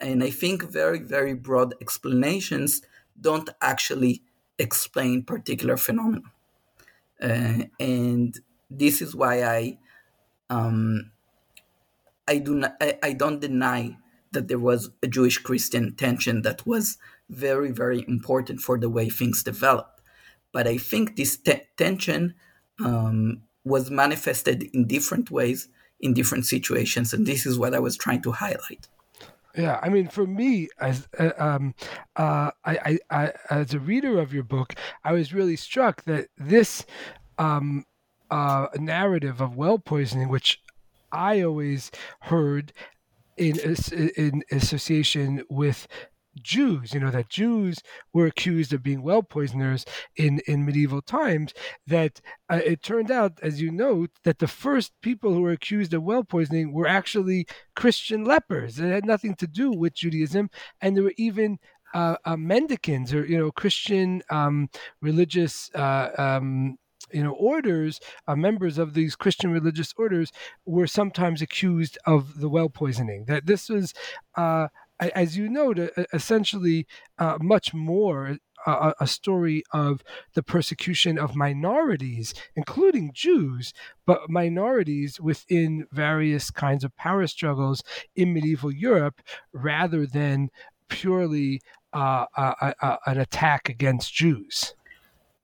And 0.00 0.22
I 0.22 0.30
think 0.30 0.62
very, 0.62 1.00
very 1.00 1.34
broad 1.34 1.74
explanations 1.80 2.82
don't 3.20 3.48
actually 3.60 4.22
explain 4.58 5.24
particular 5.24 5.76
phenomena. 5.76 6.30
Uh, 7.20 7.64
and 7.80 8.38
this 8.70 9.00
is 9.00 9.14
why 9.14 9.42
I 9.42 9.78
um, 10.50 11.10
I 12.28 12.38
do 12.38 12.54
not 12.54 12.76
I, 12.80 12.98
I 13.02 13.12
don't 13.12 13.40
deny 13.40 13.96
that 14.32 14.48
there 14.48 14.58
was 14.58 14.90
a 15.02 15.06
Jewish 15.06 15.38
Christian 15.38 15.94
tension 15.94 16.42
that 16.42 16.66
was 16.66 16.98
very 17.30 17.70
very 17.70 18.04
important 18.08 18.60
for 18.60 18.78
the 18.78 18.90
way 18.90 19.08
things 19.08 19.42
developed. 19.42 20.00
But 20.52 20.66
I 20.66 20.76
think 20.76 21.16
this 21.16 21.36
te- 21.36 21.62
tension 21.76 22.34
um, 22.84 23.42
was 23.64 23.90
manifested 23.90 24.64
in 24.74 24.86
different 24.86 25.30
ways 25.30 25.68
in 26.00 26.14
different 26.14 26.46
situations, 26.46 27.12
and 27.12 27.26
this 27.26 27.46
is 27.46 27.58
what 27.58 27.74
I 27.74 27.78
was 27.78 27.96
trying 27.96 28.22
to 28.22 28.32
highlight. 28.32 28.88
Yeah, 29.56 29.78
I 29.82 29.88
mean, 29.88 30.08
for 30.08 30.26
me, 30.26 30.68
as 30.80 31.06
uh, 31.18 31.30
um, 31.38 31.74
uh, 32.16 32.50
I, 32.64 32.76
I, 32.76 32.98
I, 33.10 33.32
as 33.50 33.72
a 33.72 33.78
reader 33.78 34.20
of 34.20 34.34
your 34.34 34.42
book, 34.42 34.74
I 35.04 35.12
was 35.12 35.32
really 35.32 35.54
struck 35.54 36.02
that 36.04 36.26
this 36.36 36.84
um, 37.38 37.84
uh, 38.30 38.66
narrative 38.76 39.40
of 39.40 39.56
well 39.56 39.78
poisoning, 39.78 40.28
which 40.28 40.60
I 41.12 41.40
always 41.42 41.92
heard 42.20 42.72
in 43.36 43.58
in 44.16 44.42
association 44.50 45.44
with 45.48 45.86
Jews, 46.42 46.94
you 46.94 47.00
know, 47.00 47.10
that 47.10 47.28
Jews 47.28 47.78
were 48.12 48.26
accused 48.26 48.72
of 48.72 48.82
being 48.82 49.02
well 49.02 49.22
poisoners 49.22 49.84
in, 50.16 50.40
in 50.46 50.64
medieval 50.64 51.02
times, 51.02 51.52
that 51.86 52.20
uh, 52.50 52.60
it 52.64 52.82
turned 52.82 53.10
out, 53.10 53.38
as 53.42 53.60
you 53.60 53.70
note, 53.70 54.10
that 54.24 54.38
the 54.38 54.48
first 54.48 54.92
people 55.02 55.32
who 55.32 55.42
were 55.42 55.52
accused 55.52 55.94
of 55.94 56.02
well 56.02 56.24
poisoning 56.24 56.72
were 56.72 56.86
actually 56.86 57.46
Christian 57.74 58.24
lepers. 58.24 58.78
It 58.78 58.90
had 58.90 59.06
nothing 59.06 59.34
to 59.36 59.46
do 59.46 59.70
with 59.72 59.94
Judaism. 59.94 60.50
And 60.80 60.96
there 60.96 61.04
were 61.04 61.14
even 61.16 61.58
uh, 61.94 62.16
uh, 62.24 62.36
mendicants 62.36 63.14
or, 63.14 63.24
you 63.24 63.38
know, 63.38 63.50
Christian 63.50 64.22
um, 64.30 64.68
religious 65.00 65.70
uh, 65.74 66.10
um, 66.18 66.76
you 67.12 67.22
know 67.22 67.32
orders 67.32 68.00
uh, 68.28 68.34
members 68.34 68.78
of 68.78 68.94
these 68.94 69.14
christian 69.14 69.50
religious 69.50 69.92
orders 69.96 70.32
were 70.64 70.86
sometimes 70.86 71.42
accused 71.42 71.98
of 72.06 72.40
the 72.40 72.48
well 72.48 72.68
poisoning 72.68 73.24
that 73.26 73.46
this 73.46 73.68
was 73.68 73.92
uh, 74.36 74.68
as 75.00 75.36
you 75.36 75.48
note 75.48 75.78
essentially 76.12 76.86
uh, 77.18 77.38
much 77.40 77.74
more 77.74 78.38
a, 78.66 78.94
a, 79.00 79.06
story 79.06 79.62
of 79.72 80.02
the 80.34 80.42
persecution 80.42 81.18
of 81.18 81.36
minorities, 81.36 82.34
including 82.56 83.10
Jews, 83.12 83.72
but 84.06 84.30
minorities 84.30 85.20
within 85.20 85.86
various 85.92 86.50
kinds 86.50 86.84
of 86.84 86.96
power 86.96 87.26
struggles 87.26 87.82
in 88.16 88.32
medieval 88.32 88.72
Europe, 88.72 89.20
rather 89.52 90.06
than 90.06 90.48
purely 90.88 91.60
uh, 91.92 92.26
a, 92.36 92.74
a, 92.80 92.98
an 93.06 93.18
attack 93.18 93.68
against 93.68 94.14
Jews. 94.14 94.74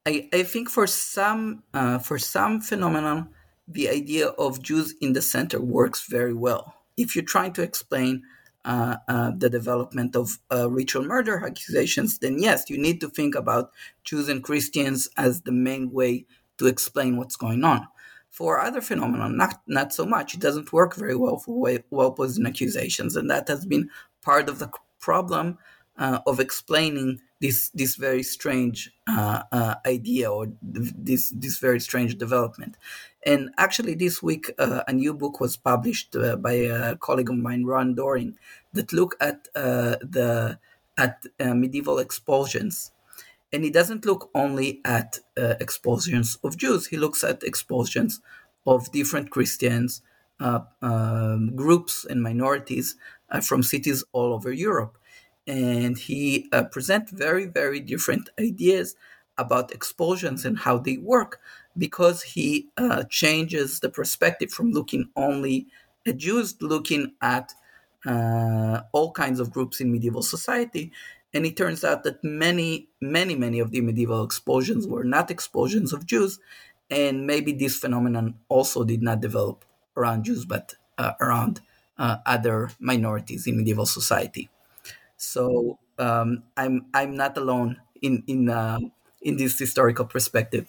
I, 0.06 0.28
I 0.32 0.42
think 0.42 0.70
for 0.70 0.86
some 0.86 1.62
uh, 1.74 1.98
for 1.98 2.18
some 2.18 2.60
phenomenon, 2.60 3.28
the 3.68 3.88
idea 3.88 4.28
of 4.28 4.62
Jews 4.62 4.94
in 5.00 5.12
the 5.12 5.22
center 5.22 5.60
works 5.60 6.06
very 6.08 6.34
well. 6.34 6.74
If 6.96 7.14
you're 7.14 7.24
trying 7.24 7.52
to 7.54 7.62
explain 7.62 8.22
uh, 8.64 8.96
uh, 9.08 9.32
the 9.36 9.48
development 9.48 10.14
of 10.14 10.38
uh, 10.52 10.70
ritual 10.70 11.04
murder 11.04 11.42
accusations, 11.44 12.18
then 12.18 12.38
yes, 12.38 12.68
you 12.68 12.78
need 12.78 13.00
to 13.00 13.08
think 13.08 13.34
about 13.34 13.72
and 14.12 14.44
Christians 14.44 15.08
as 15.16 15.42
the 15.42 15.52
main 15.52 15.90
way 15.92 16.26
to 16.58 16.66
explain 16.66 17.16
what's 17.16 17.36
going 17.36 17.64
on. 17.64 17.86
For 18.30 18.60
other 18.60 18.80
phenomena, 18.80 19.28
not 19.28 19.60
not 19.66 19.92
so 19.92 20.06
much. 20.06 20.34
It 20.34 20.40
doesn't 20.40 20.72
work 20.72 20.94
very 20.94 21.16
well 21.16 21.38
for 21.38 21.80
well 21.90 22.12
poisoned 22.12 22.46
accusations, 22.46 23.16
and 23.16 23.28
that 23.30 23.48
has 23.48 23.66
been 23.66 23.90
part 24.22 24.48
of 24.48 24.58
the 24.58 24.70
problem 25.00 25.58
uh, 25.96 26.20
of 26.26 26.38
explaining 26.38 27.20
this 27.40 27.70
this 27.70 27.96
very 27.96 28.22
strange 28.22 28.92
uh, 29.08 29.42
uh, 29.50 29.74
idea 29.86 30.30
or 30.30 30.48
this 30.62 31.32
this 31.34 31.58
very 31.58 31.80
strange 31.80 32.16
development. 32.18 32.76
And 33.24 33.50
actually, 33.58 33.94
this 33.94 34.22
week 34.22 34.50
uh, 34.58 34.82
a 34.86 34.92
new 34.92 35.14
book 35.14 35.40
was 35.40 35.56
published 35.56 36.14
uh, 36.16 36.36
by 36.36 36.52
a 36.52 36.96
colleague 36.96 37.30
of 37.30 37.36
mine, 37.36 37.64
Ron 37.64 37.94
Doring, 37.94 38.36
that 38.72 38.92
look 38.92 39.16
at 39.20 39.48
uh, 39.54 39.96
the 40.00 40.58
at 40.98 41.24
uh, 41.38 41.54
medieval 41.54 41.98
expulsions. 41.98 42.92
And 43.52 43.64
he 43.64 43.70
doesn't 43.70 44.04
look 44.04 44.30
only 44.32 44.80
at 44.84 45.18
expulsions 45.36 46.38
of 46.44 46.56
Jews; 46.56 46.86
he 46.86 46.96
looks 46.96 47.24
at 47.24 47.42
expulsions 47.42 48.20
of 48.64 48.92
different 48.92 49.30
Christians, 49.30 50.02
um, 50.38 51.56
groups, 51.56 52.04
and 52.04 52.22
minorities 52.22 52.94
from 53.42 53.64
cities 53.64 54.04
all 54.12 54.32
over 54.34 54.52
Europe 54.52 54.99
and 55.50 55.98
he 55.98 56.48
uh, 56.52 56.62
present 56.64 57.10
very 57.10 57.46
very 57.46 57.80
different 57.80 58.30
ideas 58.38 58.94
about 59.36 59.72
expulsions 59.72 60.44
and 60.44 60.58
how 60.58 60.78
they 60.78 60.96
work 60.98 61.40
because 61.76 62.22
he 62.22 62.68
uh, 62.76 63.02
changes 63.08 63.80
the 63.80 63.88
perspective 63.88 64.50
from 64.50 64.70
looking 64.72 65.08
only 65.16 65.66
at 66.06 66.18
Jews, 66.18 66.56
looking 66.60 67.12
at 67.20 67.52
uh, 68.06 68.82
all 68.92 69.12
kinds 69.12 69.40
of 69.40 69.50
groups 69.50 69.80
in 69.80 69.90
medieval 69.92 70.22
society. 70.22 70.92
And 71.32 71.46
it 71.46 71.56
turns 71.56 71.84
out 71.84 72.02
that 72.04 72.22
many, 72.24 72.88
many, 73.00 73.34
many 73.36 73.60
of 73.60 73.70
the 73.70 73.80
medieval 73.80 74.24
expulsions 74.24 74.86
were 74.86 75.04
not 75.04 75.30
expulsions 75.30 75.92
of 75.92 76.06
Jews. 76.06 76.38
And 76.90 77.26
maybe 77.26 77.52
this 77.52 77.78
phenomenon 77.78 78.34
also 78.48 78.84
did 78.84 79.02
not 79.02 79.20
develop 79.20 79.64
around 79.96 80.24
Jews, 80.24 80.44
but 80.44 80.74
uh, 80.98 81.12
around 81.20 81.60
uh, 81.98 82.16
other 82.26 82.70
minorities 82.80 83.46
in 83.46 83.56
medieval 83.56 83.86
society. 83.86 84.50
So 85.20 85.78
um, 85.98 86.44
I'm 86.56 86.86
I'm 86.94 87.14
not 87.14 87.36
alone 87.36 87.76
in 88.00 88.24
in 88.26 88.48
uh, 88.48 88.80
in 89.20 89.36
this 89.36 89.58
historical 89.58 90.06
perspective. 90.06 90.66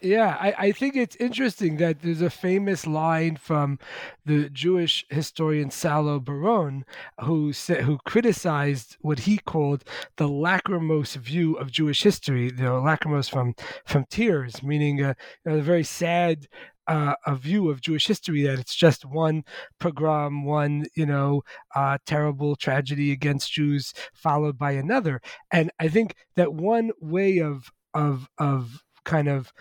Yeah, 0.00 0.36
I, 0.40 0.54
I 0.66 0.72
think 0.72 0.94
it's 0.94 1.16
interesting 1.16 1.76
that 1.78 2.02
there's 2.02 2.22
a 2.22 2.30
famous 2.30 2.86
line 2.86 3.36
from 3.36 3.80
the 4.24 4.48
Jewish 4.48 5.04
historian 5.10 5.72
Salo 5.72 6.20
Baron, 6.20 6.84
who 7.20 7.52
said, 7.52 7.80
who 7.80 7.98
criticized 8.06 8.96
what 9.00 9.18
he 9.20 9.38
called 9.38 9.82
the 10.18 10.28
lachrymose 10.28 11.16
view 11.16 11.54
of 11.56 11.72
Jewish 11.72 12.04
history. 12.04 12.52
Know, 12.56 12.80
lachrymose 12.80 13.28
from 13.28 13.54
from 13.84 14.06
tears, 14.08 14.62
meaning 14.62 15.02
a, 15.02 15.16
a 15.44 15.60
very 15.60 15.84
sad 15.84 16.46
uh, 16.92 17.14
a 17.26 17.34
view 17.34 17.70
of 17.70 17.80
Jewish 17.80 18.06
history 18.06 18.42
that 18.42 18.58
it's 18.58 18.74
just 18.74 19.06
one 19.06 19.44
pogrom, 19.80 20.44
one 20.44 20.84
you 20.94 21.06
know 21.06 21.42
uh, 21.74 21.96
terrible 22.04 22.54
tragedy 22.54 23.12
against 23.12 23.50
Jews 23.50 23.94
followed 24.12 24.58
by 24.58 24.72
another. 24.72 25.22
And 25.50 25.70
I 25.80 25.88
think 25.88 26.14
that 26.36 26.52
one 26.52 26.90
way 27.00 27.38
of 27.38 27.70
of 27.94 28.28
of 28.36 28.82
kind 29.06 29.28
of 29.28 29.54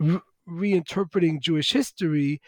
re- 0.00 0.20
reinterpreting 0.48 1.40
Jewish 1.40 1.72
history 1.72 2.40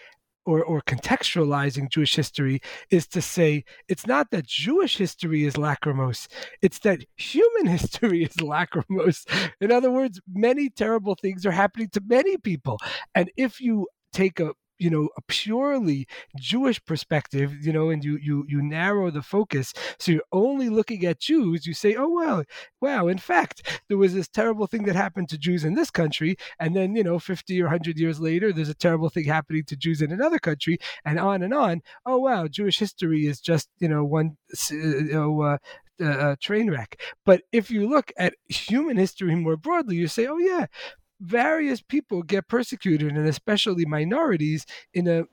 or, 0.45 0.62
or 0.62 0.81
contextualizing 0.81 1.91
Jewish 1.91 2.14
history 2.14 2.61
is 2.91 3.07
to 3.09 3.20
say 3.20 3.64
it's 3.89 4.07
not 4.07 4.31
that 4.31 4.47
Jewish 4.47 4.97
history 4.97 5.45
is 5.45 5.57
lachrymose, 5.57 6.29
it's 6.62 6.81
that 6.81 7.01
human 7.16 7.66
history 7.79 8.24
is 8.24 8.41
lachrymose. 8.41 9.24
In 9.61 9.70
other 9.70 9.91
words, 9.91 10.20
many 10.33 10.68
terrible 10.70 11.14
things 11.14 11.47
are 11.47 11.53
happening 11.53 11.91
to 11.91 12.03
many 12.07 12.39
people. 12.39 12.79
And 13.14 13.31
if 13.37 13.61
you 13.61 13.87
take 14.16 14.40
a 14.40 14.52
you 14.78 14.90
know 14.90 15.08
a 15.16 15.22
purely 15.28 16.06
Jewish 16.38 16.84
perspective, 16.84 17.54
you 17.64 17.72
know, 17.72 17.90
and 17.90 18.04
you 18.04 18.18
you 18.22 18.44
you 18.48 18.62
narrow 18.62 19.10
the 19.10 19.22
focus, 19.22 19.72
so 19.98 20.12
you're 20.12 20.32
only 20.32 20.68
looking 20.68 21.04
at 21.06 21.20
Jews. 21.20 21.66
You 21.66 21.74
say, 21.74 21.94
oh 21.96 22.08
well, 22.08 22.44
wow. 22.80 23.08
In 23.08 23.18
fact, 23.18 23.80
there 23.88 23.98
was 23.98 24.14
this 24.14 24.28
terrible 24.28 24.66
thing 24.66 24.84
that 24.84 24.96
happened 24.96 25.28
to 25.30 25.38
Jews 25.38 25.64
in 25.64 25.74
this 25.74 25.90
country, 25.90 26.36
and 26.58 26.74
then 26.74 26.96
you 26.96 27.04
know, 27.04 27.18
50 27.18 27.60
or 27.60 27.66
100 27.66 27.98
years 27.98 28.20
later, 28.20 28.52
there's 28.52 28.68
a 28.68 28.74
terrible 28.74 29.10
thing 29.10 29.24
happening 29.24 29.64
to 29.66 29.76
Jews 29.76 30.02
in 30.02 30.12
another 30.12 30.38
country, 30.38 30.78
and 31.04 31.18
on 31.18 31.42
and 31.42 31.54
on. 31.54 31.82
Oh 32.04 32.18
wow, 32.18 32.46
Jewish 32.48 32.78
history 32.78 33.26
is 33.26 33.40
just 33.40 33.68
you 33.78 33.88
know 33.88 34.04
one 34.04 34.36
you 34.70 35.12
know. 35.12 35.42
Uh, 35.42 35.58
uh, 35.98 36.36
train 36.42 36.70
wreck. 36.70 37.00
But 37.24 37.40
if 37.52 37.70
you 37.70 37.88
look 37.88 38.12
at 38.18 38.34
human 38.48 38.98
history 38.98 39.34
more 39.34 39.56
broadly, 39.56 39.96
you 39.96 40.08
say, 40.08 40.26
oh, 40.26 40.36
yeah, 40.36 40.66
various 41.20 41.80
people 41.80 42.22
get 42.22 42.48
persecuted, 42.48 43.12
and 43.12 43.26
especially 43.26 43.84
minorities 43.84 44.66
in 44.92 45.08
a 45.08 45.24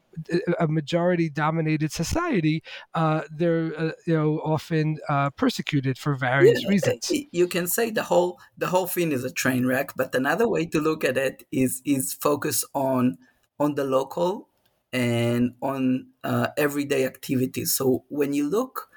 a 0.59 0.67
majority 0.67 1.29
dominated 1.29 1.91
society, 1.91 2.63
uh, 2.93 3.21
they're 3.31 3.73
uh, 3.77 3.91
you 4.05 4.13
know 4.13 4.39
often 4.43 4.97
uh, 5.09 5.29
persecuted 5.31 5.97
for 5.97 6.15
various 6.15 6.61
yeah, 6.61 6.69
reasons. 6.69 7.11
You 7.31 7.47
can 7.47 7.67
say 7.67 7.89
the 7.89 8.03
whole 8.03 8.39
the 8.57 8.67
whole 8.67 8.87
thing 8.87 9.11
is 9.11 9.23
a 9.23 9.31
train 9.31 9.65
wreck, 9.65 9.93
but 9.95 10.13
another 10.15 10.47
way 10.47 10.65
to 10.67 10.79
look 10.79 11.03
at 11.03 11.17
it 11.17 11.45
is 11.51 11.81
is 11.85 12.13
focus 12.13 12.63
on 12.73 13.17
on 13.59 13.75
the 13.75 13.83
local 13.83 14.49
and 14.91 15.55
on 15.61 16.07
uh, 16.23 16.49
everyday 16.57 17.05
activities. 17.05 17.73
So 17.73 18.03
when 18.09 18.33
you 18.33 18.49
look 18.49 18.89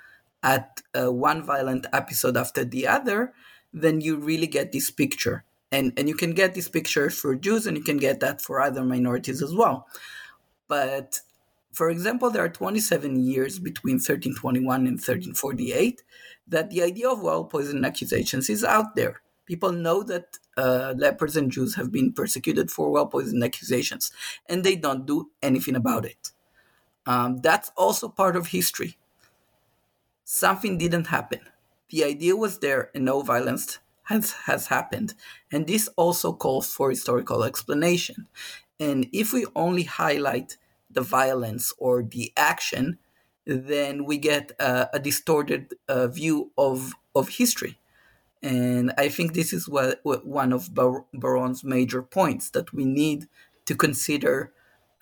at 0.42 0.82
uh, 0.94 1.10
one 1.10 1.42
violent 1.42 1.86
episode 1.92 2.36
after 2.36 2.64
the 2.64 2.86
other, 2.86 3.32
then 3.72 4.00
you 4.00 4.16
really 4.16 4.46
get 4.46 4.72
this 4.72 4.90
picture 4.90 5.45
and 5.72 5.92
and 5.96 6.08
you 6.08 6.14
can 6.14 6.32
get 6.32 6.54
this 6.54 6.68
picture 6.68 7.10
for 7.10 7.34
Jews 7.34 7.66
and 7.66 7.76
you 7.76 7.82
can 7.82 7.96
get 7.96 8.20
that 8.20 8.40
for 8.40 8.60
other 8.60 8.84
minorities 8.84 9.42
as 9.42 9.54
well. 9.54 9.86
But 10.68 11.20
for 11.72 11.90
example, 11.90 12.30
there 12.30 12.44
are 12.44 12.48
27 12.48 13.22
years 13.22 13.58
between 13.58 13.96
1321 13.96 14.86
and 14.86 14.96
1348 14.96 16.02
that 16.48 16.70
the 16.70 16.82
idea 16.82 17.08
of 17.08 17.22
well 17.22 17.44
poison 17.44 17.84
accusations 17.84 18.48
is 18.48 18.64
out 18.64 18.94
there. 18.94 19.20
People 19.44 19.72
know 19.72 20.02
that 20.02 20.38
uh, 20.56 20.94
lepers 20.96 21.36
and 21.36 21.52
Jews 21.52 21.74
have 21.76 21.92
been 21.92 22.12
persecuted 22.12 22.70
for 22.70 22.90
well 22.90 23.06
poison 23.06 23.42
accusations, 23.42 24.10
and 24.48 24.64
they 24.64 24.76
don't 24.76 25.06
do 25.06 25.30
anything 25.42 25.76
about 25.76 26.04
it. 26.04 26.32
Um, 27.06 27.38
that's 27.38 27.70
also 27.76 28.08
part 28.08 28.36
of 28.36 28.48
history. 28.48 28.96
Something 30.24 30.78
didn't 30.78 31.06
happen. 31.06 31.40
The 31.90 32.02
idea 32.04 32.34
was 32.34 32.58
there, 32.58 32.90
and 32.94 33.04
no 33.04 33.22
violence 33.22 33.78
has, 34.06 34.32
has 34.46 34.68
happened. 34.68 35.14
And 35.52 35.66
this 35.66 35.88
also 35.96 36.32
calls 36.32 36.72
for 36.72 36.90
historical 36.90 37.44
explanation. 37.44 38.28
And 38.78 39.08
if 39.12 39.32
we 39.32 39.46
only 39.54 39.84
highlight 39.84 40.56
the 40.90 41.00
violence 41.00 41.72
or 41.78 42.02
the 42.02 42.32
action, 42.36 42.98
then 43.46 44.04
we 44.04 44.18
get 44.18 44.52
a, 44.58 44.88
a 44.94 44.98
distorted 44.98 45.74
uh, 45.88 46.08
view 46.08 46.50
of, 46.58 46.94
of 47.14 47.28
history. 47.30 47.78
And 48.42 48.92
I 48.98 49.08
think 49.08 49.32
this 49.34 49.52
is 49.52 49.68
what, 49.68 50.00
what 50.02 50.26
one 50.26 50.52
of 50.52 50.74
Bar- 50.74 51.04
Baron's 51.12 51.64
major 51.64 52.02
points 52.02 52.50
that 52.50 52.72
we 52.72 52.84
need 52.84 53.28
to 53.66 53.74
consider 53.74 54.52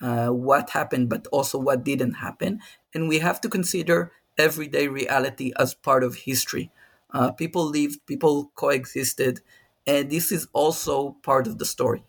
uh, 0.01 0.29
what 0.29 0.71
happened, 0.71 1.09
but 1.09 1.27
also 1.27 1.57
what 1.59 1.83
didn't 1.83 2.15
happen. 2.15 2.61
And 2.93 3.07
we 3.07 3.19
have 3.19 3.41
to 3.41 3.49
consider 3.49 4.11
everyday 4.37 4.87
reality 4.87 5.53
as 5.57 5.73
part 5.73 6.03
of 6.03 6.15
history. 6.15 6.71
Uh, 7.15 7.31
people 7.31 7.65
lived, 7.65 8.05
people 8.05 8.51
coexisted, 8.55 9.39
and 9.87 10.09
this 10.09 10.33
is 10.33 10.47
also 10.51 11.11
part 11.23 11.47
of 11.47 11.57
the 11.57 11.65
story. 11.65 12.03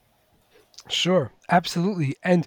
Sure, 0.88 1.32
absolutely. 1.48 2.16
And 2.24 2.46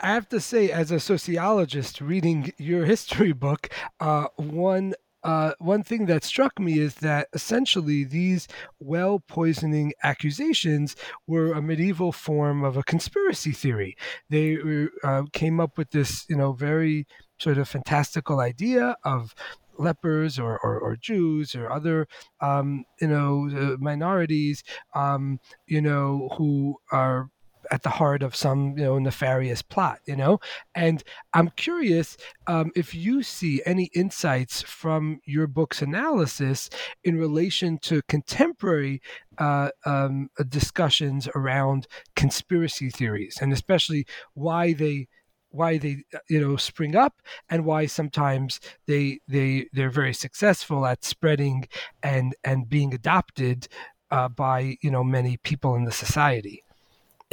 I 0.00 0.08
have 0.08 0.28
to 0.30 0.40
say, 0.40 0.70
as 0.70 0.90
a 0.90 0.98
sociologist 0.98 2.00
reading 2.00 2.52
your 2.58 2.84
history 2.84 3.32
book, 3.32 3.68
uh, 4.00 4.26
one 4.36 4.94
uh, 5.22 5.52
one 5.58 5.82
thing 5.82 6.06
that 6.06 6.22
struck 6.22 6.58
me 6.60 6.78
is 6.78 6.96
that 6.96 7.26
essentially 7.32 8.04
these 8.04 8.46
well 8.78 9.18
poisoning 9.18 9.92
accusations 10.04 10.94
were 11.26 11.52
a 11.52 11.60
medieval 11.60 12.12
form 12.12 12.62
of 12.62 12.76
a 12.76 12.84
conspiracy 12.84 13.50
theory. 13.50 13.96
They 14.30 14.58
uh, 15.02 15.24
came 15.32 15.58
up 15.58 15.78
with 15.78 15.90
this, 15.90 16.26
you 16.28 16.36
know, 16.36 16.52
very 16.52 17.06
sort 17.38 17.58
of 17.58 17.68
fantastical 17.68 18.38
idea 18.40 18.96
of 19.04 19.34
lepers 19.78 20.38
or, 20.38 20.58
or, 20.62 20.78
or 20.78 20.96
Jews 20.96 21.54
or 21.54 21.70
other 21.70 22.06
um, 22.40 22.84
you 23.00 23.08
know 23.08 23.48
uh, 23.54 23.76
minorities 23.78 24.62
um, 24.94 25.40
you 25.66 25.80
know 25.80 26.30
who 26.36 26.76
are 26.92 27.30
at 27.70 27.82
the 27.82 27.90
heart 27.90 28.22
of 28.22 28.34
some 28.34 28.76
you 28.76 28.84
know 28.84 28.98
nefarious 28.98 29.62
plot 29.62 29.98
you 30.06 30.16
know? 30.16 30.38
And 30.74 31.02
i'm 31.34 31.50
curious 31.56 32.16
um, 32.46 32.70
if 32.76 32.94
you 32.94 33.22
see 33.22 33.62
any 33.66 33.90
insights 33.94 34.62
from 34.62 35.20
your 35.24 35.46
book's 35.46 35.82
analysis 35.82 36.70
in 37.04 37.18
relation 37.18 37.78
to 37.78 38.02
contemporary 38.08 39.00
uh, 39.38 39.70
um, 39.84 40.28
discussions 40.48 41.28
around 41.34 41.86
conspiracy 42.14 42.90
theories 42.90 43.38
and 43.40 43.52
especially 43.52 44.06
why 44.34 44.72
they 44.72 45.08
why 45.56 45.78
they 45.78 46.04
uh, 46.14 46.18
you 46.28 46.40
know 46.40 46.56
spring 46.56 46.94
up 46.94 47.14
and 47.48 47.64
why 47.64 47.86
sometimes 47.86 48.60
they 48.86 49.18
they 49.26 49.68
they're 49.72 49.90
very 49.90 50.14
successful 50.14 50.86
at 50.86 51.04
spreading 51.04 51.66
and 52.02 52.34
and 52.44 52.68
being 52.68 52.94
adopted 52.94 53.68
uh, 54.10 54.28
by 54.28 54.76
you 54.82 54.90
know 54.90 55.04
many 55.04 55.36
people 55.38 55.74
in 55.74 55.84
the 55.84 55.92
society. 55.92 56.62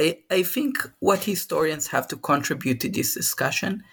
I, 0.00 0.18
I 0.30 0.42
think 0.42 0.90
what 0.98 1.24
historians 1.24 1.86
have 1.88 2.08
to 2.08 2.16
contribute 2.16 2.80
to 2.80 2.88
this 2.88 3.14
discussion 3.14 3.84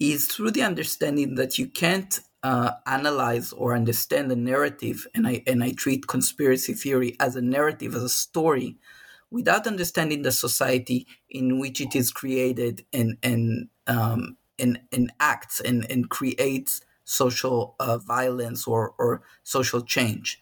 is 0.00 0.26
through 0.26 0.50
the 0.50 0.62
understanding 0.62 1.36
that 1.36 1.58
you 1.58 1.68
can't 1.68 2.18
uh, 2.42 2.72
analyze 2.86 3.52
or 3.52 3.74
understand 3.74 4.30
a 4.30 4.36
narrative 4.36 5.06
and 5.14 5.26
I 5.26 5.42
and 5.46 5.62
I 5.64 5.72
treat 5.72 6.06
conspiracy 6.06 6.74
theory 6.74 7.16
as 7.18 7.36
a 7.36 7.42
narrative 7.42 7.94
as 7.94 8.02
a 8.02 8.08
story 8.08 8.76
without 9.30 9.66
understanding 9.66 10.22
the 10.22 10.32
society 10.32 11.06
in 11.28 11.58
which 11.58 11.80
it 11.80 11.94
is 11.94 12.10
created 12.10 12.84
and 12.92 13.16
and 13.22 13.68
um, 13.86 14.36
and, 14.58 14.80
and 14.92 15.12
acts 15.20 15.60
and, 15.60 15.88
and 15.90 16.08
creates 16.08 16.80
social 17.04 17.76
uh, 17.78 17.98
violence 17.98 18.66
or, 18.66 18.94
or 18.98 19.22
social 19.44 19.80
change. 19.80 20.40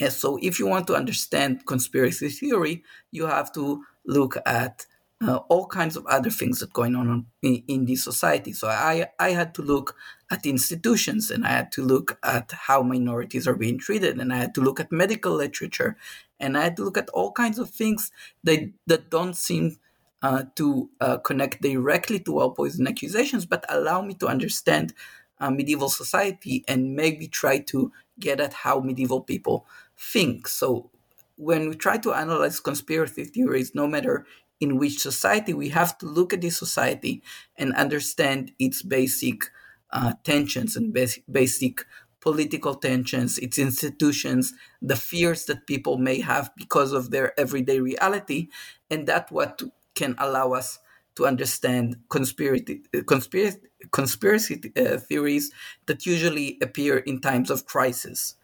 And 0.00 0.12
so, 0.12 0.38
if 0.42 0.58
you 0.58 0.66
want 0.66 0.86
to 0.88 0.96
understand 0.96 1.66
conspiracy 1.66 2.28
theory, 2.28 2.82
you 3.10 3.26
have 3.26 3.52
to 3.52 3.84
look 4.04 4.36
at 4.44 4.86
uh, 5.22 5.36
all 5.48 5.66
kinds 5.66 5.96
of 5.96 6.06
other 6.06 6.30
things 6.30 6.60
that 6.60 6.72
going 6.72 6.96
on 6.96 7.26
in, 7.42 7.62
in 7.68 7.84
this 7.86 8.02
society. 8.04 8.52
So 8.52 8.68
I 8.68 9.08
I 9.18 9.30
had 9.30 9.54
to 9.54 9.62
look 9.62 9.96
at 10.30 10.46
institutions 10.46 11.30
and 11.30 11.44
I 11.46 11.50
had 11.50 11.72
to 11.72 11.82
look 11.84 12.18
at 12.22 12.52
how 12.52 12.82
minorities 12.82 13.46
are 13.46 13.54
being 13.54 13.78
treated 13.78 14.18
and 14.18 14.32
I 14.32 14.36
had 14.38 14.54
to 14.56 14.60
look 14.60 14.80
at 14.80 14.90
medical 14.90 15.32
literature 15.34 15.96
and 16.40 16.56
I 16.56 16.64
had 16.64 16.76
to 16.76 16.84
look 16.84 16.98
at 16.98 17.08
all 17.10 17.32
kinds 17.32 17.58
of 17.58 17.70
things 17.70 18.10
that 18.44 18.70
that 18.86 19.10
don't 19.10 19.36
seem 19.36 19.78
uh, 20.22 20.44
to 20.56 20.90
uh, 21.00 21.18
connect 21.18 21.62
directly 21.62 22.18
to 22.20 22.32
well 22.32 22.50
poison 22.50 22.86
accusations, 22.86 23.46
but 23.46 23.64
allow 23.68 24.02
me 24.02 24.14
to 24.14 24.26
understand 24.26 24.94
uh, 25.40 25.50
medieval 25.50 25.88
society 25.88 26.64
and 26.68 26.94
maybe 26.94 27.26
try 27.26 27.58
to 27.58 27.92
get 28.20 28.40
at 28.40 28.52
how 28.52 28.80
medieval 28.80 29.20
people 29.20 29.66
think. 29.96 30.46
So 30.46 30.90
when 31.36 31.68
we 31.68 31.74
try 31.74 31.98
to 31.98 32.12
analyze 32.12 32.60
conspiracy 32.60 33.24
theories, 33.24 33.74
no 33.74 33.86
matter 33.86 34.26
in 34.62 34.78
which 34.78 35.00
society, 35.00 35.52
we 35.52 35.70
have 35.70 35.98
to 35.98 36.06
look 36.06 36.32
at 36.32 36.40
this 36.40 36.56
society 36.56 37.20
and 37.56 37.74
understand 37.74 38.52
its 38.60 38.80
basic 38.80 39.50
uh, 39.90 40.12
tensions 40.22 40.76
and 40.76 40.92
basic, 40.92 41.24
basic 41.28 41.84
political 42.20 42.76
tensions, 42.76 43.38
its 43.38 43.58
institutions, 43.58 44.54
the 44.80 44.94
fears 44.94 45.46
that 45.46 45.66
people 45.66 45.98
may 45.98 46.20
have 46.20 46.52
because 46.56 46.92
of 46.92 47.10
their 47.10 47.38
everyday 47.38 47.80
reality, 47.80 48.46
and 48.88 49.08
that 49.08 49.32
what 49.32 49.60
can 49.96 50.14
allow 50.16 50.52
us 50.52 50.78
to 51.16 51.26
understand 51.26 51.96
conspiracy 52.08 52.82
conspiracy, 53.06 53.58
conspiracy 53.90 54.72
uh, 54.76 54.96
theories 54.96 55.50
that 55.86 56.06
usually 56.06 56.56
appear 56.62 56.98
in 56.98 57.20
times 57.20 57.50
of 57.50 57.66
crisis. 57.66 58.36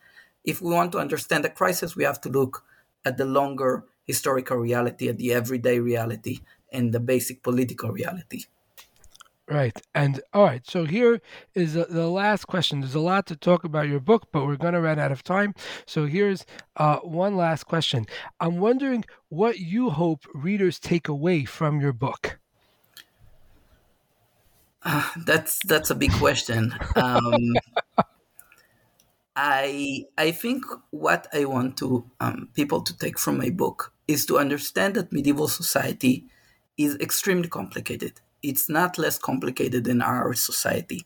If 0.43 0.61
we 0.61 0.75
want 0.75 0.91
to 0.93 0.99
understand 0.99 1.45
a 1.45 1.49
crisis, 1.51 1.95
we 1.95 2.03
have 2.03 2.21
to 2.23 2.29
look 2.29 2.65
at 3.05 3.19
the 3.19 3.25
longer 3.25 3.85
historical 4.09 4.57
reality, 4.57 5.09
at 5.09 5.19
the 5.19 5.33
everyday 5.33 5.79
reality, 5.79 6.41
and 6.73 6.93
the 6.93 6.99
basic 6.99 7.45
political 7.45 7.93
reality. 7.93 8.47
Right. 9.51 9.81
And 9.95 10.21
all 10.35 10.45
right. 10.45 10.67
So 10.67 10.85
here 10.85 11.23
is 11.55 11.73
the, 11.73 11.87
the, 11.87 12.09
last 12.09 12.47
question. 12.47 12.81
There's 12.81 12.95
a 12.95 13.01
lot 13.01 13.27
to 13.27 13.37
talk 13.37 13.65
about 13.65 13.89
your 13.89 14.01
book, 14.01 14.29
but 14.31 14.47
we're 14.47 14.57
going 14.57 14.75
to 14.75 14.81
run 14.81 14.99
out 14.99 15.11
of 15.11 15.23
time. 15.23 15.55
So 15.87 16.05
here's 16.05 16.45
uh, 16.77 16.99
one 16.99 17.35
last 17.35 17.65
question. 17.65 18.07
I'm 18.41 18.59
wondering 18.59 19.07
what 19.31 19.59
you 19.59 19.89
hope 19.89 20.27
readers 20.35 20.79
take 20.79 21.09
away 21.09 21.47
from 21.47 21.81
your 21.81 21.95
book. 21.95 22.39
Uh, 24.83 25.09
that's 25.25 25.61
that's 25.67 25.91
a 25.91 25.95
big 25.95 26.13
question. 26.13 26.75
Um, 26.95 27.55
I 29.37 30.05
I 30.19 30.31
think 30.31 30.65
what 30.91 31.27
I 31.33 31.47
want 31.47 31.79
to 31.79 32.05
um, 32.21 32.49
people 32.55 32.83
to 32.83 32.97
take 32.97 33.19
from 33.19 33.39
my 33.39 33.51
book 33.51 33.93
is 34.09 34.27
to 34.27 34.39
understand 34.39 34.95
that 34.95 35.13
medieval 35.13 35.49
society 35.49 36.25
is 36.77 36.97
extremely 36.97 37.49
complicated. 37.49 38.21
it's 38.43 38.69
not 38.69 38.99
less 38.99 39.19
complicated 39.19 39.83
than 39.85 40.01
our 40.01 40.33
society. 40.33 41.05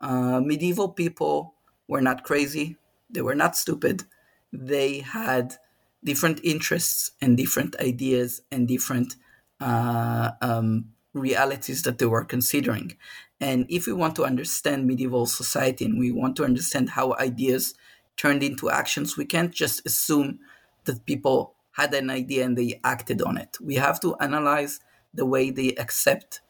Uh, 0.00 0.40
medieval 0.40 0.88
people 0.88 1.54
were 1.86 2.00
not 2.00 2.24
crazy, 2.24 2.76
they 3.10 3.22
were 3.22 3.34
not 3.34 3.56
stupid. 3.56 4.04
They 4.52 4.98
had 4.98 5.54
different 6.02 6.40
interests 6.44 7.12
and 7.20 7.36
different 7.36 7.76
ideas 7.80 8.42
and 8.50 8.68
different 8.68 9.16
uh, 9.60 10.32
um, 10.42 10.86
realities 11.12 11.82
that 11.82 11.98
they 11.98 12.06
were 12.06 12.24
considering. 12.24 12.96
And 13.40 13.66
if 13.68 13.86
we 13.86 13.92
want 13.92 14.16
to 14.16 14.24
understand 14.24 14.86
medieval 14.86 15.26
society 15.26 15.84
and 15.84 15.98
we 15.98 16.10
want 16.10 16.36
to 16.36 16.44
understand 16.44 16.90
how 16.90 17.14
ideas 17.14 17.74
turned 18.16 18.42
into 18.42 18.70
actions, 18.70 19.16
we 19.16 19.24
can't 19.24 19.52
just 19.52 19.84
assume 19.86 20.40
that 20.84 21.06
people 21.06 21.54
had 21.74 21.92
an 21.94 22.10
idea 22.10 22.44
and 22.44 22.56
they 22.56 22.80
acted 22.82 23.22
on 23.22 23.36
it. 23.36 23.58
We 23.60 23.74
have 23.76 24.00
to 24.00 24.16
analyze 24.16 24.80
the 25.12 25.26
way 25.26 25.50
they 25.50 25.74
accept 25.74 26.40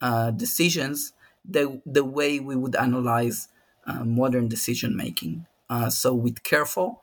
uh, 0.00 0.30
decisions, 0.30 1.12
the, 1.44 1.80
the 1.84 2.04
way 2.04 2.40
we 2.40 2.56
would 2.56 2.76
analyze 2.76 3.48
uh, 3.86 4.04
modern 4.04 4.48
decision 4.48 4.96
making. 4.96 5.46
Uh, 5.70 5.90
so, 5.90 6.14
with 6.14 6.42
careful 6.42 7.02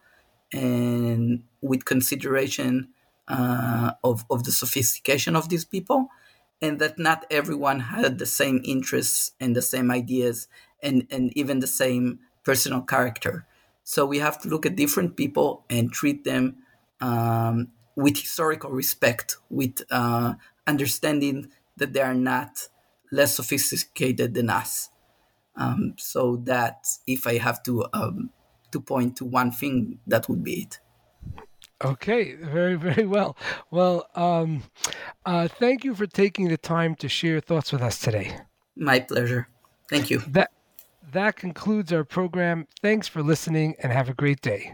and 0.53 1.43
with 1.61 1.86
consideration 1.86 2.89
uh, 3.28 3.91
of, 4.03 4.26
of 4.30 4.43
the 4.43 4.51
sophistication 4.51 5.36
of 5.36 5.49
these 5.49 5.65
people, 5.65 6.09
and 6.61 6.80
that 6.80 6.97
not 6.97 7.26
everyone 7.30 7.80
had 7.80 8.17
the 8.17 8.26
same 8.26 8.61
interests 8.63 9.32
and 9.39 9.55
the 9.55 9.61
same 9.61 9.91
ideas 9.91 10.47
and, 10.82 11.05
and 11.11 11.36
even 11.38 11.59
the 11.59 11.67
same 11.67 12.19
personal 12.43 12.82
character. 12.82 13.45
So 13.84 14.05
we 14.05 14.19
have 14.19 14.39
to 14.41 14.47
look 14.47 14.65
at 14.65 14.76
different 14.76 15.15
people 15.15 15.63
and 15.69 15.91
treat 15.91 16.23
them 16.23 16.57
um, 17.02 17.70
with 17.96 18.18
historical 18.18 18.72
respect, 18.72 19.38
with 19.50 19.82
uh, 19.89 20.34
understanding 20.68 21.52
that 21.78 21.93
they 21.93 22.02
are 22.02 22.14
not 22.14 22.68
less 23.12 23.36
sophisticated 23.36 24.34
than 24.34 24.50
us. 24.50 24.89
Um, 25.58 25.93
so 25.98 26.38
that 26.43 26.86
if 27.08 27.26
I 27.26 27.38
have 27.38 27.64
to 27.64 27.86
um, 27.93 28.30
to 28.72 28.82
point 28.82 29.16
to 29.18 29.26
one 29.26 29.52
thing, 29.52 30.00
that 30.08 30.28
would 30.28 30.43
be 30.43 30.64
it. 30.64 30.80
Okay, 31.84 32.36
very, 32.36 32.76
very 32.76 33.06
well. 33.06 33.38
Well, 33.72 34.08
um, 34.16 34.64
uh, 35.26 35.48
thank 35.48 35.84
you 35.84 35.93
for 35.93 36.08
taking 36.08 36.48
the 36.48 36.58
time 36.58 36.96
to 36.96 37.10
share 37.10 37.32
your 37.32 37.41
thoughts 37.41 37.72
with 37.72 37.82
us 37.82 38.00
today. 38.00 38.38
My 38.76 39.00
pleasure. 39.00 39.48
Thank 39.89 40.10
you. 40.10 40.20
That 40.28 40.52
that 41.12 41.36
concludes 41.36 41.93
our 41.93 42.04
program. 42.04 42.68
Thanks 42.82 43.08
for 43.08 43.22
listening, 43.22 43.76
and 43.82 43.93
have 43.93 44.10
a 44.10 44.14
great 44.14 44.41
day. 44.41 44.74